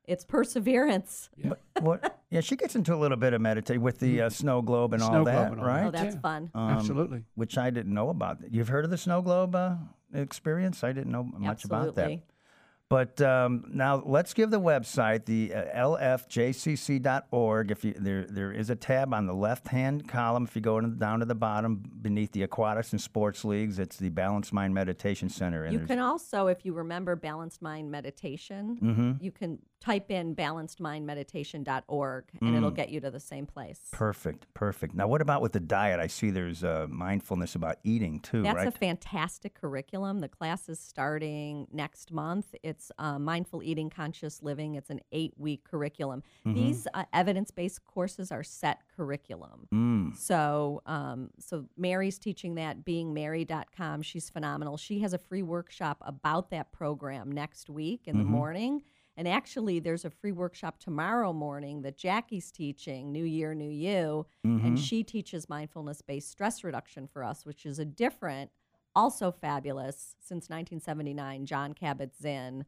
It's 0.05 0.23
perseverance. 0.25 1.29
Yeah. 1.37 1.53
what? 1.81 2.19
Yeah, 2.33 2.41
she 2.41 2.55
gets 2.55 2.75
into 2.75 2.93
a 2.93 2.97
little 2.97 3.17
bit 3.17 3.33
of 3.33 3.41
meditation 3.41 3.81
with 3.81 3.99
the 3.99 4.21
uh, 4.23 4.29
snow 4.29 4.61
globe 4.61 4.93
and 4.93 5.01
The 5.01 5.05
all 5.05 5.23
that, 5.23 5.33
globe 5.49 5.51
and 5.53 5.61
all 5.61 5.67
right? 5.67 5.85
Oh, 5.85 5.91
that's 5.91 6.15
Yeah. 6.15 6.21
fun. 6.21 6.51
Um, 6.55 6.69
Absolutely. 6.71 7.23
Which 7.35 7.57
I 7.57 7.69
didn't 7.69 7.93
know 7.93 8.09
about. 8.09 8.39
You've 8.51 8.69
heard 8.69 8.85
of 8.85 8.91
the 8.91 8.97
snow 8.97 9.21
globe 9.21 9.55
uh, 9.55 9.75
experience? 10.13 10.83
I 10.83 10.91
didn't 10.93 11.11
know 11.11 11.23
much 11.23 11.63
about 11.65 11.95
that. 11.95 12.01
Absolutely. 12.01 12.23
But 12.89 13.21
um, 13.21 13.65
now 13.73 14.03
let's 14.05 14.33
give 14.35 14.51
the 14.51 14.59
website, 14.59 15.25
the 15.25 15.53
uh, 15.53 15.63
lfjcc.org. 16.57 17.71
If 17.71 17.83
you, 17.85 17.93
there, 17.97 18.25
there 18.25 18.51
is 18.51 18.69
a 18.69 18.75
tab 18.75 19.13
on 19.13 19.25
the 19.25 19.33
left-hand 19.33 20.07
column. 20.07 20.43
If 20.43 20.55
you 20.55 20.61
go 20.61 20.77
in- 20.77 20.99
down 20.99 21.19
to 21.19 21.25
the 21.25 21.33
bottom 21.35 21.81
beneath 22.01 22.31
the 22.33 22.43
aquatics 22.43 22.91
and 22.91 23.01
sports 23.01 23.43
leagues, 23.45 23.79
it's 23.79 23.97
the 23.97 24.09
Balanced 24.09 24.53
Mind 24.53 24.73
Meditation 24.75 25.29
Center. 25.29 25.63
And 25.63 25.73
You 25.73 25.79
there's- 25.79 25.87
can 25.87 25.99
also, 25.99 26.47
if 26.47 26.65
you 26.65 26.73
remember 26.73 27.15
Balanced 27.15 27.61
Mind 27.61 27.89
Meditation, 27.89 28.77
Mm-hmm. 28.81 29.11
you 29.23 29.31
can 29.31 29.59
type 29.83 30.09
in 30.09 30.33
balancedmindmeditation.org 30.35 32.23
and 32.41 32.55
it'll 32.55 32.71
get 32.71 32.89
you 32.89 33.01
to 33.01 33.11
the 33.11 33.19
same 33.19 33.45
place. 33.45 33.79
Perfect, 33.91 34.47
perfect. 34.53 34.95
Now, 34.95 35.07
what 35.07 35.21
about 35.21 35.41
with 35.41 35.51
the 35.51 35.59
diet? 35.59 35.99
I 35.99 36.07
see 36.07 36.29
there's 36.29 36.63
uh, 36.63 36.87
mindfulness 36.89 37.55
about 37.55 37.77
eating 37.83 38.19
too, 38.21 38.43
That's 38.43 38.55
right? 38.57 38.67
a 38.67 38.71
fantastic 38.71 39.53
curriculum. 39.55 40.19
The 40.19 40.29
class 40.29 40.69
is 40.69 40.79
starting 40.79 41.67
next 41.71 42.11
month. 42.13 42.55
It's 42.63 42.91
uh, 42.97 43.19
Mindful 43.19 43.61
Eating, 43.61 43.89
Conscious 43.89 44.41
Living. 44.41 44.75
It's 44.75 44.89
an 44.89 45.01
eight 45.11 45.33
week 45.37 45.63
curriculum. 45.69 46.23
Mm-hmm. 46.45 46.53
These 46.55 46.87
uh, 46.93 47.03
evidence 47.11 47.51
based 47.51 47.85
courses 47.85 48.31
are 48.31 48.43
set 48.43 48.79
curriculum. 48.95 49.67
Mm. 49.73 50.17
So, 50.17 50.81
um, 50.85 51.29
so 51.39 51.65
Mary's 51.77 52.17
teaching 52.19 52.55
that, 52.55 52.85
beingmary.com. 52.85 54.01
She's 54.01 54.29
phenomenal. 54.29 54.77
She 54.77 54.99
has 54.99 55.13
a 55.13 55.17
free 55.17 55.43
workshop 55.43 55.97
about 56.05 56.51
that 56.51 56.71
program 56.71 57.31
next 57.31 57.69
week 57.69 58.01
in 58.05 58.13
Mm-hmm. 58.13 58.23
the 58.23 58.29
morning. 58.29 58.81
And 59.15 59.27
actually, 59.27 59.79
there's 59.79 60.05
a 60.05 60.09
free 60.09 60.31
workshop 60.31 60.79
tomorrow 60.79 61.33
morning 61.33 61.83
that 61.83 61.97
Jackie's 61.97 62.51
teaching, 62.51 63.11
New 63.11 63.23
Year, 63.23 63.53
New 63.53 63.69
You. 63.69 64.25
Mm-hmm. 64.45 64.65
And 64.65 64.79
she 64.79 65.03
teaches 65.03 65.47
mindfulness 65.47 66.01
based 66.01 66.31
stress 66.31 66.63
reduction 66.63 67.07
for 67.07 67.23
us, 67.23 67.45
which 67.45 67.65
is 67.65 67.77
a 67.77 67.85
different, 67.85 68.49
also 68.95 69.31
fabulous, 69.31 70.15
since 70.19 70.49
1979, 70.49 71.45
Jon 71.45 71.73
Kabat-Zinn 71.73 72.65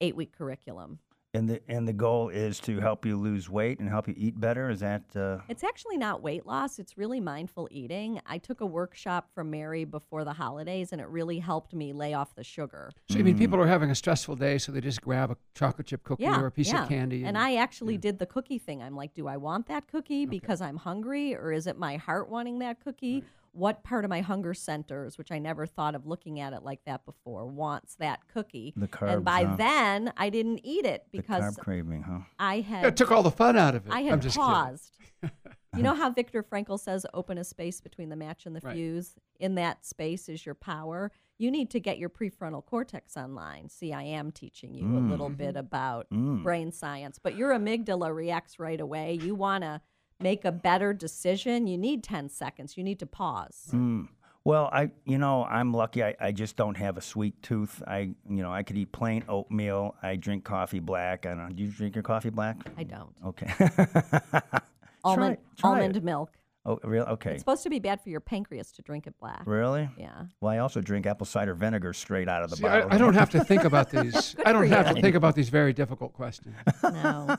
eight 0.00 0.16
week 0.16 0.36
curriculum. 0.36 1.00
And 1.38 1.48
the 1.48 1.60
and 1.68 1.86
the 1.86 1.92
goal 1.92 2.30
is 2.30 2.58
to 2.60 2.80
help 2.80 3.06
you 3.06 3.16
lose 3.16 3.48
weight 3.48 3.78
and 3.78 3.88
help 3.88 4.08
you 4.08 4.14
eat 4.16 4.40
better. 4.40 4.70
Is 4.70 4.80
that? 4.80 5.04
Uh, 5.14 5.38
It's 5.48 5.62
actually 5.62 5.96
not 5.96 6.20
weight 6.20 6.46
loss, 6.46 6.80
it's 6.80 6.98
really 6.98 7.20
mindful 7.20 7.68
eating. 7.70 8.20
I 8.26 8.38
took 8.38 8.60
a 8.60 8.66
workshop 8.66 9.28
from 9.32 9.48
Mary 9.48 9.84
before 9.84 10.24
the 10.24 10.32
holidays 10.32 10.90
and 10.90 11.00
it 11.00 11.06
really 11.06 11.38
helped 11.38 11.72
me 11.72 11.92
lay 11.92 12.12
off 12.12 12.34
the 12.34 12.42
sugar. 12.42 12.90
So 13.08 13.20
I 13.20 13.22
mean, 13.22 13.38
people 13.38 13.60
are 13.60 13.68
having 13.68 13.88
a 13.90 13.94
stressful 13.94 14.34
day, 14.34 14.58
so 14.58 14.72
they 14.72 14.80
just 14.80 15.00
grab 15.00 15.30
a 15.30 15.36
chocolate 15.54 15.86
chip 15.86 16.02
cookie 16.02 16.24
Yeah. 16.24 16.40
or 16.40 16.46
a 16.46 16.50
piece 16.50 16.72
yeah. 16.72 16.82
of 16.82 16.88
candy. 16.88 17.24
And 17.24 17.38
I 17.38 17.54
actually 17.54 17.98
did 17.98 18.18
the 18.18 18.26
cookie 18.26 18.58
thing. 18.58 18.82
I'm 18.82 18.96
like, 18.96 19.14
do 19.14 19.28
I 19.28 19.36
want 19.36 19.68
that 19.68 19.86
cookie 19.86 20.26
because 20.26 20.60
I'm 20.60 20.78
hungry 20.78 21.36
or 21.36 21.52
is 21.52 21.68
it 21.68 21.78
my 21.78 21.98
heart 21.98 22.28
wanting 22.28 22.58
that 22.58 22.82
cookie? 22.82 23.22
What 23.52 23.82
part 23.82 24.04
of 24.04 24.08
my 24.10 24.20
hunger 24.20 24.54
centers, 24.54 25.18
which 25.18 25.32
I 25.32 25.38
never 25.38 25.66
thought 25.66 25.94
of 25.94 26.06
looking 26.06 26.40
at 26.40 26.52
it 26.52 26.62
like 26.62 26.80
that 26.86 27.04
before, 27.04 27.46
wants 27.46 27.96
that 27.96 28.28
cookie? 28.28 28.74
The 28.76 28.88
and 29.02 29.24
by 29.24 29.44
huh? 29.44 29.56
then, 29.56 30.12
I 30.16 30.30
didn't 30.30 30.60
eat 30.64 30.84
it 30.84 31.06
because 31.10 31.40
the 31.40 31.50
because 31.50 31.56
carb 31.56 31.58
craving, 31.58 32.02
huh? 32.02 32.20
I 32.38 32.60
had 32.60 32.84
it 32.84 32.96
took 32.96 33.10
all 33.10 33.22
the 33.22 33.30
fun 33.30 33.56
out 33.56 33.74
of 33.74 33.86
it. 33.86 33.92
I 33.92 34.00
I'm 34.08 34.20
just 34.20 34.36
paused. 34.36 34.96
You 35.76 35.82
know 35.82 35.94
how 35.94 36.10
Viktor 36.10 36.42
Frankl 36.42 36.80
says 36.80 37.04
open 37.14 37.38
a 37.38 37.44
space 37.44 37.80
between 37.80 38.08
the 38.08 38.16
match 38.16 38.46
and 38.46 38.56
the 38.56 38.60
Right. 38.60 38.74
fuse? 38.74 39.14
In 39.38 39.54
that 39.56 39.84
space 39.84 40.28
is 40.28 40.44
your 40.44 40.54
power. 40.54 41.12
You 41.36 41.50
need 41.50 41.70
to 41.70 41.80
get 41.80 41.98
your 41.98 42.08
prefrontal 42.08 42.64
cortex 42.64 43.16
online. 43.16 43.68
See, 43.68 43.92
I 43.92 44.02
am 44.02 44.32
teaching 44.32 44.74
you 44.74 44.84
a 44.84 45.00
mm. 45.00 45.10
little 45.10 45.28
mm-hmm. 45.28 45.36
bit 45.36 45.56
about 45.56 46.08
mm. 46.10 46.42
brain 46.42 46.72
science, 46.72 47.20
but 47.22 47.36
your 47.36 47.50
amygdala 47.50 48.12
reacts 48.12 48.58
right 48.58 48.80
away. 48.80 49.18
You 49.22 49.34
want 49.34 49.62
to 49.62 49.80
make 50.20 50.44
a 50.44 50.52
better 50.52 50.92
decision, 50.92 51.66
you 51.66 51.78
need 51.78 52.02
10 52.02 52.28
seconds. 52.28 52.76
You 52.76 52.84
need 52.84 52.98
to 53.00 53.06
pause. 53.06 53.68
Hmm. 53.70 54.04
Well, 54.44 54.70
I, 54.72 54.90
you 55.04 55.18
know, 55.18 55.44
I'm 55.44 55.74
lucky. 55.74 56.02
I, 56.02 56.14
I 56.20 56.32
just 56.32 56.56
don't 56.56 56.76
have 56.76 56.96
a 56.96 57.02
sweet 57.02 57.40
tooth. 57.42 57.82
I, 57.86 57.98
you 58.28 58.42
know, 58.42 58.50
I 58.50 58.62
could 58.62 58.78
eat 58.78 58.92
plain 58.92 59.22
oatmeal. 59.28 59.94
I 60.02 60.16
drink 60.16 60.44
coffee 60.44 60.78
black. 60.80 61.26
I 61.26 61.34
don't. 61.34 61.54
Do 61.54 61.62
you 61.62 61.70
drink 61.70 61.94
your 61.94 62.02
coffee 62.02 62.30
black? 62.30 62.56
I 62.78 62.84
don't. 62.84 63.14
Okay. 63.26 63.52
Almond, 65.04 65.38
try 65.56 65.70
almond 65.70 65.96
it. 65.96 66.04
milk. 66.04 66.30
oh, 66.64 66.78
really? 66.82 67.06
Okay. 67.06 67.32
It's 67.32 67.40
supposed 67.40 67.62
to 67.64 67.70
be 67.70 67.78
bad 67.78 68.00
for 68.00 68.08
your 68.08 68.20
pancreas 68.20 68.72
to 68.72 68.82
drink 68.82 69.06
it 69.06 69.14
black. 69.20 69.42
Really? 69.46 69.88
Yeah. 69.98 70.24
Well, 70.40 70.52
I 70.52 70.58
also 70.58 70.80
drink 70.80 71.06
apple 71.06 71.26
cider 71.26 71.54
vinegar 71.54 71.92
straight 71.92 72.28
out 72.28 72.42
of 72.42 72.50
the 72.50 72.56
See, 72.56 72.62
bottle. 72.62 72.88
I, 72.90 72.94
I 72.94 72.98
don't 72.98 73.14
have 73.14 73.30
to 73.30 73.44
think 73.44 73.64
about 73.72 73.90
these. 73.90 74.34
I 74.46 74.52
don't 74.52 74.66
have 74.68 74.88
you. 74.88 74.94
to 74.94 75.00
think 75.00 75.14
about 75.14 75.34
these 75.34 75.50
very 75.50 75.72
difficult 75.72 76.14
questions. 76.14 76.54
No. 76.82 77.36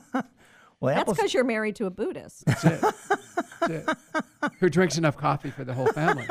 Well, 0.80 0.96
That's 0.96 1.12
because 1.14 1.34
you're 1.34 1.44
married 1.44 1.76
to 1.78 1.86
a 1.86 1.90
Buddhist. 1.90 2.46
That's 2.46 2.64
it. 2.66 2.82
That's 2.82 3.70
it. 3.70 3.98
Who 4.60 4.70
drinks 4.70 4.98
enough 4.98 5.18
coffee 5.18 5.50
for 5.52 5.64
the 5.64 5.74
whole 5.74 5.88
family? 5.88 6.26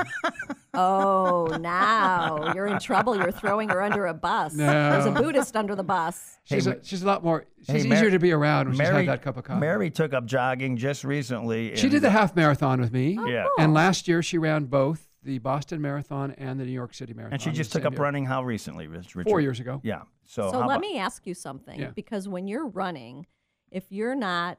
Oh, 0.75 1.47
now 1.61 2.53
you're 2.55 2.67
in 2.67 2.79
trouble. 2.79 3.17
You're 3.17 3.33
throwing 3.33 3.69
her 3.71 3.83
under 3.83 4.07
a 4.07 4.15
bus. 4.15 4.55
There's 4.55 5.07
a 5.07 5.11
Buddhist 5.11 5.57
under 5.57 5.75
the 5.75 5.83
bus. 5.83 6.39
She's, 6.45 6.67
a, 6.67 6.79
she's 6.83 7.03
a 7.03 7.07
lot 7.07 7.25
more. 7.25 7.47
She's 7.67 7.83
Hey, 7.83 7.89
Mar- 7.89 7.99
easier 7.99 8.11
to 8.11 8.19
be 8.19 8.33
around 8.33 8.67
when 8.67 8.75
she's 8.75 8.79
Mary, 8.79 9.05
had 9.07 9.09
that 9.15 9.23
cup 9.23 9.37
of 9.37 9.45
coffee. 9.45 9.61
Mary 9.61 9.91
took 9.91 10.13
up 10.15 10.25
jogging 10.27 10.77
just 10.77 11.05
recently. 11.05 11.75
she 11.77 11.89
did 11.89 12.03
the 12.03 12.11
half 12.11 12.37
marathon 12.37 12.81
with 12.81 12.93
me, 12.93 13.17
oh, 13.19 13.27
Yeah. 13.27 13.47
and 13.59 13.75
last 13.75 14.09
year 14.09 14.23
she 14.23 14.39
ran 14.39 14.65
both 14.67 15.09
the 15.25 15.39
Boston 15.39 15.81
Marathon 15.83 16.31
and 16.39 16.59
the 16.61 16.65
New 16.65 16.73
York 16.73 16.95
City 16.95 17.13
Marathon. 17.13 17.35
And 17.35 17.43
she 17.43 17.51
just 17.51 17.73
took 17.73 17.85
up 17.85 17.95
year. 17.95 18.03
running 18.03 18.25
how 18.25 18.43
recently, 18.45 18.87
Rich- 18.87 19.15
Richard? 19.17 19.29
four 19.29 19.41
years 19.41 19.61
ago. 19.61 19.81
Yeah. 19.83 20.03
So, 20.25 20.51
So 20.51 20.59
let 20.59 20.65
about- 20.67 20.81
me 20.81 20.99
ask 20.99 21.27
you 21.27 21.35
something 21.35 21.79
Yeah. 21.79 21.91
because 21.95 22.29
when 22.29 22.47
you're 22.47 22.67
running, 22.69 23.27
if 23.71 23.85
you're 23.91 24.15
not 24.15 24.59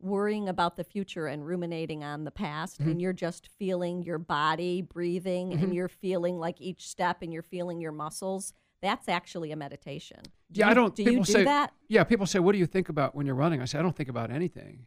worrying 0.00 0.48
about 0.48 0.76
the 0.76 0.84
future 0.84 1.26
and 1.26 1.46
ruminating 1.46 2.02
on 2.02 2.24
the 2.24 2.30
past 2.30 2.80
Mm-hmm. 2.80 2.90
and 2.90 3.02
you're 3.02 3.12
just 3.12 3.48
feeling 3.58 4.02
your 4.02 4.18
body 4.18 4.80
breathing 4.80 5.52
and 5.52 5.74
you're 5.74 5.88
feeling 5.88 6.38
like 6.38 6.60
each 6.60 6.88
step 6.88 7.18
and 7.22 7.32
you're 7.32 7.42
feeling 7.42 7.80
your 7.80 7.92
muscles, 7.92 8.54
that's 8.80 9.08
actually 9.08 9.52
a 9.52 9.56
meditation. 9.56 10.20
Do 10.50 10.60
yeah, 10.60 10.66
you, 10.66 10.70
I 10.70 10.74
don't. 10.74 10.94
Do 10.94 11.04
people 11.04 11.18
you 11.18 11.24
do 11.24 11.32
say, 11.32 11.44
that? 11.44 11.72
Yeah, 11.88 12.04
people 12.04 12.24
say, 12.26 12.38
"What 12.38 12.52
do 12.52 12.58
you 12.58 12.66
think 12.66 12.88
about 12.88 13.14
when 13.14 13.26
you're 13.26 13.34
running?" 13.34 13.60
I 13.60 13.66
say, 13.66 13.78
"I 13.78 13.82
don't 13.82 13.94
think 13.94 14.08
about 14.08 14.30
anything." 14.30 14.86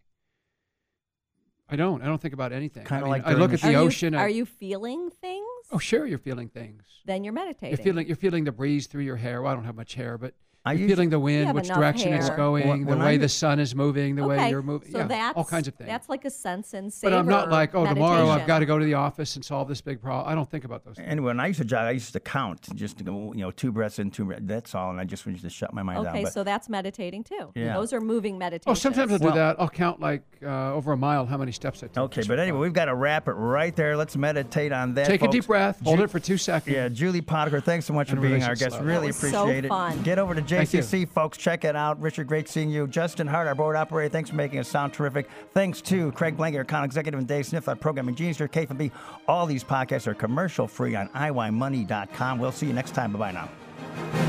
I 1.70 1.76
don't. 1.76 2.02
I 2.02 2.06
don't 2.06 2.20
think 2.22 2.34
about 2.34 2.52
anything. 2.52 2.84
Kinda 2.86 2.96
I 2.96 3.02
mean, 3.02 3.10
like 3.10 3.26
I 3.26 3.34
look 3.34 3.54
at 3.54 3.62
the 3.62 3.76
are 3.76 3.80
ocean. 3.82 4.14
You, 4.14 4.20
I- 4.20 4.24
are 4.24 4.30
you 4.30 4.46
feeling 4.46 5.10
things? 5.10 5.46
Oh, 5.72 5.78
sure, 5.78 6.06
you're 6.06 6.18
feeling 6.18 6.50
things. 6.50 6.84
Then 7.06 7.24
you're 7.24 7.34
meditating. 7.34 7.78
You're 7.78 7.84
feeling. 7.84 8.08
You're 8.08 8.16
feeling 8.18 8.44
the 8.46 8.52
breeze 8.52 8.88
through 8.88 9.04
your 9.04 9.16
hair. 9.18 9.42
Well, 9.42 9.52
I 9.52 9.56
don't 9.56 9.64
have 9.66 9.76
much 9.76 9.94
hair, 9.94 10.18
but 10.18 10.34
I 10.66 10.74
you're 10.74 10.88
feeling 10.88 11.10
the 11.10 11.20
wind, 11.20 11.54
which 11.54 11.66
enough 11.66 11.78
direction 11.78 12.14
it's 12.14 12.30
going, 12.30 12.68
When- 12.70 12.86
the 12.86 12.96
way 12.98 13.16
I- 13.16 13.18
the 13.18 13.28
sun 13.28 13.60
is 13.60 13.76
moving, 13.76 14.16
the 14.16 14.26
way 14.26 14.50
you're 14.50 14.62
moving. 14.62 14.92
So 14.92 15.00
yeah, 15.00 15.08
that's 15.08 15.38
all 15.38 15.44
kinds 15.44 15.68
of 15.68 15.74
things. 15.76 15.90
That's 15.90 16.08
like 16.08 16.24
a 16.24 16.30
sense 16.30 16.74
and 16.74 16.92
savor. 16.92 17.12
but 17.12 17.20
I'm 17.20 17.28
not 17.28 17.50
like, 17.52 17.76
oh, 17.76 17.86
tomorrow 17.86 18.30
I've 18.30 18.48
got 18.48 18.60
to 18.60 18.66
go 18.66 18.80
to 18.80 18.86
the 18.86 18.94
office 18.94 19.36
and 19.36 19.44
solve 19.44 19.68
this 19.68 19.82
big 19.82 20.02
problem. 20.02 20.32
I 20.32 20.36
don't 20.36 20.50
think 20.50 20.64
about 20.64 20.86
those. 20.86 20.96
Things. 20.96 21.10
Anyway, 21.10 21.28
when 21.28 21.40
I 21.42 21.48
used 21.48 21.60
to 21.60 21.66
jog, 21.66 21.86
I 21.86 21.92
used 21.92 22.14
to 22.14 22.20
count, 22.22 22.74
just 22.76 22.98
to 23.00 23.04
go, 23.04 23.34
you 23.34 23.42
know, 23.42 23.52
two 23.52 23.74
breaths 23.74 24.00
in, 24.00 24.10
two 24.10 24.24
breaths. 24.24 24.44
That's 24.46 24.74
all, 24.74 24.90
and 24.92 25.02
I 25.02 25.04
just 25.04 25.26
used 25.26 25.44
to 25.44 25.50
shut 25.50 25.74
my 25.74 25.84
mind 25.84 26.04
down. 26.06 26.16
Okay, 26.16 26.26
so 26.26 26.46
that's 26.46 26.70
meditating 26.70 27.26
too. 27.26 27.52
Yeah. 27.56 27.74
Those 27.74 27.92
are 27.92 28.00
moving 28.02 28.38
meditations. 28.38 28.72
Oh, 28.72 28.74
sometimes 28.74 29.12
I'll 29.12 29.20
do 29.20 29.26
Well- 29.26 29.36
that. 29.36 29.58
I'll 29.60 29.68
count 29.70 30.00
like 30.00 30.24
uh, 30.46 30.74
over 30.74 30.94
a 30.94 30.98
mile 30.98 31.26
how 31.26 31.38
many 31.38 31.52
steps 31.52 31.84
I 31.84 31.88
take. 31.88 31.98
okay, 31.98 32.22
but 32.26 32.40
anyway, 32.40 32.60
we've 32.60 32.72
got 32.74 32.86
to 32.86 32.96
wrap 32.96 33.28
it 33.28 33.34
right 33.34 33.76
there. 33.76 33.98
Let's 33.98 34.16
meditate 34.16 34.72
on 34.72 34.94
that. 34.94 35.08
take 35.08 35.22
a 35.24 35.28
deep 35.28 35.46
breath, 35.48 35.82
hold 35.84 35.98
Ju- 35.98 36.04
it 36.06 36.10
for 36.10 36.20
two 36.20 36.38
seconds. 36.38 36.74
Yeah, 36.74 36.88
Julie 36.88 37.22
Potiker, 37.22 37.62
thanks 37.62 37.86
so 37.86 37.94
much 37.94 38.10
for 38.10 38.16
being 38.16 38.44
our 38.44 38.56
guest. 38.56 38.72
slowly. 38.78 38.86
Really 38.86 39.08
That 39.08 39.14
so 39.16 39.42
appreciate 39.44 39.66
it. 39.66 39.70
fun. 39.70 40.02
Get 40.04 40.20
over 40.20 40.34
to 40.34 40.40
Thank 40.42 40.52
you. 40.52 40.53
JCC, 40.54 41.08
folks. 41.08 41.38
Check 41.38 41.64
it 41.64 41.76
out. 41.76 42.00
Richard, 42.02 42.28
great 42.28 42.48
seeing 42.48 42.70
you. 42.70 42.88
Justin 42.88 43.28
Hart, 43.28 43.48
our 43.48 43.56
board 43.56 43.76
operator, 43.76 44.10
thanks 44.10 44.30
for 44.30 44.36
making 44.36 44.60
us 44.60 44.68
sound 44.68 44.94
terrific. 44.94 45.30
Thanks 45.54 45.82
to 45.82 46.12
Craig 46.14 46.38
Blanket, 46.38 46.60
our 46.60 46.64
con 46.64 46.84
executive, 46.84 47.20
and 47.20 47.28
Dave 47.28 47.46
Smith, 47.46 47.68
our 47.68 47.76
programming 47.76 48.16
genius 48.16 48.38
here 48.38 48.48
KFB. 48.48 48.92
All 49.28 49.46
these 49.46 49.64
podcasts 49.64 50.08
are 50.08 50.14
commercial 50.14 50.68
free 50.68 50.96
on 50.96 51.10
iYmoney.com. 51.10 52.40
We'll 52.40 52.52
see 52.52 52.68
you 52.68 52.74
next 52.74 52.92
time. 52.92 53.14
Bye 53.14 53.20
bye 53.20 53.32
now. 53.32 54.23